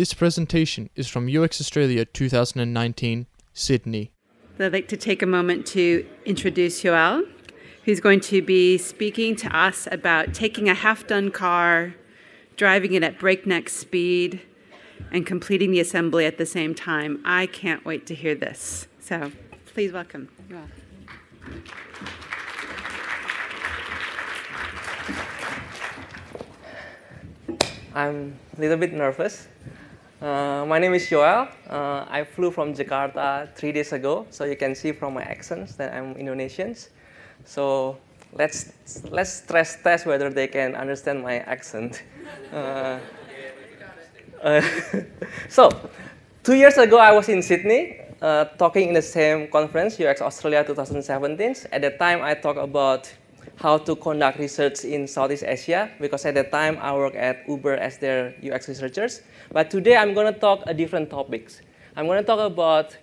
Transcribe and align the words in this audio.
This 0.00 0.14
presentation 0.14 0.88
is 0.96 1.08
from 1.08 1.28
UX 1.28 1.60
Australia 1.60 2.06
2019, 2.06 3.26
Sydney. 3.52 4.12
I'd 4.58 4.72
like 4.72 4.88
to 4.88 4.96
take 4.96 5.20
a 5.20 5.26
moment 5.26 5.66
to 5.66 6.06
introduce 6.24 6.80
Joel, 6.80 7.24
who's 7.84 8.00
going 8.00 8.20
to 8.20 8.40
be 8.40 8.78
speaking 8.78 9.36
to 9.36 9.54
us 9.54 9.86
about 9.92 10.32
taking 10.32 10.70
a 10.70 10.74
half 10.74 11.06
done 11.06 11.30
car, 11.30 11.96
driving 12.56 12.94
it 12.94 13.02
at 13.02 13.18
breakneck 13.18 13.68
speed, 13.68 14.40
and 15.12 15.26
completing 15.26 15.70
the 15.70 15.80
assembly 15.80 16.24
at 16.24 16.38
the 16.38 16.46
same 16.46 16.74
time. 16.74 17.20
I 17.22 17.44
can't 17.44 17.84
wait 17.84 18.06
to 18.06 18.14
hear 18.14 18.34
this. 18.34 18.86
So 19.00 19.30
please 19.66 19.92
welcome 19.92 20.30
Joel. 20.48 20.62
I'm 27.94 28.38
a 28.56 28.60
little 28.62 28.78
bit 28.78 28.94
nervous. 28.94 29.46
Uh, 30.20 30.66
my 30.68 30.78
name 30.78 30.92
is 30.92 31.08
Joel. 31.08 31.48
Uh, 31.66 32.04
I 32.06 32.24
flew 32.24 32.50
from 32.50 32.74
Jakarta 32.74 33.48
three 33.56 33.72
days 33.72 33.94
ago, 33.94 34.26
so 34.28 34.44
you 34.44 34.54
can 34.54 34.74
see 34.74 34.92
from 34.92 35.14
my 35.14 35.22
accents 35.22 35.76
that 35.76 35.94
I'm 35.94 36.12
Indonesian. 36.12 36.76
So 37.46 37.96
let's 38.34 38.72
let's 39.08 39.32
stress 39.32 39.80
test 39.82 40.04
whether 40.04 40.28
they 40.28 40.46
can 40.46 40.76
understand 40.76 41.22
my 41.22 41.38
accent. 41.48 42.02
Uh, 42.52 42.98
uh 44.42 44.60
so 45.48 45.70
two 46.44 46.54
years 46.54 46.76
ago, 46.76 46.98
I 46.98 47.12
was 47.12 47.30
in 47.30 47.40
Sydney 47.40 48.00
uh, 48.20 48.44
talking 48.60 48.88
in 48.88 48.94
the 48.94 49.02
same 49.02 49.48
conference, 49.48 49.98
UX 49.98 50.20
Australia 50.20 50.64
2017. 50.64 51.72
At 51.72 51.80
the 51.80 51.96
time, 51.96 52.20
I 52.20 52.34
talked 52.34 52.60
about 52.60 53.10
how 53.56 53.78
to 53.78 53.94
conduct 53.96 54.38
research 54.38 54.84
in 54.84 55.06
Southeast 55.06 55.44
Asia 55.46 55.90
because 56.00 56.24
at 56.24 56.34
the 56.34 56.44
time 56.44 56.78
I 56.80 56.94
worked 56.94 57.16
at 57.16 57.44
Uber 57.48 57.74
as 57.76 57.98
their 57.98 58.34
UX 58.42 58.68
researchers. 58.68 59.22
But 59.52 59.70
today 59.70 59.96
I'm 59.96 60.14
going 60.14 60.32
to 60.32 60.38
talk 60.38 60.62
a 60.66 60.74
different 60.74 61.10
topics. 61.10 61.60
I'm 61.96 62.06
going 62.06 62.18
to 62.18 62.26
talk 62.26 62.40
about 62.40 62.96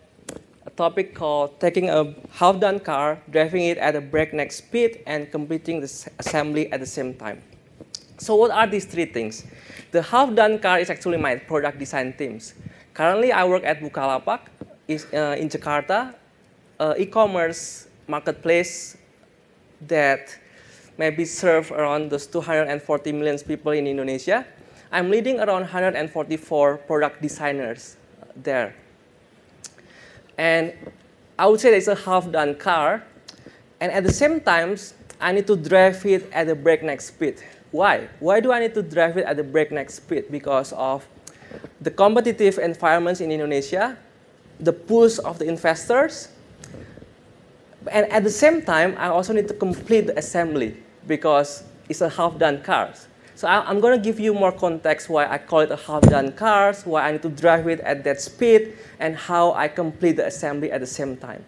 a 0.65 0.69
topic 0.71 1.13
called 1.13 1.59
taking 1.59 1.89
a 1.89 2.15
half-done 2.31 2.79
car, 2.79 3.21
driving 3.29 3.65
it 3.65 3.77
at 3.77 3.95
a 3.95 4.01
breakneck 4.01 4.51
speed, 4.51 5.03
and 5.05 5.31
completing 5.31 5.79
the 5.79 5.89
assembly 6.19 6.71
at 6.71 6.79
the 6.79 6.85
same 6.85 7.13
time. 7.13 7.41
So 8.17 8.35
what 8.35 8.51
are 8.51 8.65
these 8.65 8.85
three 8.85 9.05
things? 9.05 9.45
The 9.91 10.01
half-done 10.01 10.59
car 10.59 10.79
is 10.79 10.89
actually 10.89 11.17
my 11.17 11.35
product 11.35 11.79
design 11.79 12.13
teams. 12.17 12.53
Currently, 12.93 13.31
I 13.31 13.45
work 13.45 13.63
at 13.63 13.79
Bukalapak 13.79 14.49
is, 14.87 15.05
uh, 15.13 15.35
in 15.37 15.49
Jakarta, 15.49 16.15
uh, 16.79 16.95
e-commerce 16.97 17.87
marketplace 18.07 18.96
that 19.81 20.37
maybe 20.97 21.25
serve 21.25 21.71
around 21.71 22.09
those 22.09 22.25
240 22.27 23.11
million 23.11 23.37
people 23.39 23.71
in 23.71 23.87
Indonesia. 23.87 24.45
I'm 24.91 25.11
leading 25.11 25.39
around 25.39 25.61
144 25.61 26.77
product 26.77 27.21
designers 27.21 27.97
there. 28.35 28.73
And 30.37 30.73
I 31.37 31.45
would 31.47 31.59
say 31.59 31.75
it's 31.75 31.87
a 31.87 31.95
half-done 31.95 32.55
car. 32.55 33.03
And 33.79 33.91
at 33.91 34.03
the 34.03 34.13
same 34.13 34.39
time, 34.39 34.77
I 35.19 35.31
need 35.31 35.45
to 35.47 35.55
drive 35.55 36.05
it 36.05 36.31
at 36.31 36.49
a 36.49 36.55
breakneck 36.55 37.01
speed. 37.01 37.43
Why? 37.71 38.07
Why 38.19 38.39
do 38.39 38.51
I 38.51 38.59
need 38.59 38.73
to 38.75 38.81
drive 38.81 39.17
it 39.17 39.25
at 39.25 39.37
a 39.37 39.43
breakneck 39.43 39.89
speed? 39.89 40.31
Because 40.31 40.73
of 40.73 41.07
the 41.81 41.91
competitive 41.91 42.57
environments 42.57 43.21
in 43.21 43.31
Indonesia, 43.31 43.97
the 44.59 44.73
push 44.73 45.19
of 45.19 45.37
the 45.37 45.45
investors, 45.45 46.29
and 47.91 48.11
at 48.11 48.23
the 48.23 48.29
same 48.29 48.61
time, 48.61 48.95
I 48.97 49.07
also 49.07 49.33
need 49.33 49.47
to 49.47 49.53
complete 49.53 50.07
the 50.07 50.17
assembly 50.17 50.77
because 51.05 51.63
it's 51.89 52.01
a 52.01 52.09
half-done 52.09 52.63
car. 52.63 52.93
So 53.35 53.47
I, 53.47 53.69
am 53.69 53.79
going 53.79 53.97
to 53.97 54.03
give 54.03 54.19
you 54.19 54.33
more 54.33 54.51
context 54.51 55.09
why 55.09 55.27
I 55.27 55.37
call 55.37 55.59
it 55.59 55.71
a 55.71 55.75
half-done 55.75 56.33
car, 56.33 56.73
why 56.85 57.07
I 57.07 57.11
need 57.11 57.21
to 57.21 57.29
drive 57.29 57.67
it 57.67 57.79
at 57.81 58.03
that 58.03 58.19
speed, 58.19 58.73
and 58.99 59.15
how 59.15 59.53
I 59.53 59.67
complete 59.67 60.17
the 60.17 60.25
assembly 60.25 60.71
at 60.71 60.81
the 60.81 60.87
same 60.87 61.15
time. 61.15 61.45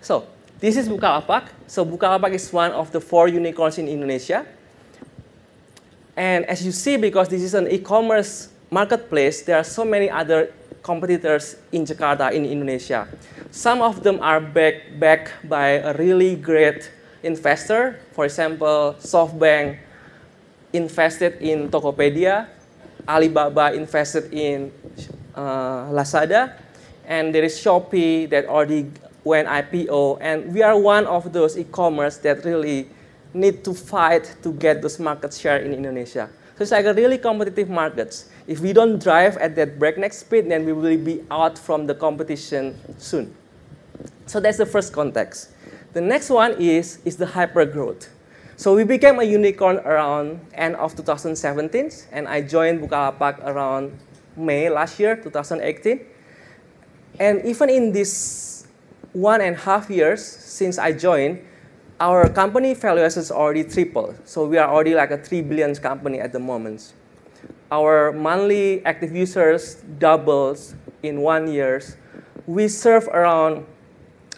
So 0.00 0.26
this 0.58 0.76
is 0.76 0.88
Bukalapak. 0.88 1.48
So 1.68 1.84
Bukalapak 1.84 2.32
is 2.34 2.52
one 2.52 2.72
of 2.72 2.90
the 2.90 3.00
four 3.00 3.28
unicorns 3.28 3.78
in 3.78 3.86
Indonesia. 3.86 4.44
And 6.16 6.44
as 6.46 6.66
you 6.66 6.72
see, 6.72 6.96
because 6.96 7.28
this 7.28 7.42
is 7.42 7.54
an 7.54 7.68
e-commerce 7.68 8.48
marketplace, 8.68 9.42
there 9.42 9.56
are 9.56 9.64
so 9.64 9.84
many 9.84 10.10
other 10.10 10.52
competitors 10.82 11.56
in 11.72 11.84
Jakarta 11.84 12.32
in 12.32 12.44
Indonesia. 12.44 13.08
Some 13.50 13.82
of 13.82 14.02
them 14.02 14.20
are 14.20 14.40
backed 14.40 14.98
back 14.98 15.32
by 15.44 15.82
a 15.82 15.92
really 15.94 16.36
great 16.36 16.90
investor. 17.22 18.00
For 18.12 18.24
example, 18.24 18.96
SoftBank 19.00 19.78
invested 20.72 21.40
in 21.42 21.68
Tokopedia, 21.68 22.46
Alibaba 23.08 23.72
invested 23.74 24.32
in 24.32 24.72
uh, 25.34 25.90
Lazada, 25.90 26.54
and 27.06 27.34
there 27.34 27.44
is 27.44 27.58
Shopee 27.58 28.30
that 28.30 28.46
already 28.46 28.90
went 29.24 29.48
IPO. 29.48 30.18
And 30.20 30.54
we 30.54 30.62
are 30.62 30.78
one 30.78 31.06
of 31.06 31.32
those 31.32 31.58
e-commerce 31.58 32.16
that 32.18 32.44
really 32.44 32.88
need 33.34 33.64
to 33.64 33.74
fight 33.74 34.36
to 34.42 34.52
get 34.52 34.82
those 34.82 34.98
market 34.98 35.34
share 35.34 35.58
in 35.58 35.74
Indonesia. 35.74 36.28
So 36.56 36.62
it's 36.62 36.72
like 36.72 36.84
a 36.84 36.94
really 36.94 37.18
competitive 37.18 37.68
market. 37.68 38.24
If 38.50 38.58
we 38.58 38.72
don't 38.72 39.00
drive 39.00 39.36
at 39.36 39.54
that 39.54 39.78
breakneck 39.78 40.12
speed, 40.12 40.50
then 40.50 40.66
we 40.66 40.72
will 40.72 40.98
be 40.98 41.22
out 41.30 41.56
from 41.56 41.86
the 41.86 41.94
competition 41.94 42.74
soon. 42.98 43.32
So 44.26 44.40
that's 44.40 44.58
the 44.58 44.66
first 44.66 44.92
context. 44.92 45.50
The 45.92 46.00
next 46.00 46.30
one 46.30 46.58
is, 46.58 46.98
is 47.04 47.16
the 47.16 47.26
hyper 47.26 47.64
growth. 47.64 48.10
So 48.56 48.74
we 48.74 48.82
became 48.82 49.20
a 49.20 49.22
unicorn 49.22 49.76
around 49.86 50.40
end 50.52 50.74
of 50.74 50.96
2017, 50.96 51.92
and 52.10 52.26
I 52.26 52.40
joined 52.40 52.80
Bukalapak 52.80 53.38
around 53.46 53.96
May 54.36 54.68
last 54.68 54.98
year, 54.98 55.14
2018. 55.14 56.00
And 57.20 57.44
even 57.46 57.70
in 57.70 57.92
this 57.92 58.66
one 59.12 59.42
and 59.42 59.54
a 59.54 59.60
half 59.60 59.88
years 59.88 60.26
since 60.26 60.76
I 60.76 60.90
joined, 60.90 61.38
our 62.00 62.28
company 62.28 62.74
valuation 62.74 63.20
is 63.20 63.30
already 63.30 63.62
tripled. 63.62 64.18
So 64.24 64.44
we 64.44 64.58
are 64.58 64.68
already 64.68 64.96
like 64.96 65.12
a 65.12 65.18
3 65.18 65.42
billion 65.42 65.72
company 65.76 66.18
at 66.18 66.32
the 66.32 66.40
moment. 66.40 66.94
Our 67.70 68.10
monthly 68.10 68.84
active 68.84 69.14
users 69.14 69.76
doubles 69.98 70.74
in 71.02 71.20
one 71.20 71.46
year. 71.46 71.80
We 72.46 72.66
serve 72.66 73.06
around 73.08 73.64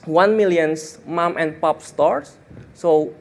1 0.05 0.37
million 0.37 0.77
mom 1.07 1.39
and 1.39 1.59
pop 1.61 1.81
stores. 1.81 2.37
So 2.75 3.15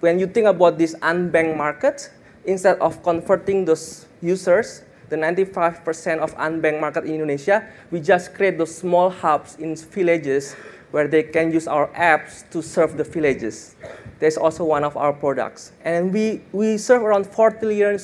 when 0.00 0.18
you 0.18 0.26
think 0.26 0.46
about 0.46 0.78
this 0.78 0.94
unbanked 1.02 1.56
market, 1.56 2.10
instead 2.44 2.78
of 2.78 3.02
converting 3.02 3.66
those 3.66 4.06
users, 4.22 4.82
the 5.10 5.16
95% 5.16 6.20
of 6.20 6.34
unbanked 6.36 6.80
market 6.80 7.04
in 7.04 7.20
Indonesia, 7.20 7.68
we 7.90 8.00
just 8.00 8.32
create 8.32 8.56
those 8.56 8.74
small 8.74 9.10
hubs 9.10 9.56
in 9.56 9.76
villages 9.76 10.54
where 10.90 11.06
they 11.06 11.22
can 11.22 11.52
use 11.52 11.68
our 11.68 11.88
apps 11.88 12.48
to 12.50 12.62
serve 12.62 12.96
the 12.96 13.04
villages. 13.04 13.76
That's 14.20 14.36
also 14.36 14.64
one 14.64 14.84
of 14.84 14.96
our 14.96 15.12
products. 15.12 15.72
And 15.84 16.12
we, 16.12 16.40
we 16.52 16.78
serve 16.78 17.02
around 17.02 17.26
4 17.26 17.50
trillion 17.52 17.98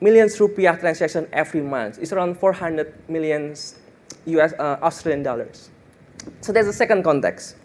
millions 0.00 0.38
rupiah 0.38 0.78
transaction 0.78 1.28
every 1.32 1.60
month. 1.60 1.98
It's 2.00 2.12
around 2.12 2.38
400 2.38 3.08
million 3.08 3.54
US 4.26 4.52
uh, 4.58 4.78
Australian 4.82 5.22
dollars. 5.22 5.70
So 6.40 6.52
that's 6.52 6.66
the 6.66 6.72
second 6.72 7.02
context. 7.02 7.56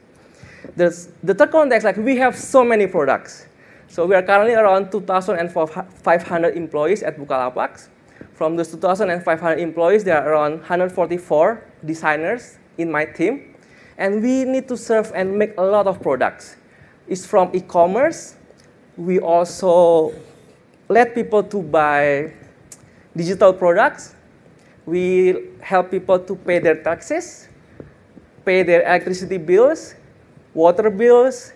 There's, 0.76 1.10
the 1.24 1.34
third 1.34 1.52
context, 1.52 1.86
like 1.86 1.98
we 1.98 2.18
have 2.18 2.36
so 2.36 2.64
many 2.64 2.88
products. 2.88 3.46
So 3.88 4.06
we 4.06 4.16
are 4.16 4.24
currently 4.24 4.56
around 4.56 4.92
2,500 4.92 6.58
employees 6.58 7.04
at 7.04 7.18
Bukalapak. 7.18 7.88
From 8.34 8.56
those 8.58 8.72
2,500 8.72 9.60
employees, 9.60 10.04
there 10.04 10.22
are 10.22 10.34
around 10.34 10.60
144 10.60 11.64
designers 11.86 12.58
in 12.78 12.92
my 12.92 13.06
team. 13.06 13.56
And 13.98 14.22
we 14.22 14.44
need 14.44 14.68
to 14.68 14.76
serve 14.76 15.12
and 15.16 15.38
make 15.38 15.58
a 15.58 15.62
lot 15.62 15.88
of 15.88 16.02
products. 16.02 16.58
It's 17.08 17.26
from 17.26 17.52
e-commerce. 17.54 18.36
We 18.98 19.20
also 19.20 20.14
let 20.90 21.16
people 21.16 21.44
to 21.44 21.62
buy 21.62 22.32
digital 23.16 23.54
products. 23.54 24.16
We 24.86 25.50
help 25.62 25.90
people 25.90 26.20
to 26.20 26.36
pay 26.36 26.60
their 26.60 26.84
taxes, 26.84 27.50
pay 28.46 28.62
their 28.62 28.82
electricity 28.86 29.38
bills, 29.38 29.96
water 30.54 30.90
bills, 30.90 31.54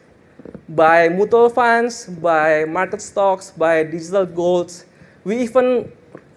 buy 0.67 1.09
mutual 1.09 1.49
funds, 1.49 2.05
buy 2.05 2.65
market 2.65 3.01
stocks, 3.01 3.51
buy 3.51 3.83
digital 3.83 4.25
golds. 4.25 4.85
We 5.23 5.43
even 5.43 5.91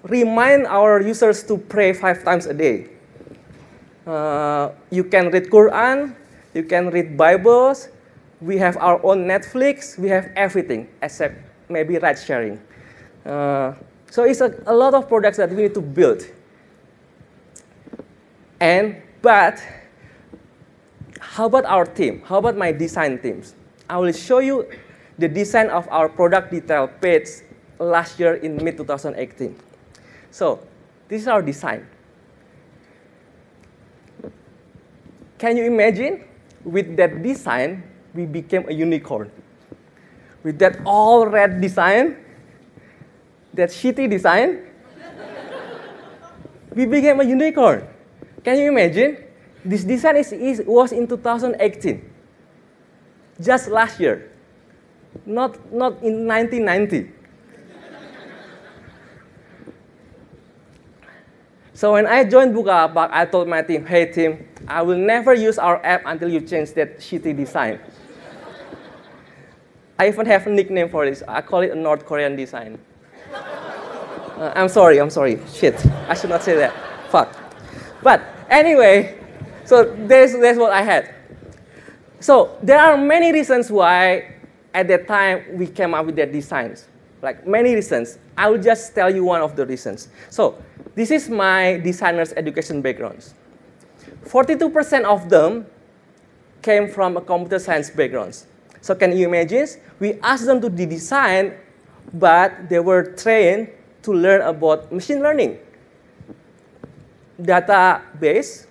remind 0.04 0.66
our 0.66 1.00
users 1.00 1.42
to 1.44 1.56
pray 1.56 1.92
five 1.92 2.24
times 2.24 2.46
a 2.46 2.54
day. 2.54 2.90
Uh, 4.06 4.72
you 4.90 5.04
can 5.04 5.30
read 5.30 5.48
Quran, 5.48 6.14
you 6.52 6.64
can 6.64 6.90
read 6.90 7.16
Bibles. 7.16 7.88
We 8.42 8.58
have 8.58 8.76
our 8.76 8.98
own 9.06 9.24
Netflix. 9.24 9.96
We 9.96 10.10
have 10.10 10.28
everything 10.34 10.88
except 11.00 11.38
maybe 11.70 11.96
ride 11.96 12.18
sharing. 12.18 12.58
Uh, 13.24 13.74
so 14.10 14.24
it's 14.24 14.40
a, 14.40 14.54
a 14.66 14.74
lot 14.74 14.94
of 14.94 15.08
products 15.08 15.36
that 15.38 15.50
we 15.50 15.62
need 15.62 15.74
to 15.74 15.80
build. 15.80 16.26
And 18.60 19.02
but 19.22 19.62
how 21.20 21.46
about 21.46 21.64
our 21.64 21.86
team? 21.86 22.22
How 22.24 22.38
about 22.38 22.56
my 22.56 22.72
design 22.72 23.18
teams? 23.18 23.54
I 23.88 23.98
will 23.98 24.12
show 24.12 24.38
you 24.38 24.68
the 25.18 25.28
design 25.28 25.70
of 25.70 25.88
our 25.90 26.08
product 26.08 26.50
detail 26.50 26.88
page 26.88 27.28
last 27.78 28.18
year 28.18 28.34
in 28.34 28.62
mid 28.62 28.76
2018. 28.76 29.56
So 30.30 30.60
This 31.12 31.20
is 31.20 31.28
our 31.28 31.42
design. 31.42 31.84
Can 35.36 35.58
you 35.58 35.68
imagine? 35.68 36.24
With 36.64 36.96
that 36.96 37.22
design, 37.22 37.82
we 38.14 38.24
became 38.24 38.64
a 38.66 38.72
unicorn. 38.72 39.30
With 40.42 40.58
that 40.60 40.80
all 40.86 41.26
red 41.26 41.60
design, 41.60 42.16
that 43.54 43.70
shitty 43.70 44.08
design, 44.08 44.64
we 46.74 46.86
became 46.86 47.20
a 47.20 47.24
unicorn. 47.24 47.86
Can 48.44 48.58
you 48.58 48.68
imagine? 48.70 49.18
This 49.64 49.84
design 49.84 50.16
is, 50.16 50.32
is, 50.32 50.62
was 50.66 50.90
in 50.92 51.06
2018, 51.06 52.10
just 53.40 53.68
last 53.68 54.00
year, 54.00 54.32
not, 55.24 55.54
not 55.72 56.02
in 56.02 56.26
1990. 56.26 57.12
so 61.74 61.92
when 61.92 62.06
I 62.06 62.24
joined 62.24 62.54
Bukalapak, 62.54 63.10
I 63.12 63.24
told 63.26 63.46
my 63.46 63.62
team, 63.62 63.86
hey 63.86 64.10
team, 64.10 64.48
I 64.66 64.82
will 64.82 64.98
never 64.98 65.34
use 65.34 65.58
our 65.58 65.84
app 65.86 66.02
until 66.06 66.28
you 66.28 66.40
change 66.40 66.72
that 66.72 66.98
shitty 66.98 67.36
design. 67.36 67.78
I 69.98 70.08
even 70.08 70.26
have 70.26 70.46
a 70.48 70.50
nickname 70.50 70.88
for 70.88 71.06
this. 71.06 71.22
I 71.28 71.42
call 71.42 71.60
it 71.60 71.70
a 71.70 71.76
North 71.76 72.04
Korean 72.04 72.34
design. 72.34 72.80
Uh, 74.42 74.52
I'm 74.56 74.68
sorry, 74.68 74.98
I'm 74.98 75.08
sorry. 75.08 75.38
Shit, 75.54 75.86
I 76.08 76.14
should 76.14 76.30
not 76.30 76.42
say 76.42 76.56
that. 76.56 76.74
Fuck. 77.10 77.30
But 78.02 78.22
anyway, 78.50 79.16
so 79.64 79.84
that's, 79.84 80.36
that's 80.36 80.58
what 80.58 80.72
I 80.72 80.82
had. 80.82 81.14
So 82.18 82.58
there 82.60 82.80
are 82.80 82.96
many 82.96 83.30
reasons 83.30 83.70
why 83.70 84.34
at 84.74 84.88
that 84.88 85.06
time 85.06 85.44
we 85.52 85.68
came 85.68 85.94
up 85.94 86.06
with 86.06 86.16
that 86.16 86.32
designs. 86.32 86.88
Like 87.22 87.46
many 87.46 87.72
reasons. 87.76 88.18
I 88.36 88.50
will 88.50 88.60
just 88.60 88.92
tell 88.96 89.14
you 89.14 89.22
one 89.22 89.42
of 89.42 89.54
the 89.54 89.64
reasons. 89.64 90.08
So 90.28 90.60
this 90.96 91.12
is 91.12 91.30
my 91.30 91.78
designer's 91.78 92.32
education 92.32 92.82
backgrounds. 92.82 93.34
42% 94.24 95.04
of 95.04 95.30
them 95.30 95.66
came 96.62 96.88
from 96.88 97.16
a 97.16 97.20
computer 97.20 97.60
science 97.60 97.90
backgrounds. 97.90 98.48
So 98.80 98.96
can 98.96 99.16
you 99.16 99.28
imagine? 99.28 99.68
We 100.00 100.14
asked 100.14 100.46
them 100.46 100.60
to 100.62 100.68
design, 100.68 101.54
but 102.12 102.68
they 102.68 102.80
were 102.80 103.04
trained 103.14 103.68
to 104.02 104.12
learn 104.12 104.42
about 104.42 104.92
machine 104.92 105.22
learning, 105.22 105.58
database, 107.40 108.66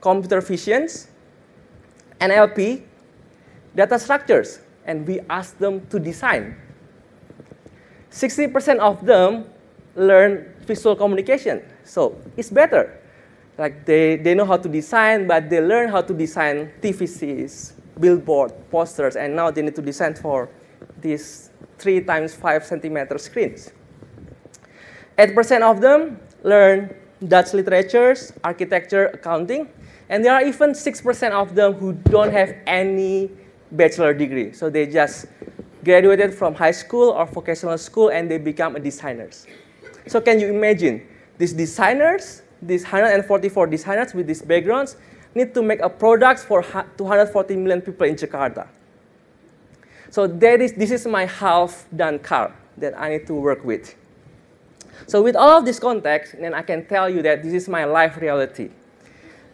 computer 0.00 0.40
vision, 0.40 0.88
NLP, 2.20 2.82
data 3.74 3.98
structures, 3.98 4.60
and 4.84 5.06
we 5.06 5.20
asked 5.28 5.58
them 5.58 5.86
to 5.88 5.98
design. 5.98 6.56
60% 8.10 8.78
of 8.78 9.04
them 9.04 9.44
learn 9.94 10.54
visual 10.66 10.96
communication, 10.96 11.62
so 11.84 12.16
it's 12.36 12.50
better. 12.50 13.00
Like 13.58 13.84
they, 13.86 14.16
they 14.16 14.34
know 14.34 14.44
how 14.44 14.58
to 14.58 14.68
design, 14.68 15.26
but 15.26 15.48
they 15.48 15.60
learn 15.60 15.88
how 15.88 16.02
to 16.02 16.12
design 16.12 16.72
TVCs, 16.82 17.72
billboard, 17.98 18.52
posters, 18.70 19.16
and 19.16 19.34
now 19.34 19.50
they 19.50 19.62
need 19.62 19.74
to 19.76 19.82
design 19.82 20.14
for 20.14 20.48
these 21.00 21.50
three 21.78 22.00
times 22.00 22.34
five 22.34 22.64
centimeter 22.64 23.18
screens. 23.18 23.72
8% 25.18 25.62
of 25.62 25.80
them 25.80 26.20
learn 26.42 26.94
Dutch 27.26 27.54
literatures, 27.54 28.32
architecture, 28.44 29.06
accounting, 29.06 29.68
and 30.08 30.24
there 30.24 30.34
are 30.34 30.44
even 30.44 30.70
6% 30.70 31.30
of 31.32 31.54
them 31.54 31.72
who 31.72 31.92
don't 31.92 32.30
have 32.30 32.54
any 32.66 33.30
bachelor 33.72 34.12
degree. 34.14 34.52
So 34.52 34.70
they 34.70 34.86
just 34.86 35.26
graduated 35.82 36.34
from 36.34 36.54
high 36.54 36.72
school 36.72 37.10
or 37.10 37.26
vocational 37.26 37.78
school 37.78 38.08
and 38.10 38.30
they 38.30 38.38
become 38.38 38.74
designers. 38.82 39.46
So 40.06 40.20
can 40.20 40.38
you 40.38 40.48
imagine 40.48 41.06
these 41.38 41.52
designers, 41.52 42.42
these 42.60 42.82
144 42.82 43.66
designers 43.66 44.14
with 44.14 44.26
these 44.26 44.42
backgrounds, 44.42 44.96
need 45.34 45.54
to 45.54 45.62
make 45.62 45.80
a 45.80 45.88
product 45.88 46.40
for 46.40 46.62
240 46.62 47.56
million 47.56 47.80
people 47.80 48.06
in 48.06 48.14
Jakarta. 48.14 48.68
So 50.10 50.26
that 50.26 50.60
is, 50.60 50.72
this 50.72 50.90
is 50.90 51.06
my 51.06 51.26
half-done 51.26 52.20
car 52.20 52.54
that 52.78 52.98
I 52.98 53.10
need 53.10 53.26
to 53.26 53.34
work 53.34 53.64
with. 53.64 53.94
So 55.06 55.22
with 55.22 55.36
all 55.36 55.58
of 55.58 55.64
this 55.64 55.78
context, 55.78 56.34
then 56.38 56.52
I 56.52 56.62
can 56.62 56.84
tell 56.86 57.08
you 57.08 57.22
that 57.22 57.42
this 57.42 57.52
is 57.52 57.68
my 57.68 57.84
life 57.84 58.16
reality. 58.16 58.70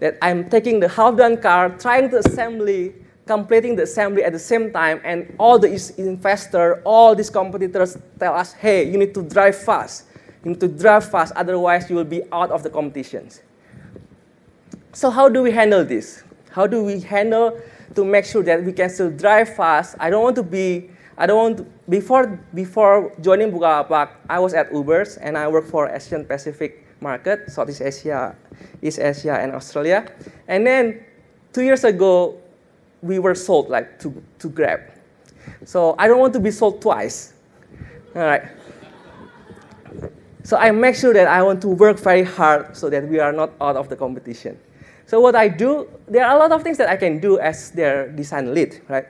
That 0.01 0.17
I'm 0.23 0.49
taking 0.49 0.81
the 0.81 0.89
half-done 0.89 1.43
car, 1.43 1.71
trying 1.79 2.11
to 2.11 2.19
assembly, 2.19 2.95
completing 3.27 3.77
the 3.77 3.83
assembly 3.85 4.25
at 4.25 4.33
the 4.33 4.39
same 4.39 4.73
time, 4.73 5.01
and 5.05 5.35
all 5.39 5.59
the 5.59 5.69
investors, 5.99 6.79
all 6.85 7.15
these 7.15 7.31
competitors 7.31 7.97
tell 8.19 8.35
us, 8.35 8.53
hey, 8.55 8.91
you 8.91 8.99
need 8.99 9.15
to 9.15 9.23
drive 9.23 9.57
fast. 9.57 10.07
You 10.45 10.53
need 10.53 10.61
to 10.61 10.69
drive 10.69 11.09
fast, 11.09 11.33
otherwise 11.37 11.89
you 11.89 11.97
will 11.97 12.05
be 12.05 12.23
out 12.33 12.51
of 12.51 12.63
the 12.63 12.71
competitions. 12.71 13.43
So 14.93 15.11
how 15.11 15.29
do 15.29 15.43
we 15.43 15.53
handle 15.53 15.85
this? 15.85 16.25
How 16.51 16.67
do 16.67 16.83
we 16.83 17.01
handle 17.01 17.61
to 17.95 18.05
make 18.05 18.25
sure 18.25 18.43
that 18.43 18.65
we 18.65 18.73
can 18.73 18.91
still 18.91 19.11
drive 19.11 19.55
fast? 19.55 19.95
I 20.01 20.11
don't 20.11 20.23
want 20.23 20.37
to 20.37 20.43
be, 20.43 20.91
I 21.19 21.27
don't 21.27 21.37
want 21.37 21.57
to, 21.59 21.67
before, 21.89 22.41
before 22.55 23.13
joining 23.21 23.53
Bukalapak, 23.53 24.11
I 24.29 24.39
was 24.39 24.55
at 24.55 24.73
Uber's 24.73 25.17
and 25.19 25.37
I 25.37 25.49
worked 25.49 25.69
for 25.69 25.89
Asian 25.89 26.25
Pacific 26.25 26.87
market, 27.01 27.51
Southeast 27.51 27.83
Asia, 27.83 28.37
East 28.81 28.99
Asia, 28.99 29.39
and 29.39 29.55
Australia. 29.55 30.11
And 30.49 30.67
then 30.67 31.05
two 31.53 31.63
years 31.63 31.85
ago, 31.85 32.39
we 33.03 33.19
were 33.19 33.35
sold 33.35 33.69
like 33.69 33.99
to, 34.01 34.23
to 34.39 34.49
Grab. 34.49 34.81
So 35.65 35.95
I 35.99 36.09
don't 36.09 36.21
want 36.21 36.33
to 36.35 36.41
be 36.41 36.51
sold 36.51 36.81
twice. 36.81 37.35
All 38.15 38.23
right. 38.23 38.45
So 40.45 40.57
I 40.57 40.71
make 40.71 40.97
sure 40.97 41.13
that 41.13 41.29
I 41.29 41.43
want 41.43 41.61
to 41.63 41.69
work 41.69 41.99
very 41.99 42.25
hard 42.25 42.77
so 42.77 42.91
that 42.91 43.07
we 43.07 43.21
are 43.21 43.33
not 43.33 43.53
out 43.61 43.77
of 43.77 43.89
the 43.89 43.97
competition. 43.97 44.59
So 45.07 45.21
what 45.21 45.37
I 45.37 45.49
do, 45.49 45.89
there 46.09 46.25
are 46.25 46.35
a 46.35 46.39
lot 46.39 46.53
of 46.53 46.63
things 46.63 46.79
that 46.79 46.89
I 46.89 46.97
can 46.97 47.21
do 47.21 47.39
as 47.39 47.71
their 47.71 48.09
design 48.09 48.55
lead, 48.55 48.81
right? 48.89 49.07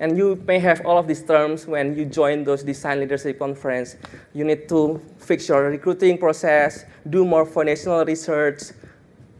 And 0.00 0.16
you 0.16 0.42
may 0.46 0.58
have 0.58 0.84
all 0.84 0.98
of 0.98 1.06
these 1.06 1.22
terms 1.22 1.66
when 1.66 1.96
you 1.96 2.04
join 2.04 2.44
those 2.44 2.62
design 2.62 3.00
leadership 3.00 3.38
conference. 3.38 3.96
You 4.34 4.44
need 4.44 4.68
to 4.68 5.00
fix 5.18 5.48
your 5.48 5.70
recruiting 5.70 6.18
process, 6.18 6.84
do 7.08 7.24
more 7.24 7.46
foundational 7.46 8.04
research, 8.04 8.62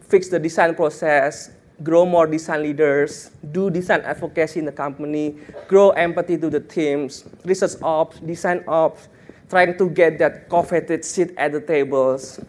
fix 0.00 0.28
the 0.28 0.38
design 0.38 0.74
process, 0.74 1.50
grow 1.82 2.04
more 2.04 2.26
design 2.26 2.62
leaders, 2.62 3.30
do 3.50 3.70
design 3.70 4.02
advocacy 4.02 4.60
in 4.60 4.66
the 4.66 4.72
company, 4.72 5.36
grow 5.68 5.90
empathy 5.90 6.38
to 6.38 6.48
the 6.48 6.60
teams, 6.60 7.24
research 7.44 7.80
ops, 7.82 8.20
design 8.20 8.62
ops, 8.68 9.08
trying 9.48 9.76
to 9.76 9.90
get 9.90 10.18
that 10.18 10.48
coveted 10.48 11.04
seat 11.04 11.34
at 11.36 11.52
the 11.52 11.60
tables. 11.60 12.40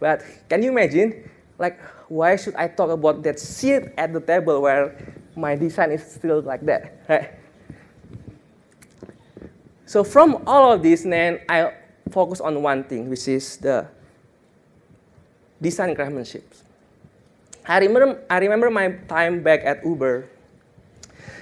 But 0.00 0.22
can 0.48 0.62
you 0.62 0.70
imagine, 0.70 1.28
like 1.58 1.78
why 2.08 2.36
should 2.36 2.54
I 2.54 2.68
talk 2.68 2.90
about 2.90 3.22
that 3.24 3.38
seat 3.38 3.92
at 3.96 4.12
the 4.12 4.20
table 4.20 4.62
where 4.62 4.96
my 5.36 5.54
design 5.56 5.92
is 5.92 6.02
still 6.04 6.40
like 6.42 6.64
that, 6.66 7.04
right? 7.08 7.30
So 9.86 10.04
from 10.04 10.42
all 10.46 10.72
of 10.72 10.82
this, 10.82 11.02
then 11.02 11.40
I 11.48 11.74
focus 12.10 12.40
on 12.40 12.62
one 12.62 12.84
thing, 12.84 13.10
which 13.10 13.28
is 13.28 13.56
the 13.58 13.86
design 15.60 15.94
craftsmanship. 15.94 16.44
I 17.66 17.78
remember, 17.78 18.22
I 18.28 18.38
remember 18.38 18.70
my 18.70 18.88
time 19.06 19.42
back 19.42 19.60
at 19.64 19.84
Uber. 19.84 20.28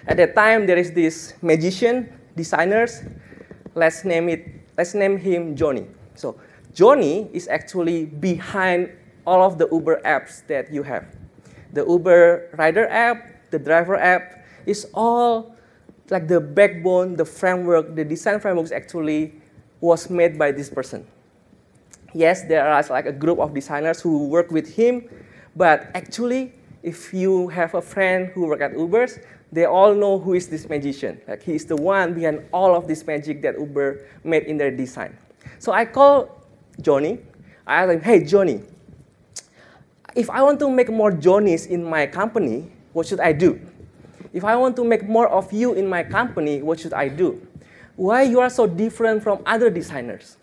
At 0.06 0.16
that 0.16 0.35
time, 0.35 0.66
there 0.66 0.76
is 0.76 0.92
this 0.92 1.35
magician, 1.40 2.12
designers. 2.37 3.02
Let's 3.75 4.04
name 4.04 4.28
it. 4.28 4.47
Let's 4.76 4.94
name 4.94 5.16
him 5.16 5.56
Johnny. 5.56 5.87
So 6.14 6.37
Johnny 6.75 7.30
is 7.32 7.49
actually 7.49 8.06
behind 8.06 8.90
all 9.26 9.42
of 9.42 9.59
the 9.59 9.68
Uber 9.70 10.02
apps 10.04 10.47
that 10.49 10.73
you 10.73 10.82
have. 10.82 11.06
The 11.73 11.87
Uber 11.87 12.50
rider 12.59 12.88
app, 12.88 13.39
the 13.50 13.59
driver 13.59 13.97
app, 13.97 14.45
is 14.66 14.87
all 14.95 15.54
like 16.11 16.26
the 16.26 16.40
backbone, 16.40 17.16
the 17.16 17.25
framework, 17.25 17.95
the 17.95 18.04
design 18.04 18.40
framework 18.40 18.73
actually 18.73 19.35
was 19.80 20.11
made 20.11 20.38
by 20.38 20.52
this 20.52 20.69
person. 20.69 21.07
Yes, 22.12 22.42
there 22.42 22.66
are 22.66 22.83
like 22.90 23.07
a 23.07 23.12
group 23.12 23.38
of 23.38 23.54
designers 23.54 24.00
who 24.00 24.26
work 24.26 24.50
with 24.50 24.75
him, 24.75 25.09
but 25.54 25.88
actually, 25.95 26.52
if 26.83 27.14
you 27.14 27.49
have 27.49 27.75
a 27.75 27.83
friend 27.83 28.28
who 28.35 28.47
work 28.47 28.61
at 28.61 28.73
Uber's, 28.76 29.19
they 29.52 29.64
all 29.64 29.95
know 29.95 30.19
who 30.19 30.35
is 30.35 30.49
this 30.49 30.69
magician. 30.69 31.21
Like 31.26 31.42
he 31.42 31.54
is 31.54 31.64
the 31.66 31.76
one 31.76 32.14
behind 32.14 32.47
all 32.52 32.75
of 32.75 32.87
this 32.87 33.07
magic 33.07 33.42
that 33.42 33.59
Uber 33.59 34.07
made 34.25 34.45
in 34.45 34.57
their 34.57 34.71
design. 34.71 35.16
So 35.59 35.73
I 35.73 35.85
call 35.85 36.42
Johnny. 36.80 37.21
I 37.66 37.83
ask 37.83 37.92
him, 37.92 38.00
hey 38.00 38.25
Johnny, 38.25 38.62
if 40.14 40.30
I 40.30 40.42
want 40.42 40.59
to 40.61 40.71
make 40.71 40.90
more 40.90 41.12
Johnnies 41.12 41.66
in 41.66 41.85
my 41.85 42.07
company, 42.07 42.73
what 42.92 43.06
should 43.06 43.20
I 43.20 43.32
do? 43.32 43.61
If 44.32 44.44
I 44.44 44.56
want 44.56 44.76
to 44.76 44.85
make 44.85 45.09
more 45.09 45.28
of 45.28 45.52
you 45.52 45.75
in 45.75 45.87
my 45.87 46.02
company, 46.02 46.62
what 46.62 46.80
should 46.80 46.92
I 46.92 47.09
do? 47.09 47.47
Why 47.97 48.23
you 48.23 48.40
are 48.40 48.50
so 48.50 48.66
different 48.66 49.23
from 49.23 49.42
other 49.44 49.70
designers? 49.70 50.37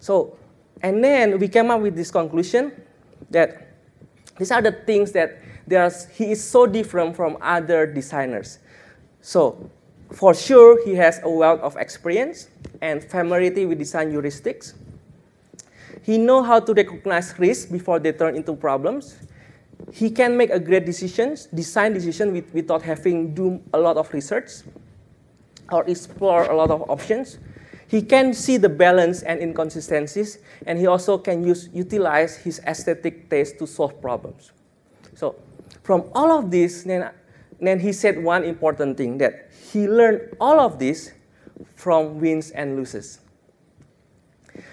So, 0.00 0.36
and 0.82 1.02
then 1.02 1.38
we 1.38 1.48
came 1.48 1.70
up 1.70 1.80
with 1.80 1.94
this 1.94 2.10
conclusion 2.10 2.72
that 3.30 3.68
these 4.38 4.50
are 4.50 4.62
the 4.62 4.72
things 4.72 5.12
that 5.12 5.38
he 6.12 6.32
is 6.32 6.42
so 6.42 6.66
different 6.66 7.14
from 7.14 7.36
other 7.40 7.86
designers. 7.86 8.58
So, 9.20 9.70
for 10.10 10.34
sure, 10.34 10.84
he 10.84 10.94
has 10.96 11.20
a 11.22 11.30
wealth 11.30 11.60
of 11.60 11.76
experience 11.76 12.48
and 12.80 13.04
familiarity 13.04 13.66
with 13.66 13.78
design 13.78 14.10
heuristics. 14.10 14.74
He 16.02 16.18
know 16.18 16.42
how 16.42 16.58
to 16.58 16.74
recognize 16.74 17.38
risks 17.38 17.70
before 17.70 18.00
they 18.00 18.10
turn 18.12 18.34
into 18.34 18.56
problems. 18.56 19.16
He 19.92 20.10
can 20.10 20.36
make 20.36 20.50
a 20.50 20.60
great 20.60 20.86
decisions, 20.86 21.46
design 21.46 21.92
decision 21.92 22.32
with, 22.32 22.52
without 22.54 22.82
having 22.82 23.34
do 23.34 23.60
a 23.72 23.78
lot 23.78 23.96
of 23.96 24.12
research 24.12 24.50
or 25.72 25.84
explore 25.88 26.44
a 26.44 26.56
lot 26.56 26.70
of 26.70 26.88
options. 26.90 27.38
He 27.88 28.02
can 28.02 28.32
see 28.34 28.56
the 28.56 28.68
balance 28.68 29.22
and 29.22 29.40
inconsistencies, 29.40 30.38
and 30.66 30.78
he 30.78 30.86
also 30.86 31.18
can 31.18 31.44
use, 31.44 31.68
utilize 31.72 32.36
his 32.36 32.60
aesthetic 32.66 33.28
taste 33.28 33.58
to 33.58 33.66
solve 33.66 34.00
problems. 34.00 34.52
So 35.16 35.34
from 35.82 36.04
all 36.14 36.30
of 36.30 36.50
this, 36.50 36.84
then, 36.84 37.10
then 37.60 37.80
he 37.80 37.92
said 37.92 38.22
one 38.22 38.44
important 38.44 38.96
thing 38.96 39.18
that 39.18 39.50
he 39.72 39.88
learned 39.88 40.36
all 40.40 40.60
of 40.60 40.78
this 40.78 41.12
from 41.74 42.20
wins 42.20 42.50
and 42.52 42.78
losses. 42.78 43.20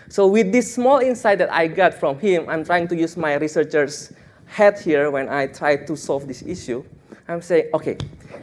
So 0.10 0.28
with 0.28 0.52
this 0.52 0.74
small 0.74 1.00
insight 1.00 1.40
that 1.40 1.52
I 1.52 1.68
got 1.68 1.94
from 1.94 2.20
him, 2.20 2.48
I'm 2.48 2.64
trying 2.64 2.88
to 2.90 2.96
use 2.96 3.18
my 3.18 3.36
researcher's 3.36 4.14
head 4.48 4.80
here 4.80 5.12
when 5.12 5.30
I 5.30 5.48
try 5.48 5.76
to 5.76 5.96
solve 5.96 6.28
this 6.28 6.42
issue. 6.42 6.84
I'm 7.28 7.42
saying, 7.42 7.70
okay, 7.74 7.98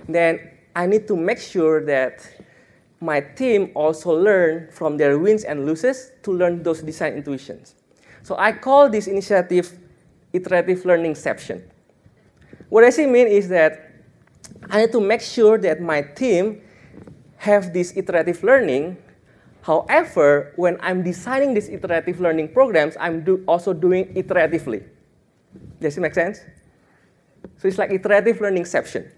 then 0.08 0.50
I 0.76 0.86
need 0.86 1.08
to 1.08 1.16
make 1.16 1.38
sure 1.38 1.84
that 1.86 2.28
my 3.00 3.20
team 3.20 3.70
also 3.74 4.12
learn 4.12 4.68
from 4.70 4.96
their 4.96 5.18
wins 5.18 5.44
and 5.44 5.66
losses 5.66 6.12
to 6.22 6.32
learn 6.32 6.62
those 6.62 6.82
design 6.82 7.14
intuitions. 7.14 7.74
So 8.22 8.36
I 8.36 8.52
call 8.52 8.88
this 8.88 9.06
initiative 9.06 9.78
iterative 10.32 10.84
learning 10.84 11.14
section. 11.14 11.62
What 12.68 12.84
I 12.84 12.90
see 12.90 13.06
mean 13.06 13.28
is 13.28 13.48
that 13.48 13.92
I 14.70 14.80
need 14.80 14.92
to 14.92 15.00
make 15.00 15.20
sure 15.20 15.58
that 15.58 15.80
my 15.80 16.02
team 16.02 16.62
have 17.36 17.72
this 17.72 17.96
iterative 17.96 18.42
learning 18.42 18.96
However, 19.64 20.52
when 20.56 20.76
I'm 20.82 21.02
designing 21.02 21.54
these 21.54 21.70
iterative 21.70 22.20
learning 22.20 22.52
programs, 22.52 22.98
I'm 23.00 23.24
do 23.24 23.42
also 23.48 23.72
doing 23.72 24.12
iteratively. 24.12 24.84
Does 25.80 25.96
it 25.96 26.00
make 26.00 26.14
sense? 26.14 26.40
So 27.58 27.68
it's 27.68 27.78
like 27.78 27.90
iterative 27.90 28.40
learning 28.40 28.64
section. 28.64 29.10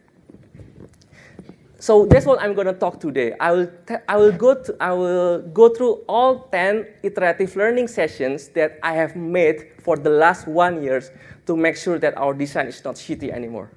So 1.79 2.07
that's 2.07 2.27
what 2.27 2.41
I'm 2.41 2.55
going 2.55 2.67
to 2.67 2.73
talk 2.73 2.99
today. 2.99 3.35
I 3.39 3.53
will, 3.53 3.71
I 4.09 4.17
will, 4.17 4.33
go, 4.33 4.55
to, 4.55 4.77
I 4.81 4.93
will 4.93 5.43
go 5.43 5.69
through 5.69 6.03
all 6.09 6.49
10 6.51 6.87
iterative 7.03 7.55
learning 7.55 7.89
sessions 7.89 8.49
that 8.49 8.79
I 8.83 8.95
have 8.95 9.15
made 9.15 9.73
for 9.81 9.97
the 9.97 10.11
last 10.11 10.49
one 10.49 10.83
years 10.83 11.11
to 11.47 11.57
make 11.57 11.77
sure 11.77 11.99
that 11.99 12.17
our 12.17 12.35
design 12.35 12.67
is 12.67 12.83
not 12.83 12.97
shitty 12.97 13.31
anymore. 13.31 13.71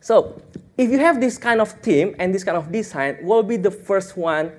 so 0.00 0.42
if 0.76 0.90
you 0.90 0.98
have 0.98 1.20
this 1.20 1.38
kind 1.38 1.60
of 1.60 1.80
team 1.80 2.14
and 2.18 2.34
this 2.34 2.44
kind 2.44 2.58
of 2.58 2.70
design, 2.70 3.16
what 3.22 3.36
will 3.36 3.48
be 3.48 3.56
the 3.56 3.70
first 3.70 4.16
one? 4.16 4.52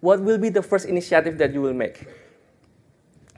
What 0.00 0.20
will 0.20 0.38
be 0.38 0.48
the 0.48 0.62
first 0.62 0.86
initiative 0.86 1.38
that 1.38 1.54
you 1.54 1.62
will 1.62 1.74
make? 1.74 2.06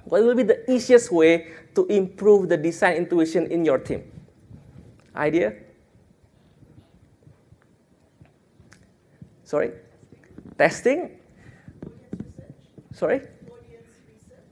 What 0.05 0.23
will 0.25 0.35
be 0.35 0.43
the 0.43 0.71
easiest 0.71 1.13
way 1.13 1.53
to 1.75 1.87
improve 1.87 2.49
the 2.49 2.57
design 2.57 2.97
intuition 2.97 3.47
in 3.51 3.65
your 3.65 3.79
team? 3.79 4.11
Idea? 5.15 5.55
Sorry? 9.45 9.73
Testing? 10.59 11.19
Sorry? 12.93 13.21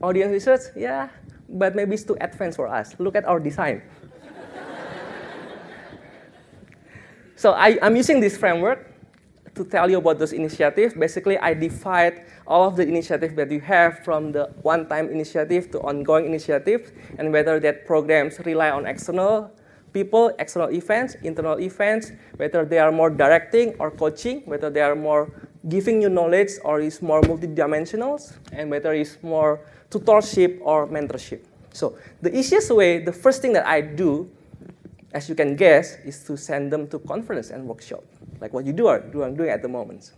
Audience 0.03 0.33
research. 0.33 0.61
Yeah, 0.77 1.09
but 1.49 1.75
maybe 1.75 1.95
it's 1.95 2.05
too 2.05 2.17
advanced 2.21 2.57
for 2.57 2.69
us. 2.69 2.95
Look 2.99 3.17
at 3.17 3.25
our 3.25 3.41
design. 3.41 3.83
So 7.41 7.53
I, 7.53 7.79
am 7.81 7.97
using 7.97 8.21
this 8.21 8.37
framework 8.37 8.90
to 9.55 9.65
tell 9.65 9.91
you 9.91 9.99
about 9.99 10.19
those 10.19 10.33
initiatives. 10.33 10.95
Basically, 10.95 11.39
I 11.39 11.55
divide 11.55 12.25
all 12.47 12.69
of 12.69 12.77
the 12.77 12.87
initiatives 12.87 13.35
that 13.35 13.51
you 13.51 13.61
have 13.61 14.05
from 14.05 14.33
the 14.33 14.51
one-time 14.63 15.09
initiative 15.11 15.71
to 15.73 15.81
ongoing 15.81 16.27
initiatives, 16.27 16.93
and 17.19 17.33
whether 17.33 17.61
that 17.61 17.87
programs 17.87 18.39
rely 18.41 18.71
on 18.71 18.87
external 18.87 19.51
people, 19.93 20.33
external 20.39 20.71
events, 20.71 21.17
internal 21.23 21.59
events, 21.59 22.13
whether 22.37 22.65
they 22.65 22.79
are 22.79 22.93
more 22.93 23.11
directing 23.11 23.75
or 23.79 23.91
coaching, 23.91 24.43
whether 24.47 24.71
they 24.71 24.81
are 24.81 24.95
more 24.95 25.31
giving 25.69 26.01
you 26.01 26.09
knowledge 26.09 26.53
or 26.65 26.81
is 26.81 27.03
more 27.03 27.21
multidimensional, 27.23 28.17
and 28.53 28.71
whether 28.71 28.95
it's 28.95 29.19
more 29.23 29.61
tutorship 29.91 30.59
or 30.63 30.87
mentorship. 30.87 31.41
So 31.73 31.99
the 32.23 32.37
easiest 32.37 32.71
way, 32.71 32.99
the 33.05 33.13
first 33.13 33.43
thing 33.43 33.53
that 33.55 33.67
I 33.67 33.81
do 33.81 34.31
as 35.13 35.29
you 35.29 35.35
can 35.35 35.57
guess, 35.57 35.97
is 36.05 36.23
to 36.25 36.37
send 36.37 36.73
them 36.73 36.87
to 36.89 36.99
conference 37.01 37.51
and 37.51 37.67
workshop, 37.67 38.05
like 38.41 38.53
what 38.53 38.65
you 38.67 38.73
do 38.73 38.87
are 38.87 39.01
doing 39.01 39.51
at 39.51 39.63
the 39.63 39.69
moment. 39.69 40.13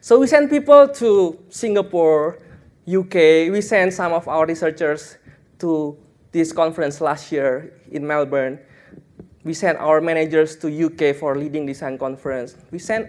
So 0.00 0.18
we 0.18 0.26
send 0.26 0.50
people 0.50 0.88
to 0.88 1.38
Singapore, 1.48 2.38
UK. 2.86 3.48
We 3.50 3.60
sent 3.60 3.92
some 3.92 4.12
of 4.12 4.28
our 4.28 4.46
researchers 4.46 5.16
to 5.58 5.96
this 6.32 6.52
conference 6.52 7.00
last 7.00 7.32
year 7.32 7.80
in 7.90 8.06
Melbourne. 8.06 8.58
We 9.44 9.54
sent 9.54 9.78
our 9.78 10.00
managers 10.00 10.56
to 10.56 10.68
UK 10.68 11.16
for 11.16 11.36
leading 11.36 11.66
design 11.66 11.98
conference. 11.98 12.56
We 12.70 12.78
sent 12.78 13.08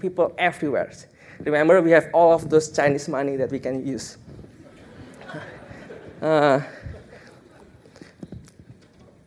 people 0.00 0.34
everywhere. 0.38 0.92
Remember, 1.40 1.80
we 1.80 1.90
have 1.92 2.08
all 2.12 2.34
of 2.34 2.50
those 2.50 2.70
Chinese 2.70 3.08
money 3.08 3.36
that 3.36 3.50
we 3.50 3.58
can 3.58 3.86
use. 3.86 4.18
Uh, 6.20 6.60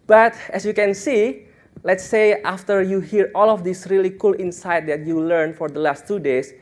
but 0.05 0.35
as 0.49 0.63
you 0.63 0.75
can 0.75 0.93
see, 0.93 1.47
let's 1.83 2.03
say 2.03 2.41
after 2.43 2.81
you 2.81 2.99
hear 2.99 3.29
all 3.35 3.49
of 3.49 3.63
this 3.63 3.87
really 3.87 4.09
cool 4.09 4.33
insight 4.39 4.87
that 4.87 5.05
you 5.05 5.21
learned 5.21 5.55
for 5.57 5.69
the 5.69 5.79
last 5.79 6.07
two 6.07 6.19
days, 6.19 6.53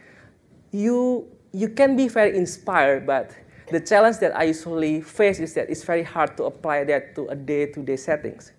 you, 0.72 1.28
you 1.54 1.70
can 1.70 1.96
be 1.96 2.08
very 2.08 2.36
inspired, 2.36 3.06
but 3.06 3.32
the 3.70 3.80
challenge 3.80 4.18
that 4.18 4.36
I 4.36 4.44
usually 4.44 5.02
face 5.02 5.40
is 5.40 5.54
that 5.54 5.70
it's 5.70 5.84
very 5.84 6.04
hard 6.04 6.36
to 6.38 6.46
apply 6.46 6.84
that 6.86 7.16
to 7.16 7.28
a 7.28 7.36
day-to-day 7.36 7.98
settings. 7.98 8.52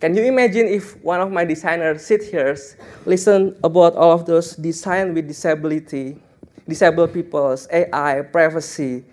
Can 0.00 0.14
you 0.14 0.22
imagine 0.22 0.68
if 0.68 1.02
one 1.02 1.20
of 1.20 1.32
my 1.32 1.44
designers 1.44 2.06
sit 2.06 2.22
here, 2.22 2.56
listen 3.04 3.56
about 3.64 3.96
all 3.96 4.12
of 4.12 4.26
those 4.26 4.54
design 4.54 5.12
with 5.12 5.26
disability, 5.26 6.22
disabled 6.68 7.12
people's 7.12 7.66
AI, 7.72 8.22
privacy, 8.22 9.04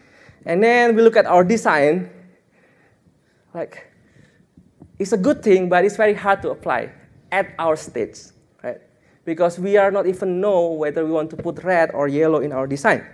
and 0.46 0.62
then 0.62 0.96
we 0.96 1.01
look 1.01 1.15
at 1.15 1.25
our 1.25 1.44
design, 1.44 2.08
like 3.51 3.88
it's 4.98 5.12
a 5.14 5.18
good 5.18 5.44
thing, 5.44 5.70
but 5.70 5.84
it's 5.86 5.98
very 5.98 6.14
hard 6.14 6.42
to 6.44 6.52
apply 6.52 6.92
at 7.32 7.54
our 7.60 7.75
stage, 7.75 8.18
right? 8.64 8.82
Because 9.25 9.60
we 9.60 9.78
are 9.78 9.92
not 9.92 10.06
even 10.08 10.40
know 10.40 10.72
whether 10.72 11.04
we 11.04 11.12
want 11.12 11.30
to 11.32 11.38
put 11.38 11.64
red 11.64 11.92
or 11.94 12.08
yellow 12.08 12.40
in 12.40 12.52
our 12.52 12.68
design. 12.68 13.06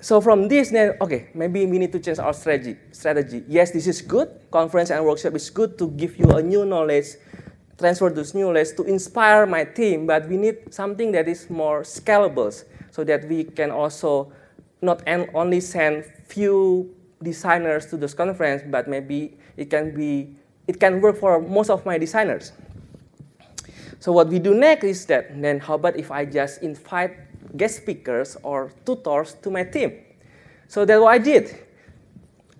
So 0.00 0.20
from 0.20 0.48
this, 0.48 0.70
then, 0.70 0.96
okay, 1.00 1.28
maybe 1.32 1.64
we 1.64 1.78
need 1.78 1.92
to 1.92 2.00
change 2.00 2.18
our 2.18 2.32
strategy. 2.32 2.76
Strategy. 2.90 3.44
Yes, 3.46 3.70
this 3.70 3.86
is 3.86 4.02
good. 4.02 4.28
Conference 4.50 4.90
and 4.90 5.04
workshop 5.04 5.34
is 5.36 5.48
good 5.48 5.78
to 5.78 5.90
give 5.90 6.18
you 6.18 6.28
a 6.32 6.42
new 6.42 6.64
knowledge, 6.64 7.06
transfer 7.78 8.10
this 8.10 8.34
new 8.34 8.46
knowledge 8.46 8.74
to 8.76 8.82
inspire 8.82 9.46
my 9.46 9.62
team. 9.62 10.06
But 10.06 10.28
we 10.28 10.36
need 10.36 10.74
something 10.74 11.12
that 11.12 11.28
is 11.28 11.48
more 11.48 11.82
scalable, 11.82 12.52
so 12.90 13.04
that 13.04 13.28
we 13.28 13.44
can 13.44 13.70
also 13.70 14.32
not 14.82 15.02
only 15.06 15.60
send 15.60 16.04
few 16.26 16.92
designers 17.22 17.86
to 17.86 17.96
this 17.96 18.14
conference, 18.14 18.62
but 18.66 18.88
maybe 18.88 19.36
it 19.56 19.70
can 19.70 19.94
be 19.94 20.36
it 20.66 20.78
can 20.78 21.00
work 21.00 21.18
for 21.18 21.40
most 21.40 21.70
of 21.70 21.84
my 21.84 21.98
designers. 21.98 22.52
So 23.98 24.10
what 24.10 24.28
we 24.28 24.38
do 24.38 24.54
next 24.54 24.84
is 24.84 25.06
that 25.06 25.40
then 25.40 25.60
how 25.60 25.74
about 25.74 25.96
if 25.96 26.10
I 26.10 26.24
just 26.24 26.62
invite 26.62 27.16
guest 27.56 27.76
speakers 27.76 28.36
or 28.42 28.72
tutors 28.84 29.34
to 29.42 29.50
my 29.50 29.64
team? 29.64 29.92
So 30.66 30.84
that's 30.84 31.00
what 31.00 31.14
I 31.14 31.18
did. 31.18 31.54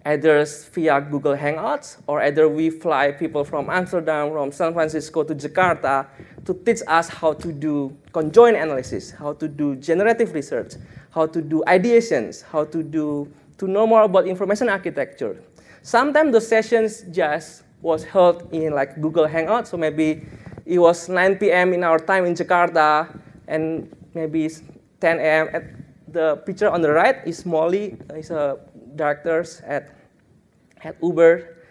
Either 0.05 0.45
via 0.45 1.01
Google 1.01 1.37
Hangouts 1.37 1.97
or 2.07 2.21
either 2.21 2.49
we 2.49 2.71
fly 2.71 3.13
people 3.13 3.45
from 3.45 3.71
Amsterdam, 3.71 4.31
from 4.31 4.53
San 4.53 4.73
Francisco 4.73 5.23
to 5.23 5.35
Jakarta 5.35 6.07
to 6.45 6.55
teach 6.55 6.81
us 6.87 7.09
how 7.09 7.33
to 7.33 7.53
do 7.53 7.97
conjoint 8.13 8.57
analysis, 8.57 9.13
how 9.13 9.33
to 9.33 9.47
do 9.47 9.77
generative 9.77 10.35
research, 10.35 10.75
how 11.11 11.27
to 11.27 11.41
do 11.41 11.63
ideations, 11.67 12.43
how 12.43 12.65
to 12.65 12.83
do 12.83 13.33
to 13.63 13.71
know 13.71 13.87
more 13.87 14.03
about 14.03 14.27
information 14.27 14.69
architecture. 14.69 15.39
Sometimes 15.83 16.33
the 16.33 16.41
sessions 16.41 17.07
just 17.15 17.63
was 17.81 18.03
held 18.03 18.51
in 18.51 18.75
like 18.75 19.01
Google 19.01 19.27
Hangout, 19.27 19.69
so 19.69 19.77
maybe 19.77 20.27
it 20.67 20.81
was 20.81 21.09
9 21.09 21.39
p.m. 21.39 21.73
in 21.73 21.85
our 21.85 21.99
time 21.99 22.27
in 22.27 22.35
Jakarta, 22.35 23.07
and 23.47 23.87
maybe 24.15 24.47
it's 24.47 24.63
10 24.99 25.19
a.m. 25.19 25.49
At 25.55 25.65
the 26.11 26.43
picture 26.43 26.69
on 26.71 26.83
the 26.83 26.91
right 26.91 27.23
is 27.25 27.47
Molly, 27.47 27.97
uh, 28.11 28.15
is 28.19 28.31
a 28.31 28.59
director 28.97 29.47
at, 29.65 29.95
at 30.83 30.97
Uber. 31.01 31.63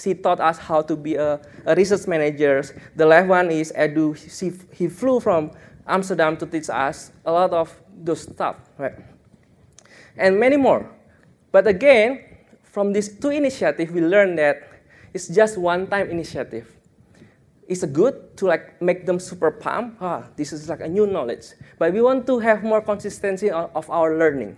She 0.00 0.14
taught 0.14 0.40
us 0.40 0.56
how 0.56 0.80
to 0.80 0.96
be 0.96 1.16
a, 1.16 1.40
a 1.66 1.74
research 1.74 2.06
manager. 2.06 2.64
The 2.96 3.04
left 3.04 3.28
one 3.28 3.50
is 3.50 3.70
Edu. 3.76 4.16
She, 4.16 4.52
he 4.72 4.88
flew 4.88 5.20
from 5.20 5.50
Amsterdam 5.86 6.38
to 6.38 6.46
teach 6.46 6.70
us 6.70 7.12
a 7.26 7.32
lot 7.32 7.52
of 7.52 7.68
those 8.00 8.22
stuff, 8.22 8.56
right? 8.78 8.96
And 10.18 10.38
many 10.38 10.56
more. 10.56 10.90
But 11.52 11.66
again, 11.66 12.24
from 12.62 12.92
these 12.92 13.08
two 13.08 13.30
initiatives, 13.30 13.90
we 13.90 14.00
learned 14.00 14.38
that 14.38 14.68
it's 15.14 15.28
just 15.28 15.56
one-time 15.56 16.10
initiative. 16.10 16.78
it's 17.68 17.84
good 17.84 18.34
to 18.38 18.46
like 18.46 18.80
make 18.80 19.04
them 19.04 19.20
super 19.20 19.50
pumped. 19.50 20.00
Ah, 20.00 20.24
this 20.36 20.52
is 20.52 20.68
like 20.68 20.80
a 20.80 20.88
new 20.88 21.06
knowledge. 21.06 21.52
But 21.78 21.92
we 21.92 22.00
want 22.00 22.26
to 22.26 22.38
have 22.40 22.64
more 22.64 22.80
consistency 22.80 23.50
of 23.50 23.88
our 23.90 24.16
learning. 24.16 24.56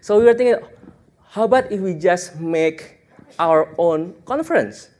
So 0.00 0.18
we 0.18 0.24
were 0.24 0.34
thinking, 0.34 0.66
how 1.30 1.44
about 1.44 1.70
if 1.70 1.80
we 1.80 1.94
just 1.94 2.40
make 2.40 3.06
our 3.38 3.72
own 3.78 4.14
conference? 4.26 4.90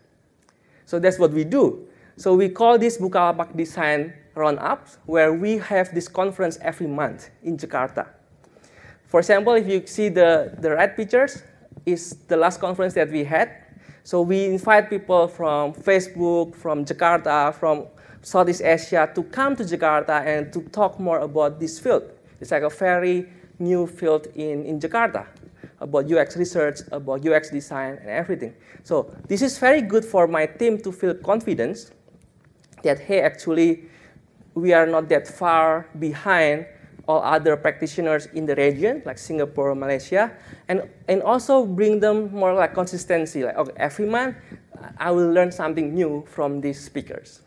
So 0.86 1.00
that's 1.00 1.18
what 1.18 1.32
we 1.32 1.42
do. 1.42 1.88
So 2.16 2.34
we 2.34 2.48
call 2.48 2.78
this 2.78 2.98
Bukalapak 2.98 3.56
Design 3.56 4.14
Roundup, 4.36 4.86
where 5.06 5.34
we 5.34 5.58
have 5.58 5.92
this 5.92 6.06
conference 6.06 6.56
every 6.62 6.86
month 6.86 7.30
in 7.42 7.56
Jakarta. 7.58 8.06
For 9.06 9.20
example, 9.20 9.54
if 9.54 9.66
you 9.68 9.86
see 9.86 10.08
the, 10.08 10.54
the 10.58 10.70
red 10.70 10.96
pictures, 10.96 11.42
is 11.86 12.16
the 12.26 12.36
last 12.36 12.60
conference 12.60 12.94
that 12.94 13.10
we 13.10 13.24
had. 13.24 13.50
So 14.02 14.20
we 14.20 14.44
invite 14.46 14.90
people 14.90 15.28
from 15.28 15.72
Facebook, 15.72 16.54
from 16.56 16.84
Jakarta, 16.84 17.54
from 17.54 17.86
Southeast 18.22 18.62
Asia 18.62 19.10
to 19.14 19.22
come 19.22 19.54
to 19.56 19.62
Jakarta 19.62 20.24
and 20.26 20.52
to 20.52 20.62
talk 20.70 20.98
more 20.98 21.20
about 21.20 21.60
this 21.60 21.78
field. 21.78 22.02
It's 22.40 22.50
like 22.50 22.64
a 22.64 22.68
very 22.68 23.28
new 23.58 23.86
field 23.86 24.26
in, 24.34 24.64
in 24.64 24.80
Jakarta 24.80 25.26
about 25.80 26.10
UX 26.10 26.36
research, 26.36 26.80
about 26.90 27.26
UX 27.26 27.50
design, 27.50 27.98
and 28.00 28.08
everything. 28.08 28.54
So 28.82 29.14
this 29.28 29.42
is 29.42 29.58
very 29.58 29.82
good 29.82 30.04
for 30.04 30.26
my 30.26 30.46
team 30.46 30.78
to 30.82 30.90
feel 30.90 31.14
confidence 31.14 31.90
that, 32.82 32.98
hey, 32.98 33.20
actually, 33.20 33.84
we 34.54 34.72
are 34.72 34.86
not 34.86 35.08
that 35.10 35.28
far 35.28 35.88
behind 35.98 36.66
all 37.08 37.22
other 37.22 37.56
practitioners 37.56 38.26
in 38.34 38.46
the 38.46 38.54
region, 38.56 39.02
like 39.04 39.18
Singapore, 39.18 39.74
Malaysia, 39.74 40.32
and, 40.68 40.88
and 41.08 41.22
also 41.22 41.64
bring 41.64 42.00
them 42.00 42.32
more 42.32 42.52
like 42.52 42.74
consistency. 42.74 43.44
Like, 43.44 43.56
okay, 43.56 43.72
every 43.76 44.06
month, 44.06 44.36
I 44.98 45.10
will 45.10 45.30
learn 45.30 45.52
something 45.52 45.94
new 45.94 46.24
from 46.28 46.60
these 46.60 46.82
speakers. 46.82 47.42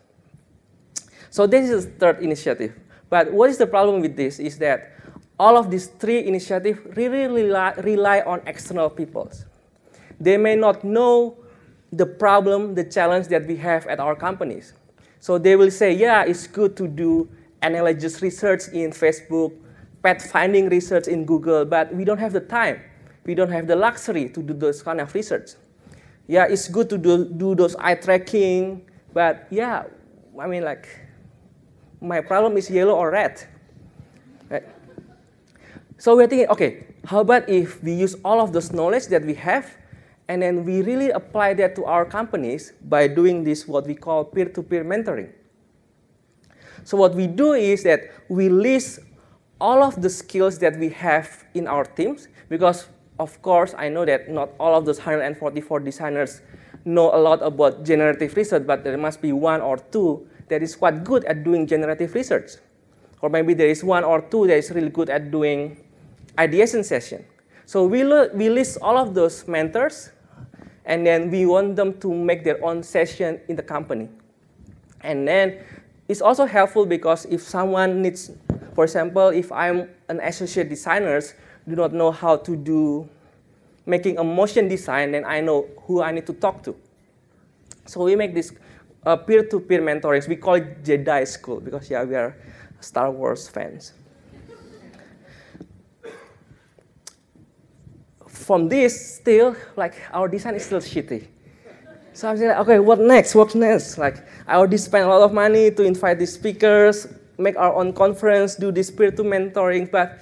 So 1.30 1.46
this 1.46 1.70
is 1.70 1.86
the 1.86 1.92
third 1.92 2.22
initiative. 2.22 2.74
But 3.08 3.32
what 3.32 3.50
is 3.50 3.58
the 3.58 3.66
problem 3.66 4.00
with 4.00 4.16
this 4.16 4.38
is 4.38 4.58
that 4.58 4.92
all 5.38 5.56
of 5.56 5.70
these 5.70 5.86
three 5.86 6.26
initiatives 6.26 6.80
really 6.96 7.26
rely, 7.26 7.72
rely 7.78 8.20
on 8.20 8.42
external 8.46 8.90
people. 8.90 9.30
They 10.18 10.36
may 10.36 10.56
not 10.56 10.84
know 10.84 11.36
the 11.92 12.06
problem, 12.06 12.74
the 12.74 12.84
challenge 12.84 13.28
that 13.28 13.46
we 13.46 13.56
have 13.56 13.86
at 13.86 14.00
our 14.00 14.14
companies. 14.14 14.74
So 15.18 15.38
they 15.38 15.56
will 15.56 15.70
say, 15.70 15.92
yeah, 15.92 16.24
it's 16.24 16.46
good 16.46 16.76
to 16.76 16.86
do 16.86 17.28
analogous 17.62 18.22
research 18.22 18.68
in 18.72 18.90
Facebook, 18.90 19.52
pathfinding 20.02 20.70
research 20.70 21.08
in 21.08 21.24
Google, 21.24 21.64
but 21.64 21.94
we 21.94 22.04
don't 22.04 22.18
have 22.18 22.32
the 22.32 22.40
time. 22.40 22.80
We 23.24 23.34
don't 23.34 23.50
have 23.50 23.66
the 23.66 23.76
luxury 23.76 24.28
to 24.30 24.42
do 24.42 24.54
those 24.54 24.82
kind 24.82 25.00
of 25.00 25.14
research. 25.14 25.50
Yeah, 26.26 26.46
it's 26.48 26.68
good 26.68 26.88
to 26.90 26.98
do, 26.98 27.24
do 27.24 27.54
those 27.54 27.76
eye 27.76 27.96
tracking, 27.96 28.88
but 29.12 29.46
yeah, 29.50 29.84
I 30.38 30.46
mean, 30.46 30.64
like, 30.64 30.88
my 32.00 32.20
problem 32.20 32.56
is 32.56 32.70
yellow 32.70 32.94
or 32.94 33.10
red. 33.10 33.42
So 35.98 36.16
we're 36.16 36.28
thinking, 36.28 36.48
okay, 36.48 36.86
how 37.04 37.20
about 37.20 37.46
if 37.46 37.82
we 37.82 37.92
use 37.92 38.16
all 38.24 38.40
of 38.40 38.54
those 38.54 38.72
knowledge 38.72 39.08
that 39.08 39.22
we 39.22 39.34
have 39.34 39.76
and 40.28 40.40
then 40.40 40.64
we 40.64 40.80
really 40.80 41.10
apply 41.10 41.52
that 41.54 41.74
to 41.74 41.84
our 41.84 42.06
companies 42.06 42.72
by 42.88 43.06
doing 43.06 43.44
this, 43.44 43.68
what 43.68 43.86
we 43.86 43.94
call 43.94 44.24
peer-to-peer 44.24 44.82
mentoring. 44.82 45.30
So 46.84 46.96
what 46.96 47.14
we 47.14 47.26
do 47.26 47.52
is 47.52 47.82
that 47.84 48.10
we 48.28 48.48
list 48.48 49.00
all 49.60 49.82
of 49.82 50.00
the 50.00 50.10
skills 50.10 50.58
that 50.58 50.78
we 50.78 50.88
have 50.90 51.44
in 51.54 51.66
our 51.66 51.84
teams 51.84 52.28
because 52.48 52.88
of 53.18 53.40
course 53.42 53.74
I 53.76 53.88
know 53.88 54.04
that 54.04 54.30
not 54.30 54.50
all 54.58 54.74
of 54.74 54.86
those 54.86 54.98
144 54.98 55.80
designers 55.80 56.40
know 56.84 57.14
a 57.14 57.20
lot 57.20 57.42
about 57.42 57.84
generative 57.84 58.36
research, 58.36 58.66
but 58.66 58.84
there 58.84 58.96
must 58.96 59.20
be 59.20 59.32
one 59.32 59.60
or 59.60 59.76
two 59.76 60.26
that 60.48 60.62
is 60.62 60.74
quite 60.74 61.04
good 61.04 61.24
at 61.24 61.44
doing 61.44 61.66
generative 61.66 62.14
research. 62.14 62.52
Or 63.20 63.28
maybe 63.28 63.54
there 63.54 63.68
is 63.68 63.84
one 63.84 64.04
or 64.04 64.22
two 64.22 64.46
that 64.46 64.56
is 64.56 64.70
really 64.70 64.88
good 64.88 65.10
at 65.10 65.30
doing 65.30 65.76
ideation 66.38 66.82
session. 66.82 67.24
So 67.66 67.86
we, 67.86 68.02
we 68.34 68.48
list 68.48 68.78
all 68.82 68.96
of 68.96 69.14
those 69.14 69.46
mentors, 69.46 70.10
and 70.84 71.06
then 71.06 71.30
we 71.30 71.46
want 71.46 71.76
them 71.76 72.00
to 72.00 72.12
make 72.12 72.42
their 72.42 72.62
own 72.64 72.82
session 72.82 73.40
in 73.48 73.56
the 73.56 73.62
company. 73.62 74.08
And 75.02 75.28
then 75.28 75.62
it's 76.10 76.20
also 76.20 76.44
helpful 76.44 76.86
because 76.86 77.24
if 77.26 77.42
someone 77.42 78.02
needs, 78.02 78.30
for 78.74 78.84
example, 78.84 79.28
if 79.28 79.52
I'm 79.52 79.88
an 80.08 80.18
associate 80.20 80.68
designer, 80.68 81.20
do 81.68 81.76
not 81.76 81.92
know 81.92 82.10
how 82.10 82.36
to 82.36 82.56
do 82.56 83.08
making 83.86 84.18
a 84.18 84.24
motion 84.24 84.66
design, 84.66 85.12
then 85.12 85.24
I 85.24 85.40
know 85.40 85.68
who 85.86 86.02
I 86.02 86.10
need 86.10 86.26
to 86.26 86.32
talk 86.32 86.62
to. 86.64 86.74
So 87.86 88.02
we 88.02 88.16
make 88.16 88.34
this 88.34 88.52
uh, 89.06 89.16
peer-to-peer 89.16 89.80
mentoring. 89.80 90.26
We 90.26 90.36
call 90.36 90.54
it 90.54 90.82
Jedi 90.82 91.26
School 91.26 91.60
because 91.60 91.88
yeah, 91.88 92.02
we 92.02 92.16
are 92.16 92.36
Star 92.80 93.10
Wars 93.10 93.48
fans. 93.48 93.92
from 98.50 98.68
this, 98.68 99.16
still, 99.18 99.54
like, 99.76 99.94
our 100.12 100.26
design 100.26 100.56
is 100.56 100.64
still 100.64 100.80
shitty. 100.80 101.24
So 102.12 102.28
I'm 102.28 102.36
like, 102.40 102.56
okay, 102.58 102.78
what 102.78 102.98
next? 102.98 103.34
What 103.34 103.54
next? 103.54 103.98
Like, 103.98 104.26
I 104.46 104.56
already 104.56 104.76
spent 104.76 105.04
a 105.04 105.08
lot 105.08 105.22
of 105.22 105.32
money 105.32 105.70
to 105.70 105.82
invite 105.84 106.18
these 106.18 106.32
speakers, 106.32 107.06
make 107.38 107.56
our 107.56 107.74
own 107.74 107.92
conference, 107.92 108.56
do 108.56 108.72
this 108.72 108.90
peer-to 108.90 109.22
mentoring, 109.22 109.90
but 109.90 110.20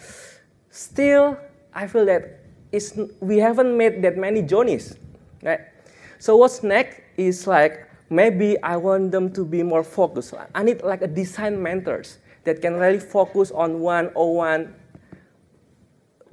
still, 0.71 1.39
I 1.75 1.87
feel 1.87 2.05
that 2.07 2.41
it's, 2.73 2.99
we 3.21 3.39
haven't 3.39 3.77
made 3.77 4.03
that 4.03 4.17
many 4.17 4.43
journeys, 4.43 4.97
right? 5.43 5.61
So 6.19 6.37
what's 6.37 6.63
next 6.63 7.01
is 7.17 7.47
like, 7.47 7.89
maybe 8.11 8.61
I 8.63 8.77
want 8.77 9.11
them 9.11 9.33
to 9.33 9.45
be 9.45 9.63
more 9.63 9.83
focused. 9.83 10.35
I 10.55 10.63
need 10.63 10.83
like 10.83 11.03
a 11.03 11.09
design 11.09 11.63
mentors 11.63 12.19
that 12.45 12.61
can 12.61 12.75
really 12.75 13.01
focus 13.01 13.51
on 13.51 13.81
one-on-one 13.81 14.75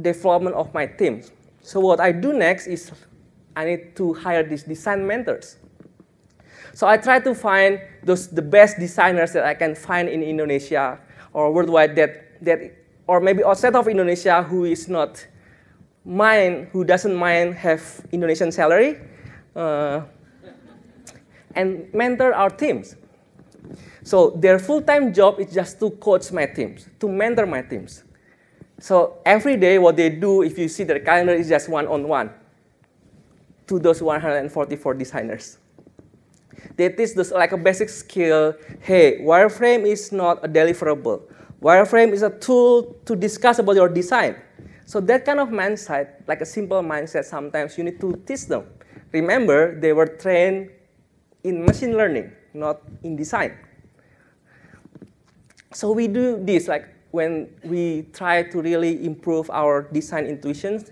development 0.01 0.55
of 0.55 0.73
my 0.73 0.85
teams. 0.85 1.31
So 1.61 1.79
what 1.79 1.99
I 1.99 2.11
do 2.11 2.33
next 2.33 2.67
is 2.67 2.91
I 3.55 3.65
need 3.65 3.95
to 3.95 4.13
hire 4.13 4.43
these 4.43 4.63
design 4.63 5.07
mentors. 5.07 5.57
So 6.73 6.87
I 6.87 6.97
try 6.97 7.19
to 7.19 7.33
find 7.33 7.79
those 8.03 8.27
the 8.27 8.41
best 8.41 8.77
designers 8.79 9.31
that 9.31 9.45
I 9.45 9.53
can 9.53 9.75
find 9.75 10.09
in 10.09 10.21
Indonesia 10.21 10.99
or 11.31 11.51
worldwide 11.53 11.95
that 11.95 12.43
that 12.43 12.59
or 13.07 13.21
maybe 13.21 13.43
outside 13.43 13.75
of 13.75 13.87
Indonesia 13.87 14.43
who 14.43 14.65
is 14.65 14.89
not 14.89 15.25
mind 16.03 16.67
who 16.73 16.83
doesn't 16.83 17.15
mind 17.15 17.55
have 17.55 17.81
Indonesian 18.11 18.51
salary 18.51 18.99
uh, 19.55 20.01
and 21.55 21.87
mentor 21.93 22.33
our 22.33 22.49
teams. 22.49 22.95
So 24.03 24.31
their 24.31 24.59
full-time 24.59 25.13
job 25.13 25.39
is 25.39 25.51
just 25.51 25.79
to 25.79 25.89
coach 25.89 26.31
my 26.31 26.45
teams, 26.45 26.89
to 26.99 27.07
mentor 27.07 27.47
my 27.47 27.63
teams. 27.63 28.03
So 28.77 29.17
every 29.25 29.57
day, 29.57 29.79
what 29.79 29.95
they 29.95 30.09
do, 30.11 30.43
if 30.43 30.59
you 30.59 30.67
see 30.67 30.83
their 30.83 30.99
calendar, 30.99 31.33
is 31.33 31.49
just 31.49 31.69
one-on-one 31.69 32.29
to 33.67 33.79
those 33.79 34.01
144 34.01 34.93
designers. 34.93 35.57
They 36.75 36.89
teach 36.89 37.15
like 37.31 37.51
a 37.51 37.57
basic 37.57 37.89
skill. 37.89 38.55
Hey, 38.81 39.19
wireframe 39.21 39.85
is 39.87 40.11
not 40.11 40.43
a 40.43 40.47
deliverable. 40.47 41.23
Wireframe 41.61 42.11
is 42.11 42.21
a 42.21 42.29
tool 42.29 42.95
to 43.05 43.15
discuss 43.15 43.59
about 43.59 43.75
your 43.75 43.89
design. 43.89 44.35
So 44.85 44.99
that 45.01 45.25
kind 45.25 45.39
of 45.39 45.49
mindset, 45.49 46.21
like 46.27 46.41
a 46.41 46.45
simple 46.45 46.81
mindset, 46.83 47.25
sometimes 47.25 47.77
you 47.77 47.83
need 47.83 47.99
to 48.01 48.21
teach 48.27 48.45
them. 48.45 48.65
Remember, 49.11 49.79
they 49.79 49.93
were 49.93 50.05
trained 50.05 50.69
in 51.43 51.65
machine 51.65 51.97
learning, 51.97 52.31
not 52.53 52.81
in 53.03 53.15
design. 53.15 53.57
So 55.73 55.91
we 55.91 56.07
do 56.07 56.43
this, 56.43 56.67
like 56.67 56.87
when 57.11 57.49
we 57.63 58.07
try 58.13 58.43
to 58.43 58.61
really 58.61 59.05
improve 59.05 59.49
our 59.49 59.87
design 59.91 60.25
intuitions 60.25 60.91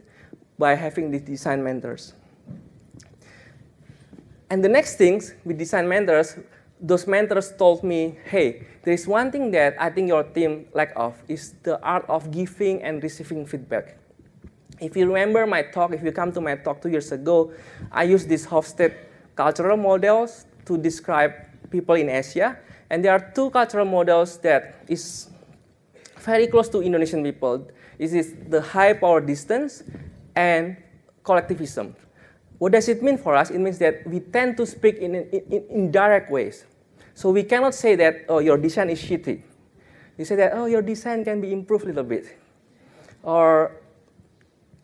by 0.58 0.76
having 0.76 1.12
these 1.12 1.22
design 1.22 1.64
mentors. 1.64 2.14
And 4.54 4.64
the 4.64 4.70
next 4.70 4.98
things 4.98 5.34
with 5.44 5.58
design 5.58 5.90
mentors, 5.90 6.38
those 6.80 7.08
mentors 7.08 7.52
told 7.58 7.84
me, 7.84 8.20
hey, 8.26 8.68
there 8.84 8.94
is 8.94 9.08
one 9.08 9.32
thing 9.32 9.50
that 9.50 9.74
I 9.82 9.90
think 9.90 10.10
your 10.10 10.22
team 10.22 10.68
lack 10.76 10.94
of 10.96 11.18
is 11.28 11.56
the 11.64 11.82
art 11.82 12.06
of 12.08 12.30
giving 12.30 12.84
and 12.84 13.02
receiving 13.02 13.48
feedback. 13.48 13.98
If 14.80 14.96
you 14.96 15.08
remember 15.08 15.48
my 15.48 15.64
talk, 15.64 15.92
if 15.92 16.04
you 16.04 16.12
come 16.12 16.32
to 16.34 16.40
my 16.40 16.54
talk 16.54 16.84
two 16.84 16.90
years 16.90 17.12
ago, 17.12 17.52
I 17.92 18.04
used 18.04 18.30
these 18.30 18.46
Hofstede 18.46 18.94
cultural 19.36 19.76
models 19.76 20.46
to 20.66 20.78
describe 20.78 21.34
people 21.72 21.96
in 21.96 22.10
Asia. 22.10 22.60
And 22.92 23.04
there 23.04 23.14
are 23.14 23.32
two 23.34 23.50
cultural 23.50 23.86
models 23.86 24.38
that 24.46 24.84
is 24.88 25.32
very 26.20 26.46
close 26.46 26.70
to 26.70 26.82
Indonesian 26.84 27.24
people. 27.24 27.72
This 27.98 28.14
is 28.14 28.36
the 28.50 28.62
high 28.62 28.94
power 28.94 29.20
distance 29.20 29.82
and 30.36 30.78
collectivism. 31.24 31.96
What 32.64 32.72
does 32.72 32.88
it 32.88 33.04
mean 33.04 33.18
for 33.18 33.36
us? 33.36 33.52
It 33.52 33.60
means 33.60 33.78
that 33.80 34.08
we 34.08 34.22
tend 34.22 34.56
to 34.56 34.66
speak 34.66 34.96
in, 34.96 35.16
in, 35.16 35.66
in 35.70 35.92
direct 35.92 36.32
ways. 36.32 36.64
So 37.14 37.30
we 37.30 37.44
cannot 37.44 37.76
say 37.76 37.96
that, 37.96 38.24
oh, 38.30 38.40
your 38.40 38.56
design 38.56 38.90
is 38.90 39.04
shitty. 39.04 39.42
You 40.18 40.24
say 40.24 40.38
that, 40.38 40.54
oh, 40.54 40.64
your 40.68 40.82
design 40.82 41.26
can 41.26 41.42
be 41.42 41.52
improved 41.52 41.84
a 41.84 41.88
little 41.88 42.06
bit. 42.06 42.38
Or 43.22 43.82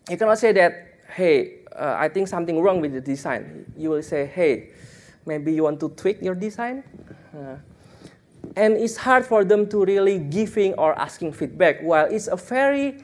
you 0.09 0.17
cannot 0.17 0.39
say 0.39 0.51
that, 0.51 0.99
hey, 1.15 1.59
uh, 1.71 1.95
I 1.97 2.09
think 2.09 2.27
something 2.27 2.59
wrong 2.59 2.81
with 2.81 2.91
the 2.91 2.99
design. 2.99 3.71
You 3.77 3.91
will 3.91 4.03
say, 4.03 4.25
hey, 4.25 4.71
maybe 5.25 5.53
you 5.53 5.63
want 5.63 5.79
to 5.79 5.87
tweak 5.87 6.21
your 6.21 6.35
design. 6.35 6.83
Uh, 7.33 7.55
and 8.57 8.73
it's 8.75 8.97
hard 8.97 9.25
for 9.25 9.45
them 9.45 9.69
to 9.69 9.85
really 9.85 10.19
giving 10.19 10.73
or 10.73 10.99
asking 10.99 11.31
feedback. 11.31 11.79
While 11.79 12.07
it's 12.11 12.27
a 12.27 12.35
very 12.35 13.01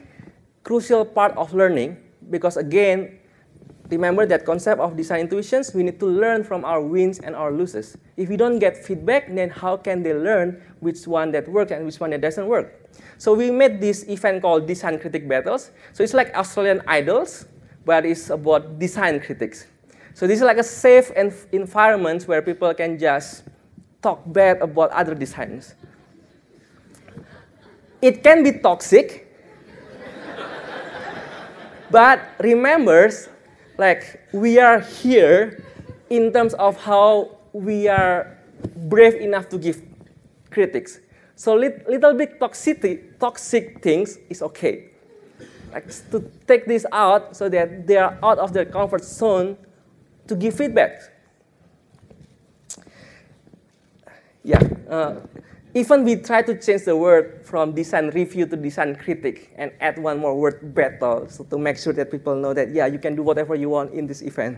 crucial 0.64 1.06
part 1.06 1.34
of 1.38 1.54
learning, 1.54 1.96
because 2.28 2.58
again, 2.58 3.20
remember 3.90 4.26
that 4.26 4.44
concept 4.44 4.80
of 4.80 4.96
design 4.96 5.20
intuitions, 5.20 5.74
we 5.74 5.82
need 5.82 6.00
to 6.00 6.06
learn 6.06 6.44
from 6.44 6.64
our 6.64 6.80
wins 6.80 7.18
and 7.18 7.34
our 7.34 7.50
losses. 7.50 7.96
If 8.16 8.28
we 8.28 8.36
don't 8.36 8.58
get 8.58 8.76
feedback, 8.84 9.32
then 9.34 9.50
how 9.50 9.76
can 9.76 10.02
they 10.02 10.14
learn 10.14 10.62
which 10.80 11.06
one 11.06 11.32
that 11.32 11.48
works 11.48 11.72
and 11.72 11.84
which 11.84 12.00
one 12.00 12.10
that 12.10 12.20
doesn't 12.20 12.46
work? 12.46 12.90
So 13.18 13.34
we 13.34 13.50
made 13.50 13.80
this 13.80 14.04
event 14.08 14.42
called 14.42 14.66
Design 14.66 14.98
Critic 14.98 15.28
Battles. 15.28 15.70
So 15.92 16.02
it's 16.02 16.14
like 16.14 16.34
Australian 16.36 16.82
Idols, 16.86 17.46
but 17.84 18.04
it's 18.04 18.30
about 18.30 18.78
design 18.78 19.20
critics. 19.20 19.66
So 20.14 20.26
this 20.26 20.38
is 20.38 20.44
like 20.44 20.58
a 20.58 20.64
safe 20.64 21.12
environment 21.52 22.26
where 22.26 22.42
people 22.42 22.72
can 22.74 22.98
just 22.98 23.44
talk 24.02 24.22
bad 24.26 24.62
about 24.62 24.90
other 24.90 25.14
designs. 25.14 25.74
It 28.02 28.22
can 28.22 28.42
be 28.42 28.52
toxic, 28.52 29.28
but 31.90 32.20
remember, 32.40 33.10
like 33.78 34.20
we 34.32 34.58
are 34.58 34.80
here 34.80 35.62
in 36.10 36.32
terms 36.32 36.54
of 36.54 36.76
how 36.76 37.36
we 37.52 37.88
are 37.88 38.38
brave 38.88 39.14
enough 39.14 39.48
to 39.50 39.58
give 39.58 39.82
critics. 40.50 41.00
So 41.34 41.54
little 41.54 42.14
bit 42.14 42.40
toxicity, 42.40 43.18
toxic 43.18 43.82
things 43.82 44.18
is 44.30 44.42
okay. 44.42 44.90
Like 45.72 45.88
to 46.10 46.30
take 46.46 46.64
this 46.64 46.86
out 46.92 47.36
so 47.36 47.48
that 47.48 47.86
they 47.86 47.98
are 47.98 48.16
out 48.22 48.38
of 48.38 48.52
their 48.52 48.64
comfort 48.64 49.04
zone 49.04 49.56
to 50.28 50.34
give 50.34 50.54
feedback. 50.54 51.12
Yeah, 54.42 54.62
uh, 54.88 55.16
even 55.76 56.04
we 56.04 56.16
try 56.16 56.40
to 56.40 56.58
change 56.58 56.84
the 56.84 56.96
word 56.96 57.42
from 57.44 57.72
design 57.72 58.08
review 58.08 58.46
to 58.46 58.56
design 58.56 58.96
critic 58.96 59.52
and 59.58 59.70
add 59.80 59.98
one 59.98 60.18
more 60.18 60.34
word 60.34 60.74
battle 60.74 61.28
so 61.28 61.44
to 61.44 61.58
make 61.58 61.76
sure 61.76 61.92
that 61.92 62.10
people 62.10 62.34
know 62.34 62.54
that 62.54 62.70
yeah 62.70 62.86
you 62.86 62.98
can 62.98 63.14
do 63.14 63.22
whatever 63.22 63.54
you 63.54 63.68
want 63.68 63.92
in 63.92 64.06
this 64.06 64.22
event. 64.22 64.56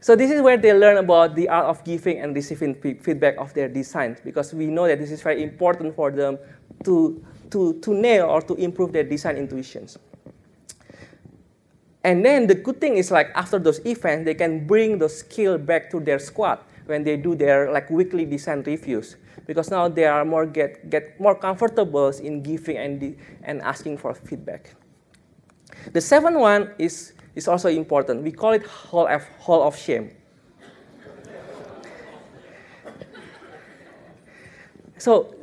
So 0.00 0.14
this 0.14 0.30
is 0.30 0.42
where 0.42 0.58
they 0.58 0.74
learn 0.74 0.98
about 0.98 1.34
the 1.34 1.48
art 1.48 1.64
of 1.64 1.82
giving 1.84 2.20
and 2.20 2.36
receiving 2.36 2.74
feedback 2.74 3.38
of 3.38 3.54
their 3.54 3.68
designs 3.68 4.18
because 4.22 4.52
we 4.52 4.66
know 4.66 4.86
that 4.86 4.98
this 4.98 5.10
is 5.10 5.22
very 5.22 5.42
important 5.42 5.96
for 5.96 6.10
them 6.10 6.36
to, 6.84 7.24
to, 7.50 7.80
to 7.80 7.94
nail 7.94 8.26
or 8.26 8.42
to 8.42 8.54
improve 8.56 8.92
their 8.92 9.04
design 9.04 9.38
intuitions. 9.38 9.98
And 12.04 12.24
then 12.24 12.46
the 12.46 12.54
good 12.54 12.80
thing 12.80 12.98
is 12.98 13.10
like 13.10 13.30
after 13.34 13.58
those 13.58 13.80
events, 13.86 14.26
they 14.26 14.34
can 14.34 14.66
bring 14.66 14.98
the 14.98 15.08
skill 15.08 15.56
back 15.56 15.90
to 15.90 16.00
their 16.00 16.18
squad 16.18 16.60
when 16.84 17.02
they 17.02 17.16
do 17.16 17.34
their 17.34 17.72
like 17.72 17.88
weekly 17.88 18.26
design 18.26 18.62
reviews 18.62 19.16
because 19.46 19.70
now 19.70 19.88
they 19.88 20.04
are 20.04 20.24
more 20.24 20.44
get, 20.44 20.90
get 20.90 21.18
more 21.18 21.34
comfortable 21.34 22.08
in 22.08 22.42
giving 22.42 22.76
and, 22.76 23.16
and 23.42 23.62
asking 23.62 23.96
for 23.96 24.14
feedback. 24.14 24.74
The 25.92 26.00
seventh 26.00 26.36
one 26.36 26.70
is 26.78 27.14
is 27.34 27.48
also 27.48 27.68
important. 27.68 28.22
We 28.22 28.30
call 28.30 28.52
it 28.52 28.64
Hall 28.64 29.06
of, 29.08 29.24
Hall 29.40 29.66
of 29.66 29.76
Shame. 29.76 30.10
so 34.98 35.34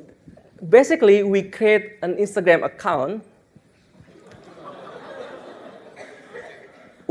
basically, 0.69 1.24
we 1.24 1.43
create 1.43 1.97
an 2.02 2.15
Instagram 2.15 2.63
account 2.63 3.26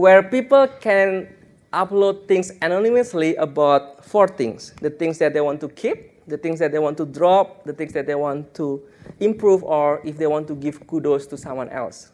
where 0.01 0.23
people 0.23 0.67
can 0.81 1.29
upload 1.73 2.27
things 2.27 2.53
anonymously 2.63 3.37
about 3.37 4.05
four 4.05 4.27
things 4.27 4.73
the 4.81 4.91
things 4.91 5.19
that 5.19 5.33
they 5.33 5.41
want 5.41 5.61
to 5.61 5.69
keep, 5.69 5.99
the 6.27 6.37
things 6.37 6.59
that 6.59 6.73
they 6.73 6.79
want 6.79 6.97
to 6.97 7.07
drop, 7.07 7.65
the 7.65 7.73
things 7.73 7.93
that 7.93 8.07
they 8.07 8.15
want 8.15 8.53
to 8.55 8.83
improve, 9.21 9.63
or 9.63 10.01
if 10.05 10.17
they 10.17 10.27
want 10.27 10.49
to 10.49 10.55
give 10.55 10.85
kudos 10.87 11.27
to 11.27 11.37
someone 11.37 11.69
else 11.69 12.13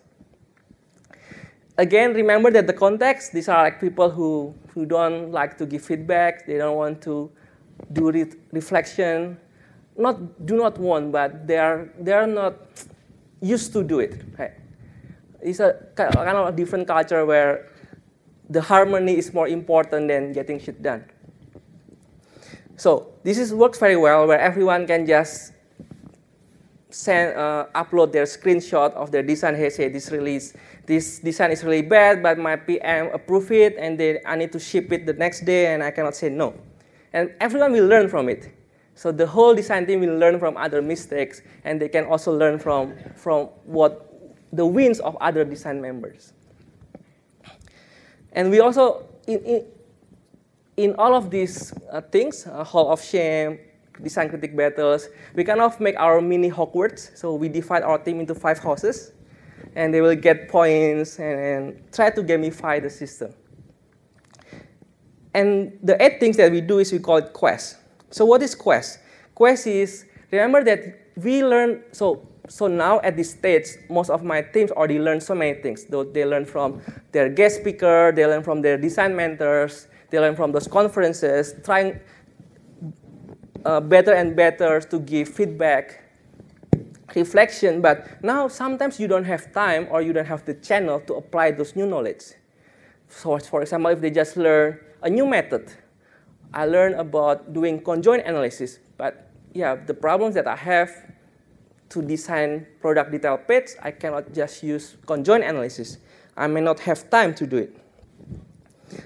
again, 1.78 2.14
remember 2.14 2.50
that 2.50 2.66
the 2.66 2.72
context, 2.72 3.32
these 3.32 3.48
are 3.48 3.62
like 3.62 3.80
people 3.80 4.10
who, 4.10 4.54
who 4.68 4.86
don't 4.86 5.32
like 5.32 5.58
to 5.58 5.66
give 5.66 5.82
feedback, 5.82 6.46
they 6.46 6.58
don't 6.58 6.76
want 6.76 7.02
to 7.02 7.30
do 7.92 8.10
re 8.10 8.24
reflection, 8.52 9.36
not 9.96 10.46
do 10.46 10.56
not 10.56 10.78
want, 10.78 11.12
but 11.12 11.46
they 11.46 11.58
are, 11.58 11.88
they 12.00 12.12
are 12.12 12.26
not 12.26 12.54
used 13.40 13.72
to 13.72 13.82
do 13.82 14.00
it. 14.00 14.22
Right? 14.38 14.52
It's 15.42 15.60
a 15.60 15.76
kind 15.94 16.16
of 16.16 16.48
a 16.48 16.52
different 16.52 16.88
culture 16.88 17.24
where 17.24 17.68
the 18.48 18.60
harmony 18.60 19.16
is 19.16 19.32
more 19.32 19.48
important 19.48 20.08
than 20.08 20.32
getting 20.32 20.60
shit 20.60 20.82
done. 20.82 21.04
So 22.76 23.12
this 23.22 23.38
is, 23.38 23.54
works 23.54 23.78
very 23.78 23.96
well 23.96 24.26
where 24.26 24.38
everyone 24.38 24.86
can 24.86 25.06
just 25.06 25.52
send, 26.90 27.36
uh, 27.36 27.66
upload 27.74 28.12
their 28.12 28.24
screenshot 28.24 28.92
of 28.92 29.10
their 29.10 29.22
design. 29.22 29.54
Hey, 29.54 29.70
say 29.70 29.88
this 29.88 30.10
release 30.10 30.54
this 30.86 31.18
design 31.18 31.50
is 31.50 31.64
really 31.64 31.82
bad, 31.82 32.22
but 32.22 32.38
my 32.38 32.56
PM 32.56 33.12
approve 33.12 33.50
it, 33.50 33.76
and 33.76 33.98
they, 33.98 34.22
I 34.24 34.36
need 34.36 34.52
to 34.52 34.60
ship 34.60 34.92
it 34.92 35.04
the 35.04 35.12
next 35.12 35.44
day, 35.44 35.74
and 35.74 35.82
I 35.82 35.90
cannot 35.90 36.14
say 36.14 36.28
no. 36.28 36.54
And 37.12 37.34
everyone 37.40 37.72
will 37.72 37.86
learn 37.86 38.08
from 38.08 38.28
it. 38.28 38.52
So 38.94 39.12
the 39.12 39.26
whole 39.26 39.54
design 39.54 39.86
team 39.86 40.00
will 40.00 40.16
learn 40.16 40.38
from 40.38 40.56
other 40.56 40.80
mistakes, 40.80 41.42
and 41.64 41.80
they 41.80 41.88
can 41.88 42.04
also 42.04 42.32
learn 42.32 42.58
from, 42.58 42.94
from 43.16 43.46
what 43.64 44.34
the 44.52 44.64
wins 44.64 45.00
of 45.00 45.16
other 45.16 45.44
design 45.44 45.80
members. 45.80 46.32
And 48.36 48.50
we 48.50 48.60
also, 48.60 49.06
in, 49.26 49.38
in, 49.44 49.64
in 50.76 50.94
all 50.98 51.14
of 51.14 51.30
these 51.30 51.72
uh, 51.90 52.02
things, 52.02 52.46
uh, 52.46 52.62
Hall 52.62 52.92
of 52.92 53.02
Shame, 53.02 53.58
design 54.02 54.28
critic 54.28 54.54
battles, 54.54 55.08
we 55.34 55.42
kind 55.42 55.62
of 55.62 55.80
make 55.80 55.98
our 55.98 56.20
mini 56.20 56.50
Hogwarts. 56.50 57.16
So 57.16 57.34
we 57.34 57.48
divide 57.48 57.82
our 57.82 57.98
team 57.98 58.20
into 58.20 58.34
five 58.34 58.58
houses 58.58 59.12
and 59.74 59.92
they 59.92 60.02
will 60.02 60.14
get 60.14 60.48
points 60.48 61.18
and, 61.18 61.40
and 61.40 61.92
try 61.92 62.10
to 62.10 62.22
gamify 62.22 62.80
the 62.80 62.90
system. 62.90 63.32
And 65.32 65.78
the 65.82 66.00
eight 66.02 66.20
things 66.20 66.36
that 66.36 66.52
we 66.52 66.60
do 66.60 66.78
is 66.78 66.92
we 66.92 66.98
call 66.98 67.16
it 67.16 67.32
quest. 67.32 67.78
So 68.10 68.26
what 68.26 68.42
is 68.42 68.54
quest? 68.54 68.98
Quest 69.34 69.66
is, 69.66 70.04
remember 70.30 70.62
that 70.64 70.80
we 71.16 71.42
learn, 71.42 71.82
so, 71.92 72.28
so 72.48 72.66
now 72.66 73.00
at 73.00 73.16
this 73.16 73.30
stage, 73.30 73.66
most 73.88 74.10
of 74.10 74.22
my 74.22 74.42
teams 74.42 74.70
already 74.70 74.98
learn 74.98 75.20
so 75.20 75.34
many 75.34 75.60
things. 75.60 75.84
They 75.84 76.24
learn 76.24 76.44
from 76.44 76.80
their 77.12 77.28
guest 77.28 77.60
speaker, 77.60 78.12
they 78.14 78.26
learn 78.26 78.42
from 78.42 78.62
their 78.62 78.76
design 78.76 79.16
mentors, 79.16 79.88
they 80.10 80.20
learn 80.20 80.36
from 80.36 80.52
those 80.52 80.68
conferences, 80.68 81.54
trying 81.64 82.00
uh, 83.64 83.80
better 83.80 84.12
and 84.12 84.36
better 84.36 84.80
to 84.80 84.98
give 85.00 85.28
feedback 85.28 86.02
reflection, 87.14 87.80
but 87.80 88.22
now 88.22 88.46
sometimes 88.46 89.00
you 89.00 89.08
don't 89.08 89.24
have 89.24 89.52
time 89.52 89.88
or 89.90 90.02
you 90.02 90.12
don't 90.12 90.26
have 90.26 90.44
the 90.44 90.54
channel 90.54 91.00
to 91.00 91.14
apply 91.14 91.50
those 91.50 91.74
new 91.74 91.86
knowledge. 91.86 92.22
So 93.08 93.38
for 93.38 93.62
example, 93.62 93.90
if 93.90 94.00
they 94.00 94.10
just 94.10 94.36
learn 94.36 94.78
a 95.02 95.10
new 95.10 95.26
method, 95.26 95.72
I 96.52 96.66
learned 96.66 96.96
about 96.96 97.52
doing 97.52 97.82
conjoint 97.82 98.26
analysis, 98.26 98.78
but 98.96 99.30
yeah, 99.54 99.74
the 99.74 99.94
problems 99.94 100.34
that 100.34 100.46
I 100.46 100.56
have 100.56 100.90
to 101.88 102.02
design 102.02 102.66
product 102.80 103.10
detail 103.10 103.38
page, 103.38 103.70
I 103.82 103.90
cannot 103.90 104.32
just 104.32 104.62
use 104.62 104.96
conjoint 105.06 105.44
analysis. 105.44 105.98
I 106.36 106.46
may 106.46 106.60
not 106.60 106.80
have 106.80 107.08
time 107.10 107.34
to 107.34 107.46
do 107.46 107.56
it. 107.58 107.76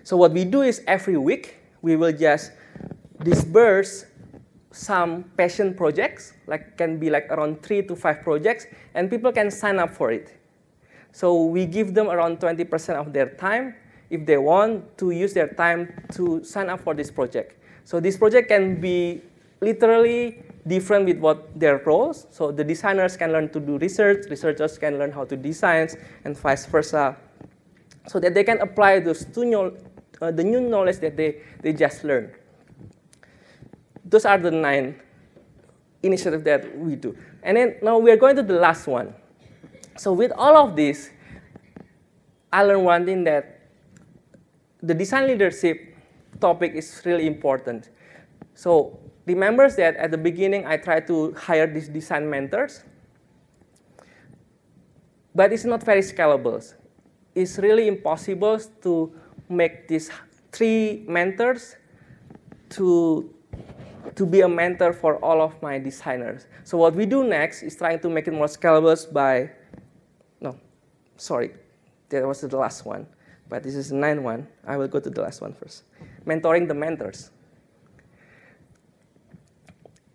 So 0.02 0.16
what 0.16 0.32
we 0.32 0.44
do 0.44 0.62
is 0.62 0.82
every 0.86 1.16
week, 1.16 1.56
we 1.82 1.96
will 1.96 2.12
just 2.12 2.52
disperse 3.22 4.06
some 4.72 5.24
passion 5.36 5.74
projects, 5.74 6.32
like 6.46 6.76
can 6.76 6.98
be 6.98 7.10
like 7.10 7.26
around 7.30 7.62
three 7.62 7.82
to 7.82 7.96
five 7.96 8.22
projects, 8.22 8.66
and 8.94 9.10
people 9.10 9.32
can 9.32 9.50
sign 9.50 9.78
up 9.78 9.90
for 9.90 10.10
it. 10.12 10.36
So 11.12 11.44
we 11.44 11.66
give 11.66 11.94
them 11.94 12.08
around 12.08 12.38
20% 12.38 12.94
of 12.94 13.12
their 13.12 13.30
time 13.34 13.74
if 14.10 14.26
they 14.26 14.38
want 14.38 14.96
to 14.98 15.10
use 15.10 15.32
their 15.32 15.48
time 15.48 15.92
to 16.14 16.42
sign 16.44 16.68
up 16.68 16.80
for 16.80 16.94
this 16.94 17.10
project. 17.10 17.56
So 17.84 18.00
this 18.00 18.16
project 18.16 18.48
can 18.48 18.80
be 18.80 19.22
literally 19.60 20.42
different 20.70 21.04
with 21.04 21.18
what 21.18 21.58
their 21.58 21.82
roles. 21.84 22.26
So 22.30 22.50
the 22.50 22.64
designers 22.64 23.16
can 23.16 23.32
learn 23.32 23.50
to 23.50 23.60
do 23.60 23.76
research, 23.76 24.30
researchers 24.30 24.78
can 24.78 24.98
learn 24.98 25.12
how 25.12 25.24
to 25.26 25.36
design, 25.36 25.88
and 26.24 26.38
vice 26.38 26.64
versa, 26.64 27.16
so 28.06 28.20
that 28.20 28.32
they 28.32 28.44
can 28.44 28.60
apply 28.60 29.00
those 29.00 29.26
new, 29.36 29.76
uh, 30.22 30.30
the 30.30 30.44
new 30.44 30.60
knowledge 30.60 31.00
that 31.00 31.16
they, 31.16 31.42
they 31.60 31.72
just 31.72 32.04
learned 32.04 32.32
those 34.10 34.24
are 34.24 34.38
the 34.38 34.50
nine 34.50 35.00
initiatives 36.02 36.44
that 36.44 36.76
we 36.76 36.96
do. 36.96 37.16
And 37.42 37.56
then 37.56 37.76
now 37.82 37.98
we 37.98 38.10
are 38.10 38.16
going 38.16 38.36
to 38.36 38.42
the 38.42 38.54
last 38.54 38.86
one. 38.86 39.14
So 39.96 40.12
with 40.12 40.32
all 40.32 40.56
of 40.56 40.76
this, 40.76 41.10
I 42.52 42.64
learned 42.64 42.84
one 42.84 43.06
thing 43.06 43.24
that 43.24 43.60
the 44.82 44.94
design 44.94 45.28
leadership 45.28 45.96
topic 46.40 46.72
is 46.74 47.02
really 47.04 47.26
important. 47.26 47.90
So 48.54 48.98
remember 49.34 49.70
that 49.70 49.96
at 49.96 50.10
the 50.10 50.18
beginning 50.18 50.66
I 50.66 50.76
tried 50.76 51.06
to 51.06 51.32
hire 51.34 51.66
these 51.66 51.88
design 51.88 52.28
mentors, 52.28 52.82
but 55.34 55.52
it's 55.52 55.64
not 55.64 55.82
very 55.82 56.02
scalable. 56.02 56.60
It's 57.34 57.58
really 57.58 57.86
impossible 57.86 58.58
to 58.82 59.12
make 59.48 59.88
these 59.88 60.10
three 60.52 61.04
mentors 61.06 61.76
to 62.70 63.30
to 64.16 64.26
be 64.26 64.40
a 64.40 64.48
mentor 64.48 64.92
for 64.92 65.16
all 65.24 65.40
of 65.40 65.54
my 65.62 65.78
designers. 65.78 66.46
So 66.64 66.78
what 66.78 66.94
we 66.94 67.06
do 67.06 67.22
next 67.22 67.62
is 67.62 67.76
trying 67.76 68.00
to 68.00 68.08
make 68.08 68.26
it 68.28 68.34
more 68.34 68.48
scalable 68.48 68.96
by, 69.12 69.50
no, 70.40 70.58
sorry, 71.16 71.52
that 72.08 72.26
was 72.26 72.40
the 72.40 72.56
last 72.56 72.84
one, 72.84 73.06
but 73.48 73.62
this 73.62 73.74
is 73.74 73.90
the 73.90 73.96
ninth 73.96 74.22
one. 74.22 74.48
I 74.66 74.76
will 74.76 74.88
go 74.88 75.00
to 75.00 75.10
the 75.10 75.22
last 75.22 75.40
one 75.40 75.52
first. 75.52 75.84
Mentoring 76.26 76.66
the 76.66 76.74
mentors. 76.74 77.30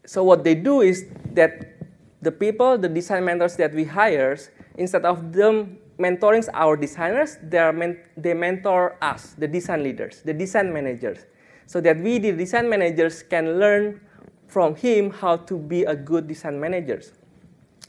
So 0.06 0.24
what 0.24 0.44
they 0.44 0.56
do 0.56 0.82
is 0.82 1.06
that 1.34 1.74
the 2.22 2.32
people, 2.32 2.78
the 2.78 2.90
design 2.90 3.26
mentors 3.26 3.56
that 3.58 3.74
we 3.74 3.84
hire, 3.84 4.38
instead 4.78 5.06
of 5.06 5.34
them 5.34 5.78
mentoring 6.00 6.48
our 6.54 6.76
designers, 6.78 7.38
they, 7.42 7.58
are 7.58 7.74
men 7.74 8.00
they 8.18 8.34
mentor 8.34 8.98
us, 9.02 9.34
the 9.38 9.48
design 9.48 9.84
leaders, 9.84 10.22
the 10.24 10.34
design 10.34 10.74
managers 10.74 11.26
so 11.66 11.82
that 11.82 11.98
we, 12.00 12.20
the 12.20 12.32
design 12.32 12.70
managers, 12.70 13.24
can 13.24 13.60
learn 13.60 14.02
from 14.48 14.76
him 14.76 15.10
how 15.10 15.38
to 15.38 15.58
be 15.58 15.84
a 15.84 15.96
good 15.96 16.28
design 16.28 16.60
managers. 16.60 17.12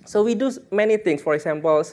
So 0.05 0.23
we 0.23 0.35
do 0.35 0.51
many 0.71 0.97
things. 0.97 1.23
For 1.23 1.35
example, 1.35 1.85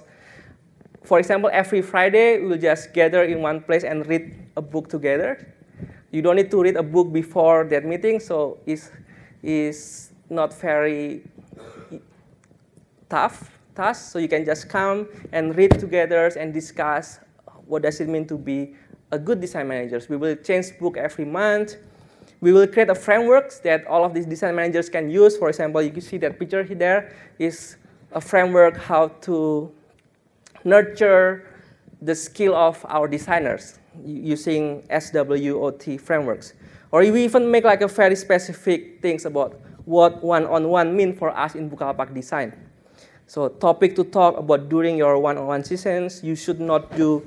for 1.03 1.19
example, 1.19 1.49
every 1.51 1.81
Friday 1.81 2.39
we'll 2.39 2.57
just 2.57 2.93
gather 2.93 3.23
in 3.23 3.41
one 3.41 3.61
place 3.61 3.83
and 3.83 4.05
read 4.07 4.35
a 4.55 4.61
book 4.61 4.87
together. 4.87 5.53
You 6.11 6.21
don't 6.21 6.35
need 6.35 6.51
to 6.51 6.61
read 6.61 6.77
a 6.77 6.83
book 6.83 7.11
before 7.11 7.65
that 7.65 7.85
meeting, 7.85 8.19
so 8.19 8.59
it's, 8.65 8.91
it's 9.41 10.12
not 10.33 10.53
very 10.53 11.23
tough 13.09 13.51
task. 13.75 14.11
So 14.11 14.19
you 14.19 14.27
can 14.27 14.45
just 14.45 14.69
come 14.69 15.07
and 15.31 15.55
read 15.55 15.79
together 15.79 16.27
and 16.37 16.53
discuss 16.53 17.19
what 17.65 17.83
does 17.83 17.99
it 18.01 18.09
mean 18.09 18.27
to 18.27 18.37
be 18.37 18.75
a 19.11 19.19
good 19.19 19.39
design 19.39 19.67
managers. 19.67 20.09
We 20.09 20.17
will 20.17 20.35
change 20.35 20.77
book 20.79 20.97
every 20.97 21.25
month. 21.25 21.75
We 22.41 22.51
will 22.51 22.67
create 22.67 22.89
a 22.89 22.95
framework 22.95 23.53
that 23.63 23.85
all 23.87 24.03
of 24.03 24.13
these 24.13 24.25
design 24.25 24.55
managers 24.55 24.89
can 24.89 25.09
use. 25.09 25.37
For 25.37 25.49
example, 25.49 25.81
you 25.81 25.91
can 25.91 26.01
see 26.01 26.17
that 26.17 26.39
picture 26.39 26.63
there 26.63 27.15
is 27.39 27.77
a 28.11 28.19
framework 28.19 28.77
how 28.77 29.07
to 29.21 29.71
nurture 30.63 31.47
the 32.01 32.15
skill 32.15 32.55
of 32.55 32.85
our 32.89 33.07
designers 33.07 33.79
using 34.03 34.83
SWOT 34.89 35.99
frameworks. 36.01 36.53
Or 36.91 36.99
we 36.99 37.23
even 37.23 37.49
make 37.49 37.63
like 37.63 37.81
a 37.81 37.87
very 37.87 38.15
specific 38.15 39.01
things 39.01 39.25
about 39.25 39.59
what 39.85 40.23
one-on-one 40.23 40.63
-on 40.63 40.93
-one 40.93 40.95
mean 40.95 41.11
for 41.13 41.29
us 41.31 41.55
in 41.55 41.69
Bukalapak 41.69 42.13
design. 42.13 42.53
So 43.27 43.47
topic 43.47 43.95
to 43.95 44.03
talk 44.03 44.37
about 44.37 44.69
during 44.69 44.97
your 44.97 45.17
one-on-one 45.17 45.61
-on 45.61 45.63
-one 45.63 45.67
sessions, 45.67 46.23
you 46.23 46.35
should 46.35 46.59
not 46.59 46.91
do 46.95 47.23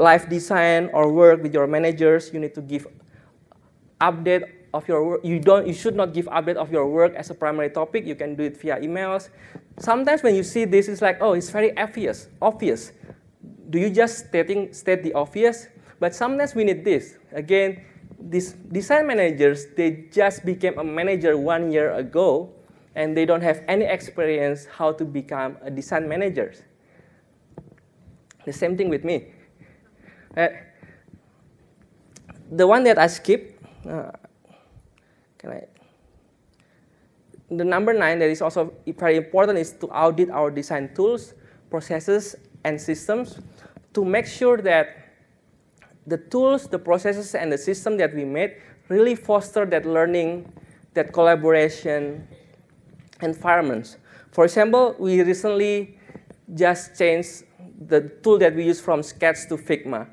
live 0.00 0.28
design 0.30 0.88
or 0.94 1.12
work 1.12 1.42
with 1.42 1.52
your 1.52 1.66
managers, 1.66 2.32
you 2.32 2.40
need 2.40 2.54
to 2.54 2.62
give 2.62 2.86
update 4.00 4.48
of 4.72 4.86
your 4.88 5.04
work. 5.04 5.20
You 5.24 5.38
don't, 5.38 5.66
you 5.66 5.74
should 5.74 5.96
not 5.96 6.12
give 6.14 6.26
update 6.26 6.56
of 6.56 6.72
your 6.72 6.86
work 6.86 7.14
as 7.14 7.30
a 7.30 7.34
primary 7.34 7.70
topic. 7.70 8.06
You 8.06 8.14
can 8.14 8.34
do 8.34 8.44
it 8.44 8.56
via 8.56 8.80
emails. 8.80 9.28
Sometimes 9.78 10.22
when 10.22 10.34
you 10.34 10.42
see 10.42 10.64
this, 10.64 10.88
it's 10.88 11.02
like, 11.02 11.18
oh, 11.20 11.34
it's 11.34 11.50
very 11.50 11.76
obvious. 11.76 12.28
Obvious. 12.40 12.92
Do 13.70 13.78
you 13.78 13.90
just 13.90 14.28
stating 14.28 14.72
state 14.72 15.02
the 15.02 15.12
obvious? 15.12 15.68
But 15.98 16.14
sometimes 16.14 16.54
we 16.54 16.64
need 16.64 16.84
this. 16.84 17.16
Again, 17.32 17.84
these 18.20 18.52
design 18.52 19.06
managers, 19.06 19.66
they 19.76 20.08
just 20.12 20.44
became 20.44 20.78
a 20.78 20.84
manager 20.84 21.36
one 21.36 21.70
year 21.72 21.92
ago, 21.94 22.52
and 22.94 23.16
they 23.16 23.24
don't 23.24 23.42
have 23.42 23.62
any 23.68 23.84
experience 23.84 24.66
how 24.66 24.92
to 24.92 25.04
become 25.04 25.56
a 25.62 25.70
design 25.70 26.08
manager. 26.08 26.52
The 28.44 28.52
same 28.52 28.76
thing 28.76 28.88
with 28.88 29.04
me. 29.04 29.32
Uh, 30.36 30.48
the 32.50 32.66
one 32.66 32.84
that 32.84 32.98
I 32.98 33.06
skipped, 33.06 33.62
uh, 33.86 34.10
can 35.38 35.50
I? 35.50 35.66
The 37.50 37.64
number 37.64 37.92
nine 37.92 38.18
that 38.20 38.30
is 38.30 38.42
also 38.42 38.72
very 38.86 39.16
important 39.16 39.58
is 39.58 39.72
to 39.80 39.86
audit 39.88 40.30
our 40.30 40.50
design 40.50 40.94
tools, 40.94 41.34
processes, 41.68 42.36
and 42.64 42.80
systems 42.80 43.40
to 43.94 44.04
make 44.04 44.26
sure 44.26 44.58
that 44.58 44.99
the 46.06 46.18
tools, 46.18 46.66
the 46.66 46.78
processes, 46.78 47.34
and 47.34 47.52
the 47.52 47.58
system 47.58 47.96
that 47.98 48.14
we 48.14 48.24
made 48.24 48.56
really 48.88 49.14
foster 49.14 49.64
that 49.66 49.86
learning, 49.86 50.52
that 50.94 51.12
collaboration 51.12 52.26
environments. 53.22 53.96
For 54.32 54.44
example, 54.44 54.96
we 54.98 55.22
recently 55.22 55.98
just 56.54 56.98
changed 56.98 57.44
the 57.86 58.10
tool 58.22 58.38
that 58.38 58.54
we 58.54 58.64
use 58.64 58.80
from 58.80 59.02
Sketch 59.02 59.48
to 59.48 59.56
Figma 59.56 60.08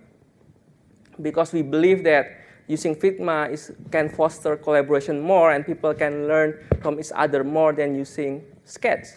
because 1.21 1.51
we 1.53 1.61
believe 1.61 2.03
that 2.03 2.27
using 2.67 2.95
Figma 2.95 3.51
is, 3.51 3.71
can 3.91 4.09
foster 4.09 4.55
collaboration 4.57 5.19
more 5.19 5.51
and 5.51 5.65
people 5.65 5.93
can 5.93 6.27
learn 6.27 6.57
from 6.81 6.99
each 6.99 7.11
other 7.15 7.43
more 7.43 7.73
than 7.73 7.95
using 7.95 8.43
Sketch. 8.65 9.07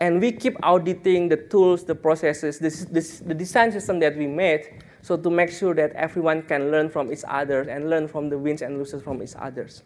And 0.00 0.20
we 0.20 0.32
keep 0.32 0.56
auditing 0.62 1.28
the 1.28 1.36
tools, 1.36 1.84
the 1.84 1.94
processes, 1.94 2.58
this, 2.58 2.86
this, 2.86 3.20
the 3.20 3.34
design 3.34 3.70
system 3.70 3.98
that 4.00 4.16
we 4.16 4.26
made, 4.26 4.82
so 5.02 5.16
to 5.16 5.30
make 5.30 5.50
sure 5.50 5.74
that 5.74 5.92
everyone 5.92 6.42
can 6.42 6.70
learn 6.70 6.88
from 6.88 7.12
each 7.12 7.24
other 7.26 7.62
and 7.62 7.88
learn 7.88 8.08
from 8.08 8.28
the 8.28 8.38
wins 8.38 8.62
and 8.62 8.78
losses 8.78 9.02
from 9.02 9.22
each 9.22 9.34
others. 9.36 9.82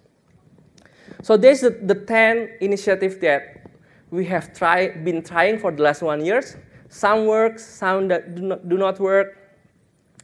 So 1.23 1.37
there's 1.37 1.61
the, 1.61 1.71
the 1.71 1.95
10 1.95 2.59
initiatives 2.61 3.19
that 3.19 3.71
we 4.11 4.25
have 4.27 4.53
try, 4.53 4.89
been 4.89 5.23
trying 5.23 5.59
for 5.59 5.73
the 5.73 5.83
last 5.83 6.03
one 6.03 6.25
years. 6.25 6.57
Some 6.89 7.27
work, 7.27 7.59
some 7.59 8.09
that 8.09 8.35
do 8.35 8.43
not, 8.43 8.69
do 8.69 8.79
not 8.79 9.01
work, 9.01 9.39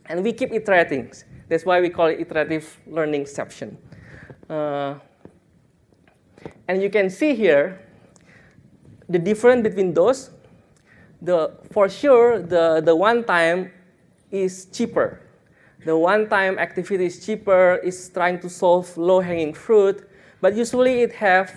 and 0.06 0.22
we 0.22 0.32
keep 0.32 0.52
iterating. 0.52 1.12
That's 1.48 1.64
why 1.64 1.80
we 1.80 1.88
call 1.88 2.06
it 2.06 2.20
iterative 2.20 2.78
learning 2.86 3.26
section. 3.26 3.76
Uh, 4.48 4.94
and 6.68 6.82
you 6.82 6.90
can 6.90 7.10
see 7.10 7.34
here 7.34 7.84
the 9.08 9.18
difference 9.18 9.62
between 9.62 9.92
those. 9.92 10.30
The, 11.22 11.52
for 11.72 11.88
sure, 11.88 12.40
the, 12.40 12.80
the 12.84 12.94
one 12.94 13.24
time 13.24 13.72
is 14.30 14.66
cheaper. 14.72 15.20
The 15.84 15.96
one-time 15.96 16.58
activity 16.58 17.06
is 17.06 17.24
cheaper, 17.24 17.80
is 17.82 18.10
trying 18.10 18.40
to 18.40 18.50
solve 18.50 18.96
low-hanging 18.96 19.54
fruit, 19.54 20.08
but 20.40 20.54
usually 20.54 21.02
it 21.02 21.12
have 21.14 21.50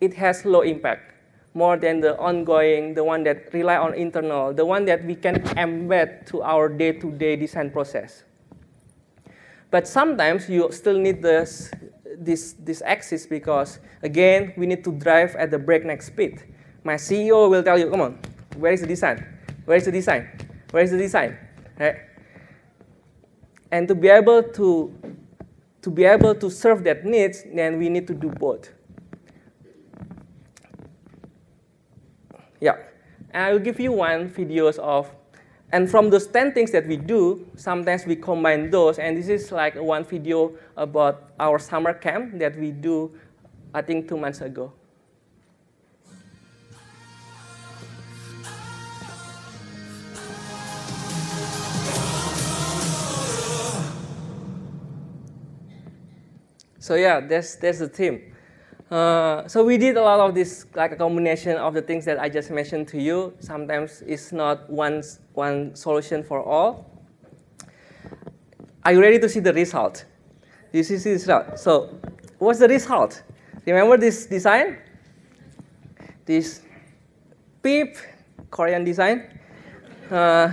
it 0.00 0.14
has 0.14 0.44
low 0.44 0.60
impact 0.60 1.14
more 1.54 1.76
than 1.76 2.00
the 2.00 2.18
ongoing, 2.18 2.94
the 2.94 3.04
one 3.04 3.22
that 3.22 3.52
rely 3.54 3.76
on 3.76 3.94
internal, 3.94 4.52
the 4.52 4.64
one 4.64 4.84
that 4.84 5.04
we 5.04 5.14
can 5.14 5.36
embed 5.56 6.26
to 6.26 6.42
our 6.42 6.68
day-to-day 6.68 7.36
design 7.36 7.70
process. 7.70 8.24
But 9.70 9.86
sometimes 9.86 10.48
you 10.48 10.70
still 10.72 10.98
need 10.98 11.22
this, 11.22 11.70
this, 12.18 12.54
this 12.58 12.82
axis 12.84 13.26
because, 13.26 13.78
again, 14.02 14.52
we 14.56 14.66
need 14.66 14.84
to 14.84 14.92
drive 14.92 15.36
at 15.36 15.50
the 15.50 15.58
breakneck 15.58 16.02
speed. 16.02 16.42
My 16.82 16.94
CEO 16.94 17.48
will 17.48 17.62
tell 17.62 17.78
you, 17.78 17.88
come 17.88 18.00
on, 18.00 18.18
where 18.56 18.72
is 18.72 18.80
the 18.80 18.86
design? 18.86 19.24
Where 19.64 19.76
is 19.76 19.84
the 19.84 19.92
design? 19.92 20.28
Where 20.74 20.82
is 20.82 20.90
the 20.90 20.98
design? 20.98 21.38
Right? 21.78 21.94
And 23.70 23.86
to 23.86 23.94
be 23.94 24.08
able 24.08 24.42
to, 24.42 24.92
to 25.82 25.88
be 25.88 26.02
able 26.02 26.34
to 26.34 26.50
serve 26.50 26.82
that 26.82 27.04
needs, 27.04 27.44
then 27.54 27.78
we 27.78 27.88
need 27.88 28.08
to 28.08 28.12
do 28.12 28.28
both. 28.28 28.72
Yeah, 32.60 32.78
and 33.30 33.44
I 33.44 33.52
will 33.52 33.60
give 33.60 33.78
you 33.78 33.92
one 33.92 34.28
videos 34.28 34.80
of, 34.80 35.08
and 35.70 35.88
from 35.88 36.10
those 36.10 36.26
10 36.26 36.54
things 36.54 36.72
that 36.72 36.88
we 36.88 36.96
do, 36.96 37.46
sometimes 37.54 38.04
we 38.04 38.16
combine 38.16 38.68
those, 38.68 38.98
and 38.98 39.16
this 39.16 39.28
is 39.28 39.52
like 39.52 39.76
one 39.76 40.02
video 40.02 40.54
about 40.76 41.30
our 41.38 41.60
summer 41.60 41.94
camp 41.94 42.36
that 42.40 42.58
we 42.58 42.72
do, 42.72 43.12
I 43.72 43.80
think 43.80 44.08
two 44.08 44.16
months 44.16 44.40
ago. 44.40 44.72
So 56.84 56.96
yeah, 56.96 57.18
that's, 57.20 57.56
that's 57.56 57.78
the 57.78 57.88
theme. 57.88 58.34
Uh, 58.90 59.48
so 59.48 59.64
we 59.64 59.78
did 59.78 59.96
a 59.96 60.02
lot 60.02 60.20
of 60.20 60.34
this, 60.34 60.66
like 60.74 60.92
a 60.92 60.96
combination 60.96 61.56
of 61.56 61.72
the 61.72 61.80
things 61.80 62.04
that 62.04 62.20
I 62.20 62.28
just 62.28 62.50
mentioned 62.50 62.88
to 62.88 63.00
you. 63.00 63.32
Sometimes 63.40 64.02
it's 64.06 64.32
not 64.32 64.68
one, 64.68 65.02
one 65.32 65.74
solution 65.74 66.22
for 66.22 66.42
all. 66.42 66.84
Are 68.84 68.92
you 68.92 69.00
ready 69.00 69.18
to 69.18 69.30
see 69.30 69.40
the 69.40 69.54
result? 69.54 70.04
This 70.72 70.90
is 70.90 71.04
the 71.04 71.12
result. 71.12 71.58
So 71.58 71.98
what's 72.36 72.58
the 72.58 72.68
result? 72.68 73.22
Remember 73.64 73.96
this 73.96 74.26
design? 74.26 74.76
This 76.26 76.60
peep 77.62 77.96
Korean 78.50 78.84
design? 78.84 79.40
Uh, 80.10 80.52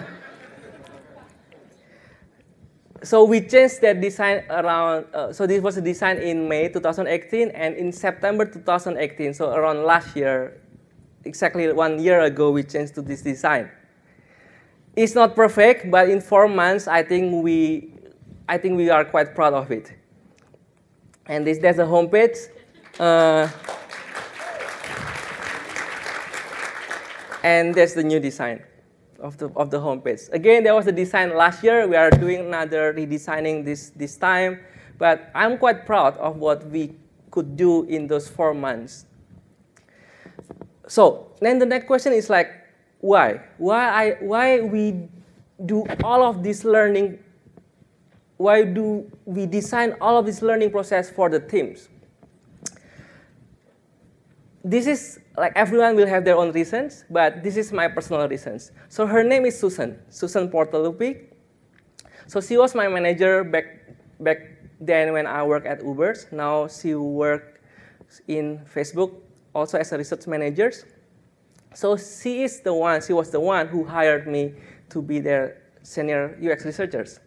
so 3.04 3.24
we 3.24 3.42
changed 3.42 3.82
that 3.82 4.00
design 4.00 4.44
around, 4.50 5.06
uh, 5.14 5.34
so 5.34 5.48
this 5.48 5.62
was 5.62 5.78
a 5.78 5.82
design 5.82 6.18
in 6.18 6.48
May 6.48 6.70
2018 6.70 7.50
and 7.52 7.76
in 7.76 7.92
September 7.92 8.46
2018, 8.46 9.34
so 9.34 9.52
around 9.52 9.84
last 9.84 10.16
year, 10.16 10.62
exactly 11.26 11.72
one 11.74 12.00
year 12.00 12.22
ago, 12.22 12.52
we 12.52 12.64
changed 12.64 12.96
to 12.96 13.02
this 13.02 13.22
design. 13.22 13.70
It's 14.96 15.16
not 15.16 15.36
perfect, 15.36 15.90
but 15.90 16.10
in 16.10 16.22
four 16.22 16.48
months, 16.48 16.88
I 16.88 17.02
think 17.04 17.44
we, 17.44 17.94
I 18.48 18.58
think 18.58 18.78
we 18.78 18.90
are 18.90 19.06
quite 19.06 19.34
proud 19.34 19.54
of 19.54 19.72
it. 19.72 19.92
And 21.26 21.48
this, 21.48 21.58
there's 21.60 21.80
a 21.80 21.86
homepage. 21.86 22.38
Uh, 23.00 23.48
and 27.44 27.74
there's 27.74 27.94
the 27.94 28.04
new 28.04 28.20
design 28.20 28.62
of 29.22 29.38
the, 29.38 29.50
of 29.56 29.70
the 29.70 29.80
homepage. 29.80 30.32
Again, 30.34 30.64
there 30.64 30.76
was 30.76 30.88
a 30.88 30.92
design 30.92 31.36
last 31.36 31.64
year. 31.64 31.88
We 31.88 31.96
are 31.96 32.10
doing 32.10 32.48
another 32.48 32.94
redesigning 32.94 33.64
this, 33.64 33.92
this 33.92 34.18
time. 34.18 34.60
But 34.98 35.32
I'm 35.34 35.58
quite 35.58 35.86
proud 35.86 36.18
of 36.18 36.38
what 36.38 36.68
we 36.68 36.96
could 37.32 37.56
do 37.56 37.84
in 37.86 38.08
those 38.08 38.28
four 38.28 38.54
months. 38.54 39.06
So 40.88 41.32
then 41.40 41.58
the 41.58 41.66
next 41.66 41.88
question 41.88 42.14
is 42.14 42.30
like, 42.30 42.52
why? 43.00 43.42
Why, 43.58 43.88
I, 43.88 44.12
why 44.20 44.60
we 44.60 45.08
do 45.66 45.86
all 46.04 46.24
of 46.24 46.44
this 46.44 46.66
learning? 46.66 47.20
Why 48.38 48.64
do 48.64 49.10
we 49.26 49.46
design 49.46 49.96
all 50.02 50.18
of 50.18 50.26
this 50.26 50.42
learning 50.42 50.72
process 50.72 51.10
for 51.10 51.30
the 51.30 51.40
teams? 51.40 51.88
This 54.64 54.86
is 54.86 55.21
like 55.38 55.54
everyone 55.56 55.96
will 55.96 56.08
have 56.08 56.26
their 56.26 56.36
own 56.36 56.52
reasons, 56.52 57.06
but 57.10 57.44
this 57.44 57.56
is 57.58 57.72
my 57.72 57.88
personal 57.88 58.28
reasons. 58.28 58.72
So 58.90 59.06
her 59.08 59.24
name 59.24 59.46
is 59.46 59.60
Susan, 59.60 60.00
Susan 60.10 60.50
Portalupi. 60.50 61.28
So 62.28 62.42
she 62.42 62.58
was 62.58 62.76
my 62.76 62.88
manager 62.88 63.44
back 63.44 63.66
back 64.20 64.38
then 64.80 65.14
when 65.14 65.28
I 65.28 65.44
worked 65.44 65.68
at 65.68 65.84
Uber's. 65.84 66.28
Now 66.32 66.68
she 66.68 66.96
works 66.96 68.22
in 68.28 68.60
Facebook 68.66 69.14
also 69.54 69.78
as 69.78 69.92
a 69.92 69.98
research 69.98 70.28
manager. 70.28 70.72
So 71.74 71.96
she 71.96 72.44
is 72.44 72.60
the 72.62 72.74
one, 72.74 73.02
she 73.02 73.14
was 73.14 73.32
the 73.32 73.40
one 73.40 73.68
who 73.68 73.86
hired 73.86 74.28
me 74.28 74.54
to 74.90 75.02
be 75.02 75.20
their 75.20 75.62
senior 75.84 76.38
UX 76.44 76.66
researchers. 76.66 77.20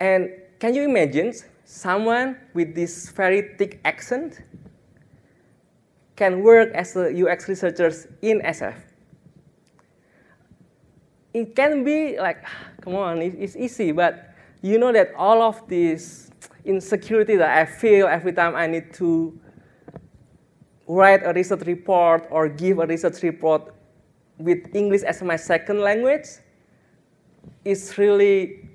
And 0.00 0.30
can 0.58 0.74
you 0.74 0.84
imagine 0.84 1.34
someone 1.64 2.38
with 2.54 2.74
this 2.74 3.10
very 3.10 3.54
thick 3.58 3.80
accent 3.84 4.40
can 6.20 6.42
work 6.42 6.68
as 6.74 6.94
a 6.96 7.08
UX 7.08 7.48
researchers 7.48 8.06
in 8.20 8.42
SF? 8.42 8.76
It 11.32 11.56
can 11.56 11.82
be 11.82 12.18
like, 12.18 12.44
come 12.82 12.94
on, 12.94 13.22
it's 13.22 13.56
easy, 13.56 13.90
but 13.92 14.34
you 14.60 14.76
know 14.78 14.92
that 14.92 15.14
all 15.16 15.40
of 15.40 15.66
this 15.66 16.30
insecurity 16.66 17.36
that 17.36 17.56
I 17.56 17.64
feel 17.64 18.06
every 18.06 18.34
time 18.34 18.54
I 18.54 18.66
need 18.66 18.92
to 19.00 19.32
write 20.86 21.22
a 21.24 21.32
research 21.32 21.62
report 21.66 22.28
or 22.30 22.48
give 22.50 22.80
a 22.80 22.86
research 22.86 23.22
report 23.22 23.74
with 24.36 24.58
English 24.74 25.02
as 25.02 25.22
my 25.22 25.36
second 25.36 25.80
language 25.80 26.26
is 27.64 27.96
really 27.96 28.68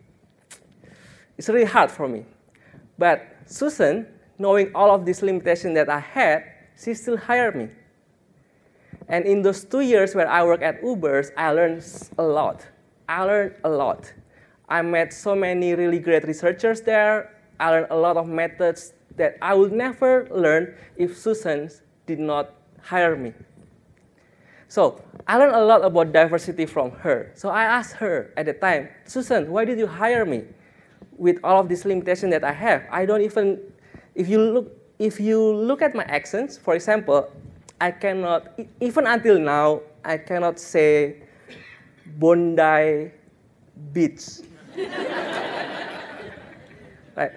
it's 1.38 1.48
really 1.48 1.66
hard 1.66 1.92
for 1.92 2.08
me. 2.08 2.26
But 2.98 3.22
Susan, 3.46 4.08
knowing 4.40 4.72
all 4.74 4.90
of 4.90 5.06
these 5.06 5.22
limitations 5.22 5.76
that 5.76 5.90
I 5.90 6.00
had, 6.00 6.55
she 6.78 6.94
still 6.94 7.18
hired 7.18 7.56
me. 7.56 7.70
And 9.08 9.26
in 9.26 9.42
those 9.42 9.64
two 9.64 9.82
years 9.82 10.16
where 10.16 10.28
I 10.28 10.44
worked 10.44 10.64
at 10.64 10.82
Uber's, 10.84 11.32
I 11.38 11.52
learned 11.52 11.84
a 12.18 12.24
lot. 12.24 12.66
I 13.08 13.24
learned 13.24 13.56
a 13.64 13.70
lot. 13.70 14.12
I 14.68 14.82
met 14.82 15.14
so 15.14 15.36
many 15.36 15.76
really 15.76 16.00
great 16.00 16.26
researchers 16.26 16.82
there. 16.82 17.32
I 17.60 17.70
learned 17.70 17.88
a 17.92 17.96
lot 17.96 18.18
of 18.18 18.28
methods 18.28 18.94
that 19.16 19.38
I 19.42 19.54
would 19.54 19.72
never 19.72 20.28
learn 20.32 20.76
if 20.98 21.18
Susan 21.18 21.70
did 22.06 22.20
not 22.20 22.52
hire 22.82 23.16
me. 23.16 23.34
So 24.68 25.02
I 25.28 25.38
learned 25.38 25.56
a 25.56 25.64
lot 25.64 25.86
about 25.86 26.12
diversity 26.12 26.66
from 26.66 26.92
her. 26.92 27.32
So 27.36 27.50
I 27.50 27.64
asked 27.64 27.94
her 27.98 28.34
at 28.36 28.48
the 28.48 28.54
time, 28.54 28.90
Susan, 29.06 29.52
why 29.52 29.66
did 29.66 29.78
you 29.78 29.88
hire 29.88 30.26
me 30.26 30.44
with 31.18 31.38
all 31.44 31.62
of 31.62 31.70
these 31.70 31.86
limitations 31.86 32.32
that 32.32 32.44
I 32.44 32.52
have? 32.52 32.84
I 32.92 33.06
don't 33.06 33.22
even, 33.22 33.62
if 34.16 34.28
you 34.28 34.40
look, 34.40 34.85
if 35.00 35.20
you 35.20 35.42
look 35.54 35.82
at 35.82 35.94
my 35.96 36.04
accents, 36.06 36.58
for 36.58 36.76
example, 36.76 37.32
I 37.80 37.92
cannot, 37.92 38.60
even 38.80 39.08
until 39.08 39.40
now, 39.40 39.82
I 40.04 40.18
cannot 40.18 40.60
say 40.60 41.24
Bondi 42.18 43.12
Beach. 43.92 44.40
right. 47.16 47.32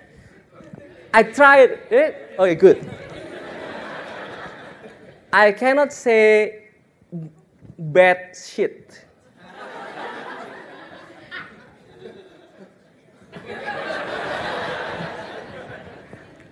I 1.12 1.22
tried 1.22 1.70
it. 1.90 2.36
Okay, 2.38 2.54
good. 2.54 2.90
I 5.32 5.52
cannot 5.52 5.92
say 5.92 6.68
bad 7.78 8.36
shit. 8.36 9.04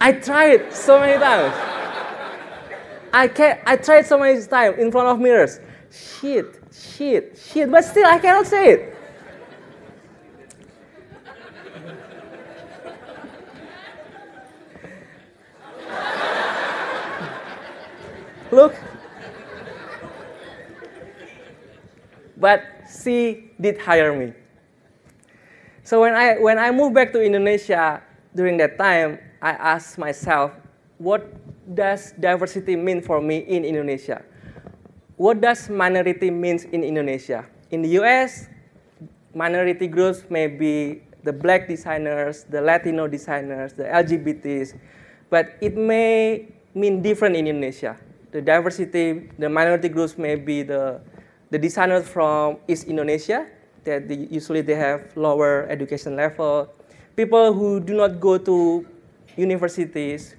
I 0.01 0.13
tried 0.13 0.73
so 0.73 1.01
many 1.01 1.19
times. 1.19 1.55
I 3.13 3.29
can 3.29 3.59
I 3.65 3.77
tried 3.77 4.07
so 4.07 4.19
many 4.19 4.43
times 4.45 4.79
in 4.79 4.93
front 4.93 5.09
of 5.09 5.19
mirrors. 5.19 5.61
Shit, 5.91 6.63
shit, 6.73 7.39
shit, 7.39 7.71
but 7.71 7.85
still 7.85 8.07
I 8.07 8.19
cannot 8.19 8.47
say 8.47 8.73
it. 8.73 8.97
Look. 18.51 18.75
But 22.37 22.63
she 22.89 23.51
did 23.61 23.81
hire 23.81 24.17
me. 24.17 24.33
So 25.83 26.01
when 26.01 26.15
I, 26.15 26.35
when 26.39 26.59
I 26.59 26.71
moved 26.71 26.95
back 26.95 27.13
to 27.13 27.23
Indonesia 27.23 28.03
during 28.35 28.57
that 28.59 28.77
time, 28.77 29.19
I 29.47 29.55
asked 29.79 29.95
myself, 29.95 30.51
what 30.99 31.23
does 31.71 32.11
diversity 32.19 32.75
mean 32.75 32.99
for 32.99 33.23
me 33.23 33.47
in 33.47 33.63
Indonesia? 33.63 34.27
What 35.15 35.39
does 35.39 35.71
minority 35.71 36.35
means 36.35 36.67
in 36.67 36.83
Indonesia? 36.83 37.47
In 37.71 37.87
the 37.87 37.95
US, 38.03 38.51
minority 39.31 39.87
groups 39.87 40.27
may 40.27 40.51
be 40.51 41.07
the 41.23 41.31
black 41.31 41.71
designers, 41.71 42.43
the 42.51 42.59
Latino 42.59 43.07
designers, 43.07 43.71
the 43.79 43.87
LGBTs, 43.87 44.75
but 45.31 45.55
it 45.63 45.79
may 45.79 46.51
mean 46.75 46.99
different 47.07 47.39
in 47.39 47.47
Indonesia 47.47 47.95
the 48.37 48.43
diversity, 48.45 49.33
the 49.39 49.49
minority 49.49 49.89
groups 49.89 50.19
may 50.19 50.37
be 50.37 50.63
the, 50.63 51.01
the 51.51 51.59
designers 51.59 52.07
from 52.07 52.59
East 52.69 52.85
Indonesia, 52.85 53.47
that 53.85 54.11
usually 54.11 54.61
they 54.61 54.75
have 54.75 55.09
lower 55.17 55.65
education 55.71 56.17
level. 56.17 56.69
People 57.17 57.55
who 57.55 57.81
do 57.81 57.95
not 57.95 58.21
go 58.21 58.37
to 58.37 58.85
universities. 59.37 60.35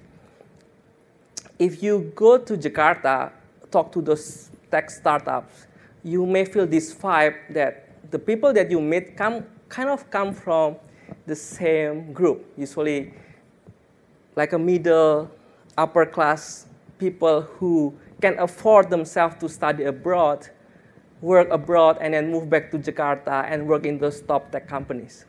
If 1.58 1.82
you 1.82 2.12
go 2.14 2.38
to 2.38 2.56
Jakarta, 2.56 3.32
talk 3.70 3.92
to 3.92 4.02
those 4.02 4.50
tech 4.70 4.90
startups, 4.90 5.66
you 6.04 6.26
may 6.26 6.44
feel 6.44 6.66
this 6.66 6.94
vibe 6.94 7.34
that 7.50 7.88
the 8.10 8.18
people 8.18 8.52
that 8.52 8.70
you 8.70 8.80
meet 8.80 9.16
come 9.16 9.44
kind 9.68 9.88
of 9.90 10.10
come 10.10 10.32
from 10.32 10.76
the 11.26 11.34
same 11.34 12.12
group, 12.12 12.44
usually 12.56 13.12
like 14.36 14.52
a 14.52 14.58
middle, 14.58 15.30
upper 15.76 16.06
class 16.06 16.66
people 16.98 17.42
who 17.42 17.94
can 18.20 18.38
afford 18.38 18.90
themselves 18.90 19.36
to 19.40 19.48
study 19.48 19.84
abroad, 19.84 20.48
work 21.20 21.48
abroad, 21.50 21.98
and 22.00 22.14
then 22.14 22.30
move 22.30 22.48
back 22.50 22.70
to 22.70 22.78
Jakarta 22.78 23.44
and 23.50 23.66
work 23.66 23.86
in 23.86 23.98
those 23.98 24.20
top 24.22 24.50
tech 24.50 24.68
companies. 24.68 25.24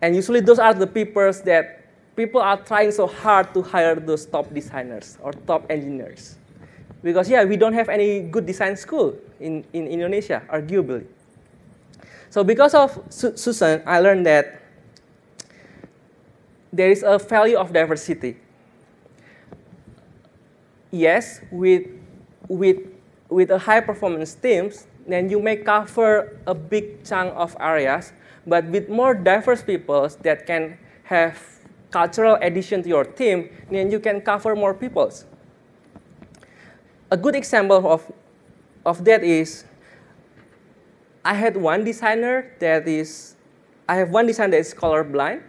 And 0.00 0.14
usually 0.14 0.40
those 0.40 0.58
are 0.58 0.74
the 0.74 0.86
people 0.86 1.32
that 1.44 1.87
people 2.18 2.42
are 2.42 2.58
trying 2.58 2.90
so 2.90 3.06
hard 3.06 3.54
to 3.54 3.62
hire 3.62 3.94
those 3.94 4.26
top 4.26 4.52
designers 4.52 5.16
or 5.22 5.30
top 5.46 5.62
engineers. 5.70 6.34
Because 7.00 7.30
yeah, 7.30 7.44
we 7.44 7.56
don't 7.56 7.74
have 7.74 7.88
any 7.88 8.26
good 8.26 8.44
design 8.44 8.76
school 8.76 9.14
in, 9.38 9.62
in 9.72 9.86
Indonesia, 9.86 10.42
arguably. 10.50 11.06
So 12.28 12.42
because 12.42 12.74
of 12.74 12.90
Su 13.08 13.36
Susan, 13.36 13.86
I 13.86 14.00
learned 14.00 14.26
that 14.26 14.60
there 16.72 16.90
is 16.90 17.06
a 17.06 17.18
value 17.22 17.56
of 17.56 17.72
diversity 17.72 18.36
yes, 20.90 21.40
with, 21.52 21.86
with, 22.48 22.78
with 23.28 23.50
a 23.50 23.58
high 23.58 23.80
performance 23.80 24.34
teams, 24.34 24.86
then 25.06 25.30
you 25.30 25.40
may 25.40 25.56
cover 25.56 26.36
a 26.46 26.54
big 26.54 27.04
chunk 27.04 27.32
of 27.36 27.56
areas, 27.60 28.12
but 28.46 28.64
with 28.66 28.88
more 28.88 29.14
diverse 29.14 29.62
people 29.62 30.08
that 30.22 30.46
can 30.46 30.78
have 31.04 31.57
cultural 31.90 32.36
addition 32.40 32.82
to 32.82 32.88
your 32.88 33.04
team, 33.04 33.48
then 33.70 33.90
you 33.90 34.00
can 34.00 34.20
cover 34.20 34.54
more 34.54 34.74
peoples. 34.74 35.24
A 37.10 37.16
good 37.16 37.34
example 37.34 37.90
of, 37.90 38.12
of 38.84 39.04
that 39.04 39.24
is 39.24 39.64
I 41.24 41.34
had 41.34 41.56
one 41.56 41.84
designer 41.84 42.52
that 42.58 42.86
is, 42.86 43.36
I 43.88 43.96
have 43.96 44.10
one 44.10 44.26
designer 44.26 44.52
that 44.52 44.60
is 44.60 44.74
colorblind. 44.74 45.42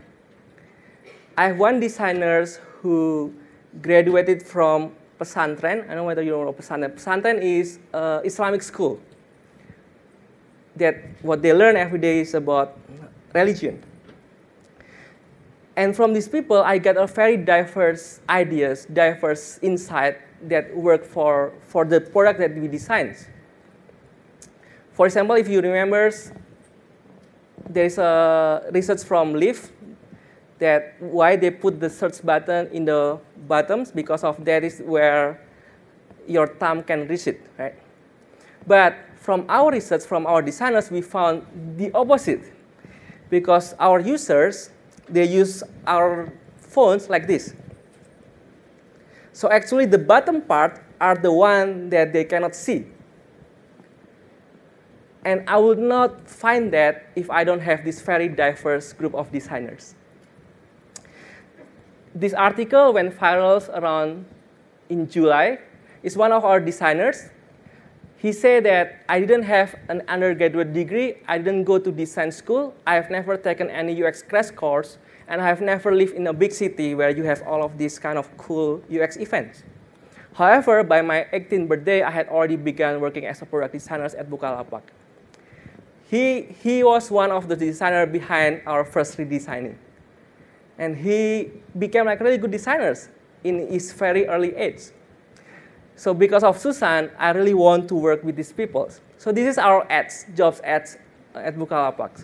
I 1.38 1.48
have 1.48 1.58
one 1.58 1.80
designer 1.80 2.46
who 2.82 3.34
graduated 3.82 4.44
from 4.44 4.92
pesantren. 5.20 5.84
I 5.84 5.88
don't 5.88 5.98
know 5.98 6.04
whether 6.04 6.22
you 6.22 6.32
know 6.32 6.54
pesantren. 6.54 6.96
Pesantren 6.96 7.42
is 7.42 7.80
uh, 7.94 8.22
Islamic 8.24 8.64
school. 8.64 9.00
That 10.76 10.96
what 11.22 11.42
they 11.42 11.54
learn 11.54 11.76
every 11.76 12.00
day 12.00 12.20
is 12.20 12.34
about 12.34 12.78
religion. 13.34 13.84
And 15.76 15.95
from 15.95 16.13
these 16.13 16.28
people, 16.28 16.57
I 16.57 16.78
get 16.78 16.97
a 16.97 17.07
very 17.07 17.38
diverse 17.38 18.20
ideas, 18.30 18.86
diverse 18.91 19.59
insight 19.61 20.17
that 20.49 20.76
work 20.76 21.05
for, 21.05 21.53
for 21.61 21.86
the 21.86 22.01
product 22.01 22.39
that 22.39 22.55
we 22.55 22.67
designed. 22.67 23.15
For 24.93 25.05
example, 25.05 25.36
if 25.36 25.47
you 25.47 25.61
remember, 25.61 26.11
there 27.70 27.86
is 27.86 27.97
a 27.97 28.63
research 28.72 29.03
from 29.03 29.34
Lyft 29.34 29.70
that 30.59 30.95
why 30.99 31.36
they 31.36 31.51
put 31.51 31.80
the 31.80 31.89
search 31.89 32.24
button 32.26 32.67
in 32.72 32.86
the 32.86 33.17
bottoms 33.47 33.91
because 33.91 34.24
of 34.24 34.43
that 34.43 34.63
is 34.63 34.82
where 34.86 35.39
your 36.28 36.47
thumb 36.47 36.84
can 36.84 37.07
reach 37.07 37.28
it, 37.28 37.41
right? 37.57 37.76
But 38.67 38.95
from 39.15 39.45
our 39.49 39.72
research, 39.72 40.03
from 40.03 40.26
our 40.26 40.41
designers, 40.41 40.91
we 40.91 41.01
found 41.01 41.45
the 41.78 41.91
opposite 41.93 42.41
because 43.30 43.74
our 43.80 43.99
users, 43.99 44.72
they 45.10 45.26
use 45.26 45.64
our 45.88 46.32
phones 46.57 47.10
like 47.10 47.28
this. 47.28 47.53
So 49.34 49.49
actually 49.49 49.86
the 49.86 49.97
bottom 49.97 50.41
part 50.41 50.84
are 50.99 51.16
the 51.16 51.32
one 51.32 51.89
that 51.89 52.14
they 52.14 52.26
cannot 52.26 52.55
see. 52.55 52.86
And 55.26 55.43
I 55.49 55.57
would 55.57 55.80
not 55.80 56.30
find 56.30 56.72
that 56.74 57.07
if 57.16 57.30
I 57.30 57.43
don't 57.43 57.60
have 57.62 57.84
this 57.84 58.01
very 58.01 58.30
diverse 58.30 58.93
group 58.93 59.14
of 59.14 59.32
designers. 59.32 59.95
This 62.16 62.34
article 62.34 62.93
went 62.93 63.18
viral 63.18 63.68
around 63.78 64.26
in 64.89 65.10
July. 65.10 65.60
It's 66.03 66.16
one 66.16 66.32
of 66.32 66.43
our 66.45 66.60
designers. 66.60 67.30
He 68.20 68.34
said 68.34 68.65
that 68.65 69.05
I 69.07 69.22
didn't 69.22 69.43
have 69.43 69.76
an 69.88 70.03
undergraduate 70.09 70.74
degree, 70.74 71.15
I 71.26 71.38
didn't 71.38 71.63
go 71.63 71.80
to 71.80 71.89
design 71.89 72.34
school, 72.34 72.76
I 72.86 72.95
have 72.95 73.09
never 73.09 73.38
taken 73.38 73.70
any 73.70 74.03
UX 74.03 74.22
crash 74.22 74.51
course, 74.51 74.97
and 75.30 75.41
I 75.41 75.47
have 75.47 75.61
never 75.61 75.95
lived 75.95 76.15
in 76.15 76.28
a 76.28 76.34
big 76.34 76.51
city 76.51 76.95
where 76.95 77.11
you 77.11 77.24
have 77.24 77.41
all 77.47 77.63
of 77.63 77.78
these 77.78 77.97
kind 77.97 78.17
of 78.17 78.28
cool 78.38 78.84
UX 78.91 79.15
events. 79.15 79.63
However, 80.34 80.84
by 80.84 81.01
my 81.01 81.28
18th 81.32 81.70
birthday, 81.70 82.01
I 82.01 82.11
had 82.11 82.28
already 82.28 82.57
begun 82.57 82.99
working 82.99 83.26
as 83.26 83.41
a 83.41 83.45
product 83.45 83.72
designer 83.72 84.03
at 84.03 84.30
Bukalapak. 84.30 84.82
He, 86.09 86.41
he 86.61 86.84
was 86.84 87.09
one 87.09 87.32
of 87.32 87.47
the 87.47 87.55
designers 87.55 88.11
behind 88.11 88.63
our 88.65 88.84
first 88.84 89.17
redesigning. 89.17 89.76
And 90.78 90.97
he 90.97 91.51
became 91.78 92.05
like 92.05 92.20
really 92.20 92.38
good 92.38 92.51
designers 92.51 93.07
in 93.45 93.67
his 93.67 93.93
very 93.93 94.28
early 94.28 94.55
age. 94.55 94.91
So 96.00 96.14
because 96.14 96.45
of 96.45 96.58
Susan, 96.58 97.12
I 97.20 97.32
really 97.32 97.54
want 97.54 97.89
to 97.89 97.95
work 97.95 98.24
with 98.24 98.38
these 98.38 98.54
people. 98.54 98.89
So 99.18 99.34
this 99.34 99.45
is 99.45 99.58
our 99.58 99.86
ads, 99.91 100.26
jobs 100.34 100.62
ads 100.64 100.97
at 101.36 101.58
Bukalapak. 101.58 102.24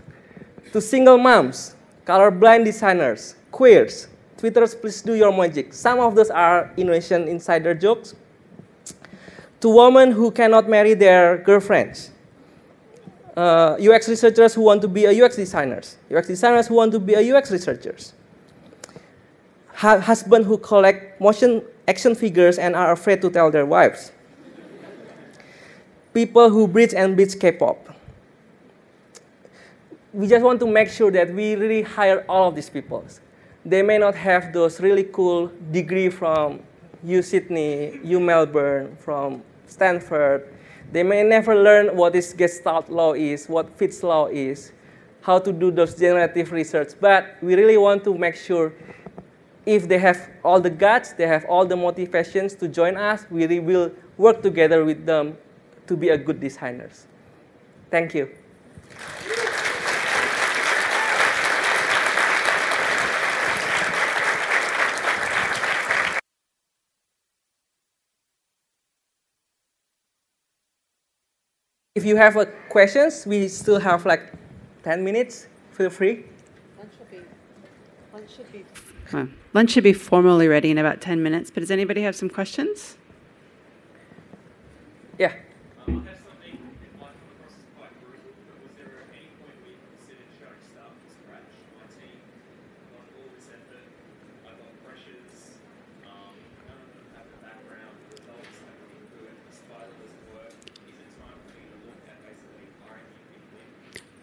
To 0.71 0.79
single 0.79 1.17
moms, 1.17 1.75
colorblind 2.05 2.63
designers, 2.63 3.35
queers, 3.51 4.07
Twitters, 4.37 4.75
please 4.75 5.01
do 5.01 5.15
your 5.15 5.35
magic. 5.35 5.73
Some 5.73 5.99
of 5.99 6.15
those 6.15 6.29
are 6.29 6.71
Indonesian 6.77 7.27
insider 7.27 7.73
jokes. 7.73 8.15
To 9.59 9.69
women 9.69 10.11
who 10.11 10.31
cannot 10.31 10.69
marry 10.69 10.93
their 10.93 11.39
girlfriends, 11.39 12.11
uh, 13.35 13.75
UX 13.79 14.07
researchers 14.07 14.53
who 14.53 14.61
want 14.61 14.81
to 14.83 14.87
be 14.87 15.03
a 15.03 15.25
UX 15.25 15.35
designers, 15.35 15.97
UX 16.13 16.27
designers 16.27 16.67
who 16.67 16.75
want 16.75 16.93
to 16.93 16.99
be 16.99 17.13
a 17.13 17.35
UX 17.35 17.51
researchers, 17.51 18.13
ha 19.85 19.99
husband 19.99 20.45
who 20.45 20.57
collect 20.57 21.21
motion 21.21 21.61
action 21.87 22.15
figures 22.15 22.57
and 22.57 22.75
are 22.75 22.91
afraid 22.91 23.21
to 23.21 23.29
tell 23.29 23.51
their 23.51 23.65
wives, 23.65 24.11
people 26.13 26.49
who 26.49 26.67
bridge 26.67 26.93
and 26.93 27.15
bridge 27.15 27.39
K-pop. 27.39 27.77
We 30.13 30.27
just 30.27 30.43
want 30.43 30.59
to 30.61 30.67
make 30.67 30.89
sure 30.89 31.11
that 31.11 31.33
we 31.33 31.55
really 31.55 31.81
hire 31.83 32.25
all 32.27 32.49
of 32.49 32.55
these 32.55 32.69
people. 32.69 33.05
They 33.65 33.81
may 33.81 33.97
not 33.97 34.15
have 34.15 34.53
those 34.53 34.79
really 34.79 35.03
cool 35.03 35.51
degree 35.71 36.09
from 36.09 36.61
U 37.03 37.21
Sydney, 37.21 37.99
U 38.03 38.19
Melbourne, 38.19 38.97
from 38.99 39.43
Stanford, 39.67 40.47
they 40.91 41.03
may 41.03 41.23
never 41.23 41.55
learn 41.55 41.95
what 41.95 42.13
this 42.13 42.33
Gestalt 42.33 42.89
law 42.89 43.13
is, 43.13 43.47
what 43.47 43.77
Fitts 43.77 44.03
law 44.03 44.27
is, 44.27 44.71
how 45.21 45.39
to 45.39 45.51
do 45.51 45.71
those 45.71 45.95
generative 45.95 46.51
research. 46.51 46.93
But 46.99 47.37
we 47.41 47.55
really 47.55 47.77
want 47.77 48.03
to 48.03 48.17
make 48.17 48.35
sure 48.35 48.73
if 49.65 49.87
they 49.87 49.97
have 49.97 50.29
all 50.43 50.61
the 50.61 50.69
guts, 50.69 51.13
they 51.13 51.27
have 51.27 51.45
all 51.45 51.65
the 51.65 51.75
motivations 51.75 52.55
to 52.55 52.67
join 52.67 52.97
us, 52.97 53.25
we 53.29 53.59
will 53.59 53.91
work 54.17 54.41
together 54.41 54.85
with 54.85 55.05
them 55.05 55.37
to 55.87 55.97
be 55.97 56.09
a 56.09 56.17
good 56.17 56.39
designers. 56.39 57.07
Thank 57.89 58.13
you. 58.13 58.29
If 71.95 72.03
you 72.03 72.17
have 72.17 72.35
uh, 72.35 72.45
questions, 72.67 73.25
we 73.25 73.47
still 73.47 73.79
have 73.79 74.05
like 74.05 74.33
10 74.83 75.01
minutes. 75.01 75.47
Feel 75.71 75.89
free. 75.89 76.25
Lunch 76.77 76.91
should 76.97 77.09
be, 77.09 77.19
lunch 78.13 78.35
should 78.35 78.51
be, 78.51 78.65
lunch 79.53 79.71
should 79.71 79.83
be 79.83 79.93
formally 79.93 80.47
ready 80.47 80.71
in 80.71 80.77
about 80.77 81.01
10 81.01 81.21
minutes, 81.21 81.51
but 81.51 81.61
does 81.61 81.71
anybody 81.71 82.01
have 82.01 82.15
some 82.15 82.29
questions? 82.29 82.97
Yeah. 85.17 85.33
Um, 85.87 86.03
I 86.05 86.09
have 86.11 86.19
something 86.19 86.59
that 86.59 86.91
might 86.99 87.15
come 87.15 87.31
across 87.39 87.55
as 87.55 87.71
quite 87.77 87.95
brutal, 88.03 88.35
but 88.51 88.57
was 88.67 88.73
there 88.75 88.91
at 88.99 89.07
any 89.15 89.31
point 89.39 89.55
we 89.63 89.79
considered 89.95 90.27
showing 90.35 90.59
staff 90.59 90.91
from 90.91 91.07
scratch? 91.07 91.55
My 91.79 91.87
team, 91.87 92.19
like 92.91 93.09
all 93.15 93.29
this 93.31 93.47
effort, 93.47 93.87
I 94.43 94.51
got 94.59 94.75
pressures, 94.83 95.55
um, 96.03 96.35
none 96.67 96.79
of 96.83 96.89
them 96.91 97.07
have 97.15 97.27
the 97.31 97.39
background, 97.39 97.95
the 98.11 98.27
results 98.27 98.59
are 98.59 98.75
coming 98.75 99.07
through 99.07 99.31
it, 99.31 99.37
the 99.39 99.55
style 99.55 99.87
doesn't 99.87 100.25
work. 100.35 100.51
Is 100.83 100.99
it 100.99 101.09
time 101.15 101.39
for 101.39 101.51
me 101.55 101.63
to 101.63 101.77
look 101.87 102.01
at 102.11 102.17
basically 102.27 102.67
hiring 102.83 103.07
new 103.07 103.31
people 103.31 103.55
in? 103.55 103.71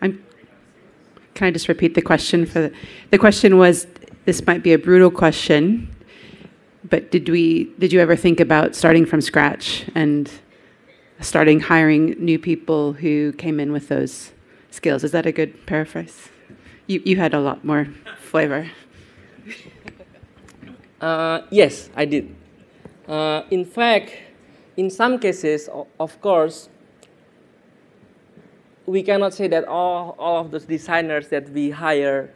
I'm, 0.05 0.12
Already 0.20 0.45
have 0.53 0.61
skills? 0.61 1.33
can 1.33 1.45
I 1.49 1.51
just 1.57 1.68
repeat 1.72 1.97
the 1.97 2.05
question 2.05 2.45
for 2.45 2.68
the, 2.68 2.70
the 3.09 3.16
question 3.16 3.57
was, 3.57 3.89
this 4.24 4.46
might 4.46 4.62
be 4.62 4.72
a 4.72 4.78
brutal 4.78 5.10
question, 5.10 5.94
but 6.88 7.10
did 7.10 7.28
we, 7.28 7.64
did 7.78 7.92
you 7.92 8.00
ever 8.00 8.16
think 8.16 8.40
about 8.40 8.74
starting 8.74 9.04
from 9.04 9.20
scratch 9.20 9.84
and 9.94 10.30
starting 11.20 11.60
hiring 11.60 12.10
new 12.18 12.38
people 12.38 12.92
who 12.92 13.32
came 13.32 13.58
in 13.58 13.72
with 13.72 13.88
those 13.88 14.32
skills? 14.70 15.02
Is 15.04 15.10
that 15.12 15.26
a 15.26 15.32
good 15.32 15.66
paraphrase? 15.66 16.28
You, 16.86 17.02
you 17.04 17.16
had 17.16 17.34
a 17.34 17.40
lot 17.40 17.64
more 17.64 17.88
flavor. 18.18 18.70
Uh, 21.00 21.42
yes, 21.50 21.90
I 21.96 22.04
did. 22.04 22.34
Uh, 23.08 23.42
in 23.50 23.64
fact, 23.64 24.16
in 24.76 24.88
some 24.88 25.18
cases, 25.18 25.68
of 25.98 26.20
course, 26.20 26.68
we 28.86 29.02
cannot 29.02 29.34
say 29.34 29.48
that 29.48 29.64
all, 29.64 30.14
all 30.18 30.40
of 30.40 30.50
those 30.50 30.64
designers 30.64 31.28
that 31.28 31.48
we 31.50 31.70
hire 31.70 32.32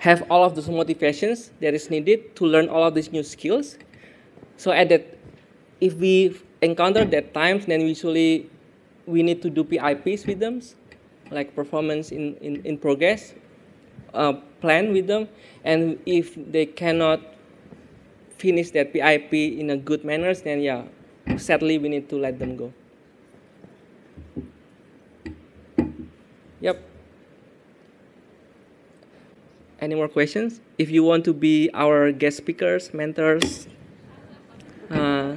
have 0.00 0.24
all 0.30 0.44
of 0.44 0.54
those 0.54 0.68
motivations 0.68 1.50
that 1.60 1.72
is 1.74 1.88
needed 1.90 2.34
to 2.36 2.44
learn 2.44 2.68
all 2.68 2.84
of 2.84 2.94
these 2.94 3.12
new 3.12 3.22
skills. 3.22 3.78
So 4.56 4.72
at 4.72 4.88
that, 4.88 5.16
if 5.80 5.94
we 5.94 6.36
encounter 6.60 7.04
that 7.04 7.32
times, 7.32 7.66
then 7.66 7.80
usually 7.80 8.50
we 9.06 9.22
need 9.22 9.40
to 9.42 9.50
do 9.50 9.64
PIPs 9.64 10.26
with 10.26 10.40
them, 10.40 10.60
like 11.30 11.54
performance 11.54 12.12
in, 12.12 12.36
in, 12.36 12.60
in 12.64 12.76
progress 12.76 13.34
uh, 14.14 14.34
plan 14.60 14.92
with 14.92 15.06
them, 15.06 15.28
and 15.64 15.98
if 16.06 16.34
they 16.34 16.66
cannot 16.66 17.20
finish 18.38 18.70
that 18.70 18.92
PIP 18.92 19.32
in 19.32 19.70
a 19.70 19.76
good 19.76 20.04
manner, 20.04 20.34
then 20.34 20.60
yeah, 20.60 20.84
sadly 21.36 21.78
we 21.78 21.88
need 21.88 22.08
to 22.08 22.16
let 22.16 22.38
them 22.38 22.56
go. 22.56 22.72
Yep. 26.60 26.89
Any 29.80 29.94
more 29.94 30.08
questions? 30.08 30.60
If 30.76 30.90
you 30.90 31.02
want 31.02 31.24
to 31.24 31.32
be 31.32 31.70
our 31.72 32.12
guest 32.12 32.36
speakers, 32.36 32.92
mentors, 32.92 33.66
uh, 34.90 35.36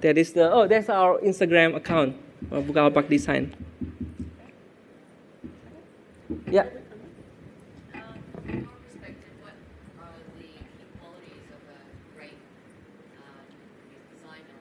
that 0.00 0.18
is 0.18 0.32
the 0.32 0.50
oh, 0.50 0.66
that's 0.66 0.88
our 0.88 1.20
Instagram 1.20 1.76
account, 1.76 2.16
uh, 2.50 2.56
Bukalapak 2.56 3.08
Design. 3.08 3.54
Yeah. 6.50 6.66
From 7.92 8.50
your 8.50 8.66
perspective, 8.66 9.38
what 9.38 9.54
are 10.02 10.18
the 10.34 10.42
key 10.42 10.58
qualities 10.98 11.46
of 11.54 11.62
a 11.70 11.78
great 12.18 12.34
designer? 14.18 14.58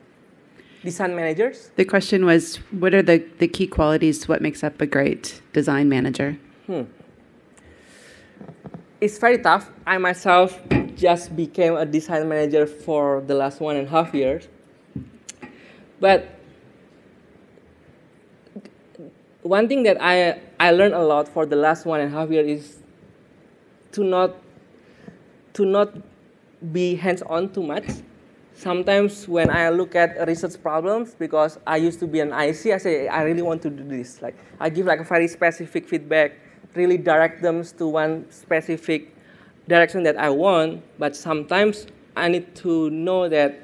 Design 0.84 1.16
managers. 1.16 1.72
The 1.76 1.86
question 1.86 2.26
was, 2.26 2.58
what 2.70 2.94
are 2.94 3.02
the, 3.02 3.26
the 3.40 3.48
key 3.48 3.66
qualities, 3.66 4.28
what 4.28 4.42
makes 4.42 4.64
up 4.64 4.80
a 4.80 4.86
great 4.86 5.42
design 5.52 5.90
manager? 5.90 6.38
It's 9.06 9.20
very 9.20 9.38
tough. 9.38 9.70
I 9.86 10.00
myself 10.00 10.60
just 10.96 11.36
became 11.36 11.76
a 11.76 11.86
design 11.86 12.28
manager 12.28 12.66
for 12.66 13.22
the 13.22 13.36
last 13.36 13.62
one 13.62 13.76
and 13.76 13.88
a 13.88 13.92
half 13.92 14.14
years. 14.16 14.48
But 16.00 16.28
one 19.44 19.68
thing 19.68 19.84
that 19.84 20.02
I, 20.02 20.42
I 20.60 20.72
learned 20.72 20.96
a 20.96 21.04
lot 21.04 21.28
for 21.28 21.46
the 21.46 21.56
last 21.56 21.86
one 21.86 22.00
and 22.00 22.12
a 22.12 22.18
half 22.18 22.32
year 22.32 22.44
is 22.44 22.80
to 23.92 24.04
not 24.04 24.36
to 25.54 25.66
not 25.66 25.94
be 26.74 26.96
hands-on 26.96 27.54
too 27.54 27.64
much. 27.64 27.86
Sometimes 28.56 29.28
when 29.28 29.50
I 29.52 29.70
look 29.70 29.96
at 29.96 30.28
research 30.28 30.62
problems, 30.62 31.14
because 31.14 31.60
I 31.68 31.78
used 31.78 32.00
to 32.00 32.08
be 32.08 32.22
an 32.22 32.30
IC, 32.34 32.74
I 32.74 32.78
say 32.78 33.08
I 33.08 33.22
really 33.22 33.44
want 33.44 33.62
to 33.62 33.70
do 33.70 33.84
this. 33.84 34.22
Like 34.22 34.36
I 34.60 34.70
give 34.70 34.88
like 34.88 35.00
a 35.00 35.04
very 35.04 35.28
specific 35.28 35.88
feedback, 35.88 36.34
really 36.76 36.98
direct 36.98 37.42
them 37.42 37.64
to 37.78 37.88
one 37.88 38.26
specific 38.32 39.16
direction 39.68 40.04
that 40.04 40.18
I 40.18 40.30
want. 40.30 40.84
But 41.00 41.16
sometimes 41.16 41.88
I 42.16 42.28
need 42.28 42.56
to 42.58 42.90
know 42.90 43.30
that 43.30 43.60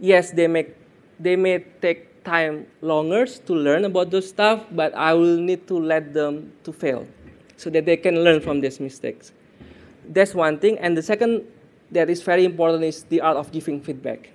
yes, 0.00 0.30
they 0.30 0.46
make 0.46 0.76
they 1.18 1.36
may 1.36 1.64
take 1.80 2.24
time 2.24 2.66
longer 2.82 3.24
to 3.26 3.52
learn 3.54 3.84
about 3.84 4.10
those 4.10 4.28
stuff, 4.28 4.64
but 4.72 4.94
I 4.94 5.14
will 5.14 5.36
need 5.38 5.66
to 5.68 5.78
let 5.78 6.12
them 6.12 6.52
to 6.64 6.72
fail 6.72 7.06
so 7.56 7.70
that 7.70 7.86
they 7.86 7.96
can 7.96 8.24
learn 8.24 8.40
from 8.40 8.60
these 8.60 8.80
mistakes. 8.80 9.32
That's 10.08 10.34
one 10.34 10.58
thing. 10.58 10.78
And 10.78 10.96
the 10.96 11.02
second 11.02 11.44
that 11.92 12.10
is 12.10 12.22
very 12.22 12.44
important 12.44 12.84
is 12.84 13.04
the 13.04 13.20
art 13.20 13.36
of 13.36 13.52
giving 13.52 13.80
feedback. 13.80 14.30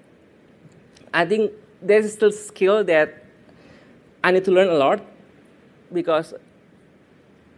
I 1.13 1.26
think 1.26 1.51
there's 1.82 2.11
still 2.13 2.32
skill 2.32 2.84
that 2.86 3.26
I 4.24 4.32
need 4.32 4.45
to 4.45 4.51
learn 4.51 4.69
a 4.69 4.76
lot 4.78 5.01
because 5.91 6.34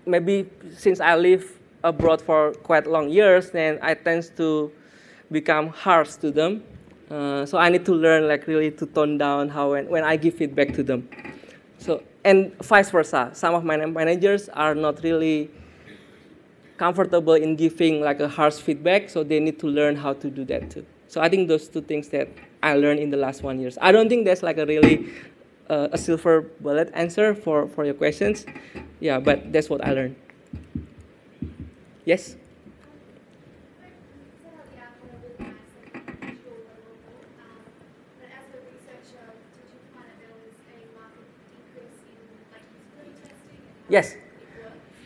maybe 0.06 0.50
since 0.76 1.00
I 1.00 1.16
live 1.16 1.60
abroad 1.84 2.22
for 2.22 2.54
quite 2.64 2.88
long 2.88 3.10
years, 3.10 3.52
then 3.52 3.80
I 3.82 3.94
tend 3.94 4.32
to 4.38 4.72
become 5.32 5.70
harsh 5.70 6.16
to 6.16 6.32
them. 6.32 6.64
Uh, 7.10 7.46
so 7.46 7.58
I 7.58 7.70
need 7.70 7.86
to 7.86 7.94
learn 7.94 8.28
like 8.28 8.48
really 8.48 8.72
to 8.72 8.86
tone 8.86 9.18
down 9.18 9.50
how 9.50 9.72
when, 9.72 9.90
when 9.90 10.04
I 10.04 10.16
give 10.16 10.36
feedback 10.36 10.74
to 10.74 10.84
them. 10.84 11.08
So 11.78 12.04
and 12.24 12.56
vice 12.64 12.90
versa. 12.90 13.32
Some 13.34 13.54
of 13.54 13.64
my 13.64 13.78
managers 13.78 14.50
are 14.50 14.74
not 14.74 15.04
really 15.04 15.52
comfortable 16.78 17.34
in 17.34 17.56
giving 17.56 18.02
like 18.02 18.20
a 18.20 18.28
harsh 18.28 18.56
feedback, 18.56 19.10
so 19.10 19.24
they 19.24 19.40
need 19.40 19.60
to 19.60 19.68
learn 19.68 19.96
how 19.96 20.14
to 20.14 20.30
do 20.30 20.46
that 20.46 20.70
too. 20.70 20.86
So 21.08 21.22
I 21.22 21.30
think 21.30 21.48
those 21.48 21.68
two 21.68 21.82
things 21.82 22.10
that 22.10 22.30
I 22.64 22.76
learned 22.76 23.00
in 23.00 23.10
the 23.10 23.18
last 23.18 23.44
one 23.44 23.60
years. 23.60 23.78
I 23.82 23.92
don't 23.92 24.10
think 24.10 24.26
there's 24.26 24.42
like 24.42 24.58
a 24.58 24.66
really 24.66 25.10
uh, 25.70 25.88
a 25.92 25.98
silver 25.98 26.42
bullet 26.60 26.90
answer 26.94 27.34
for, 27.34 27.68
for 27.68 27.86
your 27.86 27.94
questions. 27.94 28.46
Yeah, 29.00 29.20
but 29.20 29.52
that's 29.52 29.70
what 29.70 29.84
I 29.86 29.92
learned. 29.94 30.16
Yes? 32.06 32.36
Yes. 43.90 44.16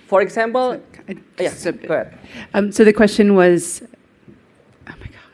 For 0.08 0.22
example, 0.22 0.82
I- 1.10 1.18
yeah, 1.40 1.50
so- 1.50 1.72
go 1.72 1.94
ahead. 1.94 2.18
Um, 2.54 2.72
so 2.72 2.84
the 2.84 2.94
question 2.94 3.36
was, 3.36 3.82
oh 4.88 4.94
my 5.00 5.08
god. 5.08 5.32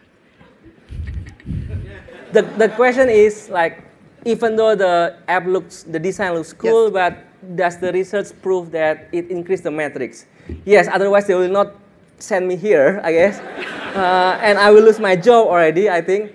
the, 2.34 2.41
the 2.57 2.69
question 2.69 3.09
is 3.09 3.49
like 3.49 3.84
even 4.26 4.55
though 4.55 4.76
the 4.76 5.15
app 5.28 5.45
looks 5.45 5.84
the 5.84 5.99
design 5.99 6.34
looks 6.34 6.53
cool 6.53 6.86
Yes. 6.86 6.93
but 6.93 7.55
does 7.55 7.78
the 7.78 7.91
research 7.91 8.28
prove 8.41 8.71
that 8.71 9.07
it 9.11 9.30
increased 9.30 9.63
the 9.63 9.71
metrics 9.71 10.26
yes 10.65 10.88
otherwise 10.91 11.28
they 11.28 11.36
will 11.36 11.51
not 11.51 11.76
send 12.19 12.47
me 12.47 12.55
here 12.55 13.01
i 13.03 13.11
guess 13.11 13.39
uh, 13.95 14.39
and 14.41 14.57
i 14.57 14.71
will 14.71 14.84
lose 14.84 14.99
my 14.99 15.15
job 15.15 15.47
already 15.47 15.89
i 15.89 15.99
think 16.01 16.32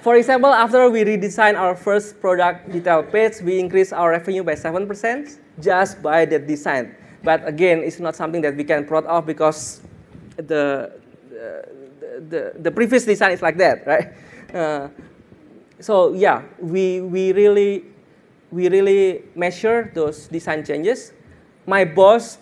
for 0.00 0.16
example 0.16 0.50
after 0.50 0.90
we 0.90 1.04
redesigned 1.04 1.56
our 1.58 1.76
first 1.76 2.20
product 2.20 2.70
detail 2.72 3.02
page 3.02 3.40
we 3.42 3.58
increased 3.60 3.92
our 3.92 4.10
revenue 4.10 4.42
by 4.42 4.54
7% 4.54 5.38
just 5.60 6.02
by 6.02 6.24
that 6.24 6.46
design 6.48 6.94
but 7.22 7.46
again 7.46 7.78
it's 7.86 8.00
not 8.00 8.16
something 8.16 8.42
that 8.42 8.56
we 8.56 8.64
can 8.64 8.84
proud 8.84 9.06
of 9.06 9.24
because 9.26 9.80
the 10.36 10.90
the, 11.30 11.66
the, 12.28 12.52
the 12.58 12.70
previous 12.70 13.04
design 13.04 13.32
is 13.32 13.42
like 13.42 13.56
that, 13.56 13.86
right? 13.86 14.12
Uh, 14.54 14.88
so 15.82 16.14
yeah, 16.14 16.42
we, 16.58 17.00
we 17.00 17.32
really 17.32 17.84
we 18.52 18.68
really 18.68 19.24
measure 19.34 19.90
those 19.94 20.28
design 20.28 20.64
changes. 20.64 21.12
My 21.66 21.84
boss 21.84 22.38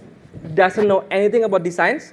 doesn't 0.55 0.87
know 0.87 1.05
anything 1.11 1.45
about 1.45 1.63
designs. 1.63 2.13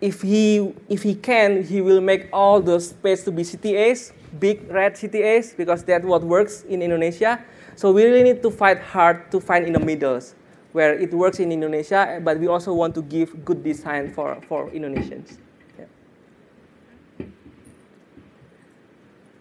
If 0.00 0.22
he 0.22 0.72
if 0.88 1.02
he 1.02 1.14
can, 1.14 1.64
he 1.64 1.80
will 1.80 2.00
make 2.00 2.28
all 2.32 2.60
those 2.60 2.92
pages 2.92 3.24
to 3.24 3.32
be 3.32 3.42
CTAs, 3.42 4.12
big 4.38 4.70
red 4.70 4.94
CTAs, 4.94 5.56
because 5.56 5.82
that's 5.82 6.04
what 6.04 6.22
works 6.22 6.62
in 6.62 6.80
Indonesia. 6.82 7.42
So 7.74 7.90
we 7.90 8.04
really 8.04 8.22
need 8.22 8.42
to 8.42 8.50
fight 8.50 8.78
hard 8.78 9.32
to 9.32 9.40
find 9.40 9.66
in 9.66 9.72
the 9.72 9.80
middles 9.80 10.36
where 10.70 10.94
it 10.94 11.12
works 11.12 11.40
in 11.40 11.50
Indonesia, 11.50 12.20
but 12.22 12.38
we 12.38 12.46
also 12.46 12.72
want 12.72 12.94
to 12.94 13.02
give 13.02 13.44
good 13.44 13.62
design 13.62 14.12
for, 14.12 14.38
for 14.48 14.70
Indonesians. 14.70 15.38
Yeah. 15.78 15.86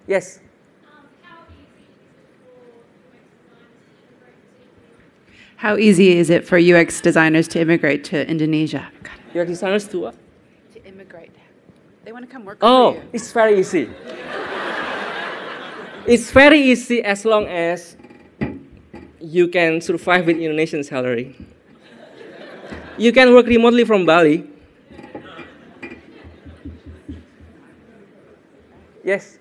Yes. 0.07 0.39
How 5.64 5.78
easy 5.78 6.18
is 6.18 6.30
it 6.30 6.43
for 6.45 6.57
UX 6.59 6.99
designers 6.99 7.47
to 7.55 7.61
immigrate 7.61 8.03
to 8.11 8.28
Indonesia? 8.30 8.91
God, 9.01 9.16
Your 9.34 9.45
designers 9.45 9.88
too? 9.88 10.01
what? 10.01 10.16
to 10.74 10.84
immigrate. 10.86 11.32
They 12.03 12.11
want 12.11 12.26
to 12.28 12.32
come 12.32 12.43
work 12.43 12.57
Oh, 12.61 12.91
for 12.93 12.97
you. 12.99 13.09
it's 13.14 13.32
very 13.32 13.59
easy. 13.59 13.88
it's 16.05 16.32
very 16.32 16.59
easy 16.59 17.01
as 17.01 17.24
long 17.24 17.47
as 17.47 17.95
you 19.22 19.47
can 19.47 19.80
survive 19.80 20.26
with 20.28 20.36
Indonesian 20.36 20.84
salary. 20.84 21.34
You 22.97 23.14
can 23.14 23.34
work 23.34 23.47
remotely 23.47 23.86
from 23.86 24.05
Bali. 24.05 24.43
Yes. 29.05 29.38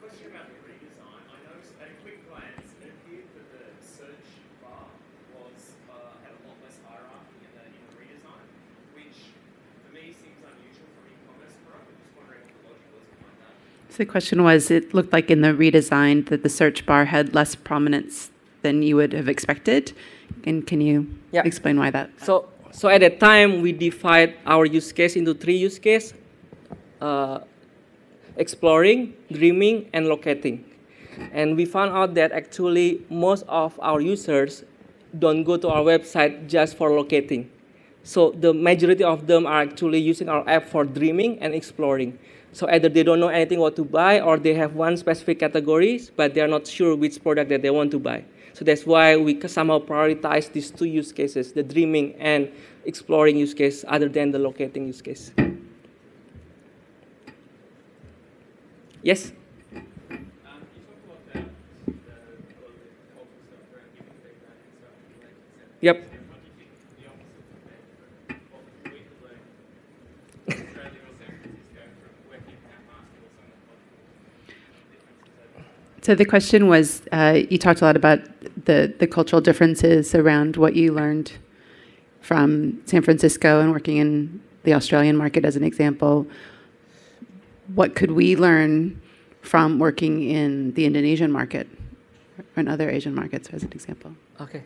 Question 0.00 0.26
about 0.34 0.46
the 0.50 0.58
redesign. 0.66 1.22
I 1.30 1.38
noticed 1.46 1.74
at 1.80 1.88
a 1.88 1.96
quick 2.02 2.18
glance, 2.28 2.68
it 2.82 2.90
appeared 2.90 3.30
that 3.34 3.46
the 3.54 3.64
search 3.80 4.26
bar 4.60 4.90
was 5.38 5.78
uh, 5.86 6.18
had 6.26 6.34
a 6.34 6.40
lot 6.46 6.58
less 6.66 6.76
hierarchy 6.82 7.38
in 7.46 7.50
the, 7.54 7.62
in 7.70 7.82
the 7.86 7.94
redesign, 7.94 8.44
which 8.98 9.16
for 9.86 9.90
me 9.94 10.10
seems 10.12 10.40
unusual 10.42 10.88
for 10.98 11.02
an 11.06 11.14
e-commerce 11.14 11.56
product. 11.62 11.88
I'm 11.90 11.98
just 12.02 12.12
wondering 12.18 12.42
what 12.42 12.54
the 12.58 12.62
logic 12.74 12.90
was 12.90 13.06
behind 13.16 13.38
that. 13.38 13.54
So 13.89 13.89
the 14.00 14.06
question 14.06 14.42
was, 14.42 14.70
it 14.70 14.94
looked 14.94 15.12
like 15.12 15.30
in 15.30 15.42
the 15.42 15.52
redesign 15.52 16.26
that 16.30 16.42
the 16.42 16.48
search 16.48 16.86
bar 16.86 17.04
had 17.04 17.34
less 17.34 17.54
prominence 17.54 18.30
than 18.62 18.82
you 18.82 18.96
would 18.96 19.12
have 19.12 19.28
expected. 19.28 19.92
And 20.44 20.66
can 20.66 20.80
you 20.80 21.06
Yeah. 21.32 21.42
explain 21.44 21.78
why 21.78 21.90
that? 21.90 22.08
So, 22.16 22.48
so 22.72 22.88
at 22.88 23.00
that 23.02 23.20
time, 23.20 23.60
we 23.60 23.72
divide 23.72 24.32
our 24.46 24.64
use 24.64 24.90
case 24.90 25.16
into 25.16 25.34
three 25.34 25.58
use 25.68 25.78
case: 25.78 26.14
uh, 27.00 27.40
exploring, 28.36 29.12
dreaming, 29.30 29.76
and 29.92 30.08
locating. 30.08 30.64
And 31.32 31.56
we 31.58 31.64
found 31.66 31.90
out 31.92 32.14
that 32.14 32.32
actually 32.32 33.02
most 33.10 33.44
of 33.48 33.78
our 33.82 34.00
users 34.00 34.64
don't 35.18 35.44
go 35.44 35.56
to 35.58 35.68
our 35.68 35.84
website 35.92 36.48
just 36.48 36.76
for 36.78 36.88
locating. 37.00 37.50
So 38.02 38.30
the 38.44 38.54
majority 38.54 39.04
of 39.04 39.26
them 39.26 39.44
are 39.44 39.60
actually 39.60 40.00
using 40.00 40.28
our 40.30 40.44
app 40.48 40.64
for 40.72 40.84
dreaming 40.86 41.38
and 41.42 41.52
exploring. 41.52 42.18
So 42.52 42.68
either 42.68 42.88
they 42.88 43.02
don't 43.02 43.20
know 43.20 43.28
anything 43.28 43.60
what 43.60 43.76
to 43.76 43.84
buy 43.84 44.20
or 44.20 44.36
they 44.36 44.54
have 44.54 44.74
one 44.74 44.96
specific 44.96 45.38
categories, 45.38 46.10
but 46.14 46.34
they 46.34 46.40
are 46.40 46.48
not 46.48 46.66
sure 46.66 46.96
which 46.96 47.22
product 47.22 47.48
that 47.50 47.62
they 47.62 47.70
want 47.70 47.90
to 47.92 47.98
buy. 47.98 48.24
So 48.52 48.64
that's 48.64 48.84
why 48.84 49.16
we 49.16 49.40
somehow 49.46 49.78
prioritize 49.78 50.52
these 50.52 50.70
two 50.70 50.86
use 50.86 51.12
cases, 51.12 51.52
the 51.52 51.62
dreaming 51.62 52.16
and 52.16 52.50
exploring 52.84 53.36
use 53.36 53.54
case, 53.54 53.84
other 53.86 54.08
than 54.08 54.32
the 54.32 54.38
locating 54.38 54.88
use 54.88 55.00
case. 55.00 55.30
Yes? 59.02 59.32
Um, 59.72 59.86
you 60.12 60.18
talked 60.44 61.06
a 61.06 61.08
lot 61.08 61.24
about 61.24 61.24
the, 61.32 61.38
a 61.38 61.40
lot 61.40 62.68
of 62.68 62.84
the 62.84 62.98
cultural 63.16 63.40
stuff 63.48 63.64
around 63.72 63.96
giving 63.96 64.12
feedback 64.20 64.60
and 64.60 64.76
stuff, 64.76 64.92
and 65.00 65.16
relationships. 65.16 65.80
Yep. 65.80 65.96
What 65.96 66.42
do 66.44 66.44
you 66.44 66.52
think 66.60 66.68
the 67.00 67.08
opposite 67.08 67.32
would 67.40 68.12
be? 68.20 68.36
What 68.52 68.60
would 68.60 68.92
we 68.92 69.00
could 69.08 69.24
learn 69.24 69.40
from 69.40 70.52
Australia 70.52 71.00
or 71.00 71.16
San 71.16 71.32
Francisco 71.40 71.80
from 71.80 72.12
working 72.28 72.60
in 72.60 72.68
that 72.68 72.84
market 72.92 73.24
or 73.24 73.32
some 73.32 73.48
of 73.48 73.56
the 73.56 73.64
cultural 73.72 74.84
differences 74.92 75.40
over 75.40 75.56
there? 75.56 75.99
So 76.10 76.16
the 76.16 76.24
question 76.24 76.66
was, 76.66 77.02
uh, 77.12 77.38
you 77.50 77.56
talked 77.56 77.82
a 77.82 77.84
lot 77.84 77.94
about 77.94 78.18
the, 78.64 78.92
the 78.98 79.06
cultural 79.06 79.40
differences 79.40 80.12
around 80.12 80.56
what 80.56 80.74
you 80.74 80.92
learned 80.92 81.30
from 82.20 82.82
San 82.84 83.02
Francisco 83.02 83.60
and 83.60 83.70
working 83.70 83.98
in 83.98 84.42
the 84.64 84.74
Australian 84.74 85.16
market 85.16 85.44
as 85.44 85.54
an 85.54 85.62
example. 85.62 86.26
What 87.76 87.94
could 87.94 88.10
we 88.10 88.34
learn 88.34 89.00
from 89.42 89.78
working 89.78 90.28
in 90.28 90.74
the 90.74 90.84
Indonesian 90.84 91.30
market 91.30 91.68
or 92.56 92.60
in 92.60 92.66
other 92.66 92.90
Asian 92.90 93.14
markets 93.14 93.48
as 93.52 93.62
an 93.62 93.70
example? 93.70 94.12
Okay. 94.40 94.64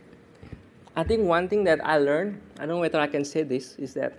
I 0.97 1.05
think 1.05 1.29
one 1.29 1.47
thing 1.47 1.63
that 1.65 1.85
I 1.85 1.99
learned, 1.99 2.41
I 2.57 2.61
don't 2.61 2.69
know 2.69 2.79
whether 2.79 2.99
I 3.01 3.07
can 3.07 3.23
say 3.23 3.43
this, 3.43 3.75
is 3.77 3.93
that 3.93 4.15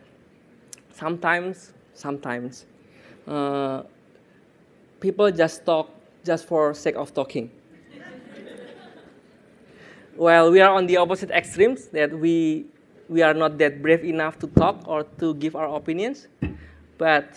sometimes, 0.93 1.73
sometimes, 1.95 2.67
uh, 3.27 3.81
people 4.99 5.31
just 5.31 5.65
talk 5.65 5.89
just 6.25 6.45
for 6.47 6.73
sake 6.73 6.95
of 6.95 7.13
talking. 7.13 7.49
well, 10.17 10.51
we 10.51 10.59
are 10.59 10.73
on 10.73 10.87
the 10.87 10.97
opposite 10.97 11.31
extremes 11.31 11.87
that 11.87 12.11
we 12.11 12.65
we 13.07 13.21
are 13.21 13.33
not 13.33 13.57
that 13.59 13.81
brave 13.81 14.03
enough 14.03 14.39
to 14.39 14.47
talk 14.47 14.87
or 14.87 15.03
to 15.19 15.35
give 15.35 15.55
our 15.55 15.75
opinions. 15.75 16.27
But 16.97 17.29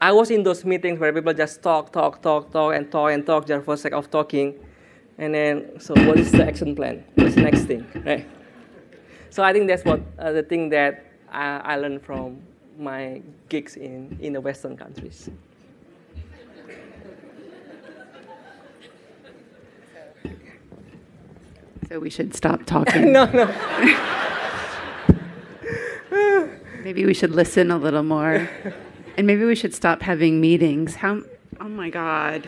I 0.00 0.12
was 0.12 0.30
in 0.30 0.44
those 0.44 0.64
meetings 0.64 1.00
where 1.00 1.12
people 1.12 1.34
just 1.34 1.60
talk, 1.60 1.92
talk, 1.92 2.22
talk, 2.22 2.52
talk, 2.52 2.74
and 2.74 2.90
talk 2.90 3.10
and 3.10 3.26
talk 3.26 3.46
just 3.46 3.64
for 3.64 3.76
sake 3.76 3.94
of 3.94 4.10
talking. 4.10 4.54
And 5.18 5.34
then, 5.34 5.80
so 5.80 5.94
what 6.06 6.20
is 6.20 6.30
the 6.30 6.46
action 6.46 6.76
plan? 6.76 7.02
What's 7.16 7.34
the 7.34 7.42
next 7.42 7.64
thing, 7.64 7.84
right? 8.06 8.28
So 9.30 9.42
I 9.42 9.52
think 9.52 9.66
that's 9.66 9.84
what 9.84 10.00
uh, 10.18 10.30
the 10.30 10.44
thing 10.44 10.68
that 10.70 11.04
I, 11.30 11.74
I 11.74 11.76
learned 11.76 12.02
from 12.02 12.40
my 12.78 13.20
gigs 13.48 13.76
in, 13.76 14.16
in 14.20 14.34
the 14.34 14.40
Western 14.40 14.76
countries. 14.76 15.28
So 21.88 21.98
we 21.98 22.10
should 22.10 22.34
stop 22.34 22.66
talking. 22.66 23.12
no, 23.16 23.24
no. 23.32 23.46
Maybe 26.82 27.04
we 27.04 27.14
should 27.14 27.30
listen 27.32 27.70
a 27.70 27.76
little 27.78 28.02
more. 28.02 28.48
And 29.16 29.26
maybe 29.26 29.44
we 29.44 29.54
should 29.54 29.74
stop 29.74 30.02
having 30.02 30.40
meetings. 30.40 30.94
How 30.96 31.22
oh 31.60 31.68
my 31.68 31.90
god. 31.90 32.46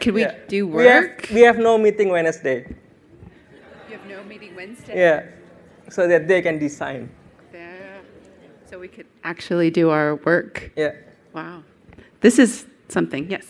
Could 0.00 0.14
we 0.14 0.22
Yeah. 0.22 0.34
do 0.48 0.66
We 0.66 0.84
have, 0.86 1.02
work? 1.04 1.28
we 1.32 1.40
have 1.42 1.58
no 1.58 1.76
meeting 1.76 2.08
Wednesday. 2.10 2.66
You 3.88 3.96
have 3.98 4.06
no 4.06 4.22
meeting 4.24 4.54
Wednesday. 4.54 4.96
Yeah. 4.98 5.26
So 5.90 6.06
that 6.08 6.28
they 6.28 6.40
can 6.42 6.58
design. 6.58 7.10
Yeah. 7.52 7.98
So 8.70 8.78
we 8.78 8.88
could 8.88 9.06
actually 9.24 9.70
do 9.70 9.90
our 9.90 10.16
work. 10.16 10.70
Yeah. 10.76 10.92
Wow. 11.34 11.64
This 12.20 12.38
is 12.38 12.66
something. 12.88 13.30
Yes. 13.30 13.46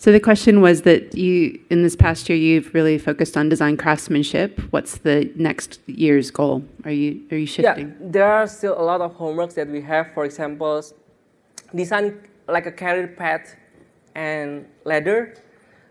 So 0.00 0.12
the 0.12 0.18
question 0.18 0.62
was 0.62 0.80
that 0.88 1.14
you, 1.14 1.60
in 1.68 1.82
this 1.82 1.94
past 1.94 2.26
year, 2.30 2.38
you've 2.38 2.72
really 2.72 2.96
focused 2.96 3.36
on 3.36 3.50
design 3.50 3.76
craftsmanship. 3.76 4.58
What's 4.70 4.96
the 4.96 5.30
next 5.36 5.78
year's 5.84 6.30
goal? 6.30 6.64
Are 6.86 6.90
you 6.90 7.20
are 7.30 7.36
you 7.36 7.44
shifting? 7.44 7.88
Yeah, 7.88 8.08
there 8.08 8.24
are 8.24 8.46
still 8.46 8.80
a 8.80 8.82
lot 8.82 9.02
of 9.02 9.12
homeworks 9.18 9.52
that 9.60 9.68
we 9.68 9.82
have. 9.82 10.14
For 10.14 10.24
example, 10.24 10.82
design 11.74 12.16
like 12.48 12.64
a 12.64 12.72
career 12.72 13.08
path 13.08 13.56
and 14.14 14.64
ladder. 14.86 15.36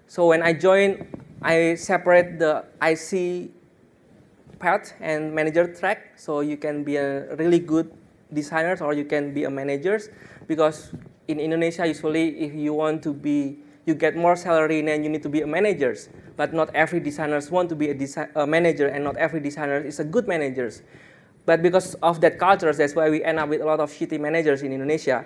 So 0.07 0.25
when 0.25 0.41
I 0.41 0.53
join, 0.53 1.05
I 1.43 1.75
separate 1.75 2.39
the 2.39 2.65
IC 2.81 3.51
path 4.57 4.91
and 4.99 5.35
manager 5.35 5.71
track. 5.71 6.17
So 6.17 6.39
you 6.39 6.57
can 6.57 6.83
be 6.83 6.95
a 6.95 7.35
really 7.35 7.59
good 7.59 7.93
designer 8.33 8.75
or 8.81 8.93
you 8.93 9.05
can 9.05 9.35
be 9.35 9.43
a 9.43 9.51
manager. 9.51 10.01
Because 10.47 10.97
in 11.27 11.39
Indonesia, 11.39 11.85
usually 11.85 12.41
if 12.41 12.55
you 12.55 12.73
want 12.73 13.03
to 13.03 13.13
be, 13.13 13.68
you 13.89 13.95
get 13.95 14.15
more 14.15 14.37
salary 14.37 14.81
then 14.81 15.03
you 15.03 15.09
need 15.09 15.23
to 15.23 15.29
be 15.29 15.41
a 15.41 15.47
manager. 15.47 15.97
But 16.37 16.53
not 16.53 16.69
every 16.73 17.01
designers 17.01 17.51
want 17.51 17.67
to 17.69 17.75
be 17.75 17.89
a, 17.89 17.95
desi- 17.95 18.29
a 18.35 18.47
manager 18.47 18.87
and 18.87 19.03
not 19.03 19.17
every 19.17 19.41
designer 19.41 19.81
is 19.81 19.99
a 19.99 20.05
good 20.05 20.27
manager. 20.27 20.71
But 21.45 21.61
because 21.61 21.95
of 21.95 22.21
that 22.21 22.37
culture, 22.37 22.71
that's 22.71 22.95
why 22.95 23.09
we 23.09 23.23
end 23.23 23.39
up 23.39 23.49
with 23.49 23.61
a 23.61 23.65
lot 23.65 23.79
of 23.79 23.91
shitty 23.91 24.19
managers 24.19 24.61
in 24.61 24.71
Indonesia. 24.71 25.25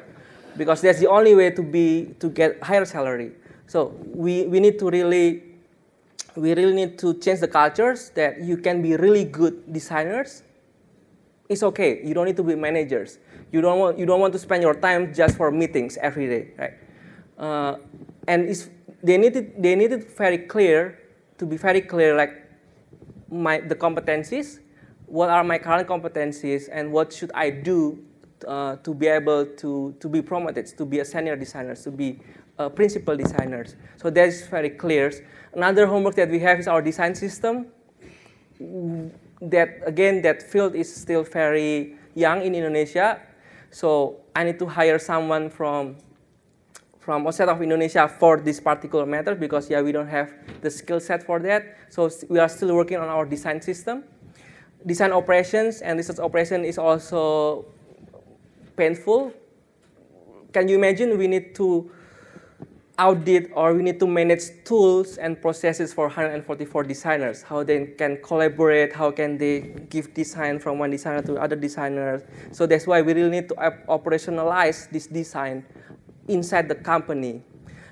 Because 0.55 0.81
that's 0.81 0.99
the 0.99 1.07
only 1.07 1.35
way 1.35 1.51
to 1.51 1.61
be 1.61 2.15
to 2.19 2.29
get 2.29 2.63
higher 2.63 2.85
salary. 2.85 3.33
So 3.67 3.93
we, 4.05 4.47
we 4.47 4.59
need 4.59 4.79
to 4.79 4.89
really 4.89 5.53
we 6.35 6.53
really 6.53 6.73
need 6.73 6.97
to 6.99 7.13
change 7.15 7.41
the 7.41 7.47
cultures 7.47 8.09
that 8.15 8.41
you 8.41 8.57
can 8.57 8.81
be 8.81 8.95
really 8.95 9.23
good 9.23 9.71
designers. 9.71 10.43
It's 11.47 11.61
okay. 11.61 12.01
You 12.03 12.13
don't 12.13 12.25
need 12.25 12.37
to 12.37 12.43
be 12.43 12.55
managers. 12.55 13.19
You 13.51 13.61
don't 13.61 13.77
want 13.79 13.99
you 13.99 14.05
don't 14.05 14.19
want 14.19 14.33
to 14.33 14.39
spend 14.39 14.63
your 14.63 14.73
time 14.73 15.13
just 15.13 15.37
for 15.37 15.51
meetings 15.51 15.97
every 15.97 16.27
day, 16.27 16.47
right? 16.57 16.73
Uh, 17.37 17.77
and 18.27 18.49
it's, 18.49 18.69
they 19.01 19.17
need 19.17 19.35
it 19.35 19.61
they 19.61 19.75
need 19.75 19.91
it 19.91 20.17
very 20.17 20.37
clear 20.37 20.99
to 21.37 21.45
be 21.45 21.57
very 21.57 21.81
clear 21.81 22.15
like 22.15 22.43
my 23.29 23.59
the 23.59 23.75
competencies, 23.75 24.59
what 25.07 25.29
are 25.29 25.43
my 25.43 25.57
current 25.57 25.87
competencies, 25.87 26.69
and 26.71 26.91
what 26.91 27.11
should 27.11 27.31
I 27.33 27.49
do 27.49 27.99
uh, 28.47 28.77
to 28.77 28.93
be 28.93 29.07
able 29.07 29.45
to 29.57 29.95
to 29.99 30.07
be 30.07 30.21
promoted, 30.21 30.67
to 30.77 30.85
be 30.85 30.99
a 30.99 31.05
senior 31.05 31.35
designer, 31.35 31.75
to 31.75 31.91
be 31.91 32.19
uh, 32.59 32.69
principal 32.69 33.17
designers. 33.17 33.75
So 33.97 34.09
that 34.09 34.27
is 34.27 34.47
very 34.47 34.69
clear. 34.69 35.11
Another 35.53 35.87
homework 35.87 36.15
that 36.15 36.29
we 36.29 36.39
have 36.39 36.59
is 36.59 36.67
our 36.67 36.81
design 36.81 37.15
system. 37.15 37.67
That 39.41 39.81
again, 39.85 40.21
that 40.21 40.41
field 40.41 40.75
is 40.75 40.93
still 40.93 41.23
very 41.23 41.97
young 42.13 42.41
in 42.43 42.55
Indonesia. 42.55 43.19
So 43.71 44.21
I 44.35 44.43
need 44.43 44.59
to 44.59 44.67
hire 44.67 44.99
someone 44.99 45.49
from 45.49 45.97
from 47.03 47.27
outside 47.27 47.49
of 47.49 47.61
Indonesia 47.61 48.07
for 48.07 48.39
this 48.39 48.59
particular 48.59 49.05
matter 49.05 49.35
because 49.35 49.69
yeah 49.69 49.81
we 49.81 49.91
don't 49.91 50.07
have 50.07 50.31
the 50.61 50.71
skill 50.71 50.99
set 50.99 51.21
for 51.21 51.39
that. 51.39 51.75
So 51.89 52.09
we 52.29 52.39
are 52.39 52.47
still 52.47 52.73
working 52.73 52.97
on 52.97 53.09
our 53.09 53.25
design 53.25 53.61
system. 53.61 54.03
Design 54.85 55.11
operations 55.11 55.81
and 55.81 55.97
research 55.97 56.19
operation 56.19 56.63
is 56.63 56.77
also 56.77 57.65
painful. 58.75 59.33
Can 60.53 60.67
you 60.67 60.77
imagine 60.77 61.17
we 61.17 61.27
need 61.27 61.55
to 61.55 61.91
audit 62.99 63.51
or 63.55 63.73
we 63.73 63.83
need 63.83 63.99
to 63.99 64.07
manage 64.07 64.63
tools 64.63 65.17
and 65.17 65.41
processes 65.41 65.91
for 65.91 66.07
144 66.07 66.83
designers, 66.83 67.41
how 67.41 67.63
they 67.63 67.87
can 67.97 68.17
collaborate, 68.21 68.93
how 68.93 69.09
can 69.09 69.37
they 69.37 69.61
give 69.89 70.13
design 70.13 70.59
from 70.59 70.77
one 70.77 70.91
designer 70.91 71.21
to 71.23 71.35
other 71.35 71.55
designers. 71.55 72.21
So 72.51 72.67
that's 72.67 72.85
why 72.85 73.01
we 73.01 73.13
really 73.13 73.31
need 73.31 73.49
to 73.49 73.55
operationalize 73.89 74.89
this 74.91 75.07
design 75.07 75.65
inside 76.27 76.67
the 76.69 76.75
company. 76.75 77.41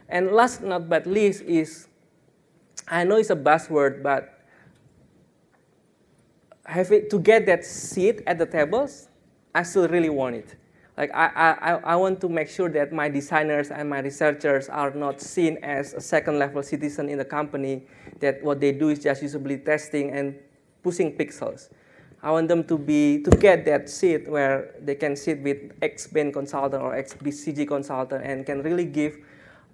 And 0.10 0.32
last 0.32 0.62
not 0.62 0.90
but 0.90 1.06
least 1.08 1.44
is, 1.44 1.88
I 2.88 3.04
know 3.04 3.18
it's 3.18 3.30
a 3.30 3.36
buzzword, 3.36 4.04
but 4.04 4.38
have 6.66 6.92
it, 6.92 7.10
to 7.10 7.20
get 7.20 7.46
that 7.46 7.66
seat 7.66 8.22
at 8.28 8.38
the 8.38 8.46
tables, 8.46 9.08
I 9.54 9.64
still 9.64 9.88
really 9.88 10.10
want 10.10 10.36
it. 10.36 10.56
Like 10.98 11.12
I, 11.14 11.28
I, 11.28 11.72
I- 11.94 11.96
want 11.96 12.20
to 12.22 12.30
make 12.30 12.50
sure 12.50 12.70
that 12.70 12.92
my 12.92 13.10
designers 13.10 13.72
and 13.72 13.90
my 13.90 14.00
researchers 14.00 14.70
are 14.70 14.92
not 14.92 15.22
seen 15.22 15.58
as 15.64 15.94
a 15.94 16.02
second 16.02 16.38
level 16.38 16.62
citizen 16.62 17.10
in 17.10 17.18
the 17.18 17.26
company, 17.26 17.84
that 18.20 18.44
what 18.44 18.60
they 18.60 18.72
do 18.72 18.90
is 18.90 19.00
just 19.00 19.24
usability 19.24 19.66
testing 19.66 20.12
and 20.12 20.36
pushing 20.84 21.16
pixels. 21.18 21.70
I 22.24 22.30
want 22.30 22.48
them 22.48 22.64
to 22.66 22.78
be 22.78 23.24
to 23.24 23.32
get 23.32 23.66
that 23.66 23.90
seat 23.90 24.30
where 24.30 24.76
they 24.80 24.94
can 24.94 25.16
sit 25.16 25.42
with 25.42 25.74
ex 25.82 26.06
Bain 26.06 26.32
consultant 26.32 26.82
or 26.82 26.96
ex 26.96 27.14
BCG 27.16 27.68
consultant 27.68 28.24
and 28.24 28.46
can 28.46 28.62
really 28.62 28.86
give 28.86 29.18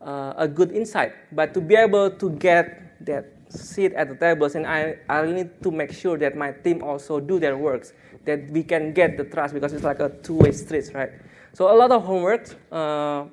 uh, 0.01 0.33
a 0.37 0.47
good 0.47 0.71
insight. 0.71 1.13
But 1.31 1.53
to 1.53 1.61
be 1.61 1.75
able 1.75 2.11
to 2.11 2.29
get 2.31 3.03
that 3.05 3.25
seat 3.49 3.93
at 3.93 4.07
the 4.07 4.15
tables, 4.15 4.55
and 4.55 4.65
I, 4.65 4.97
I 5.09 5.25
need 5.25 5.61
to 5.63 5.71
make 5.71 5.91
sure 5.91 6.17
that 6.17 6.37
my 6.37 6.51
team 6.51 6.83
also 6.83 7.19
do 7.19 7.39
their 7.39 7.57
works, 7.57 7.91
that 8.23 8.49
we 8.51 8.63
can 8.63 8.93
get 8.93 9.17
the 9.17 9.25
trust 9.25 9.53
because 9.53 9.73
it's 9.73 9.83
like 9.83 9.99
a 9.99 10.09
two-way 10.23 10.51
street, 10.51 10.91
right? 10.93 11.11
So 11.51 11.73
a 11.73 11.75
lot 11.75 11.91
of 11.91 12.03
homework, 12.03 12.47
uh, 12.71 13.25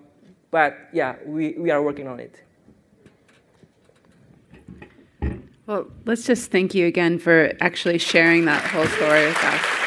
but 0.50 0.88
yeah, 0.92 1.16
we, 1.24 1.54
we 1.58 1.70
are 1.70 1.82
working 1.82 2.08
on 2.08 2.18
it. 2.18 2.42
Well, 5.66 5.86
let's 6.04 6.26
just 6.26 6.50
thank 6.50 6.74
you 6.74 6.86
again 6.86 7.18
for 7.18 7.52
actually 7.60 7.98
sharing 7.98 8.44
that 8.44 8.62
whole 8.64 8.86
story 8.86 9.26
with 9.26 9.44
us. 9.44 9.83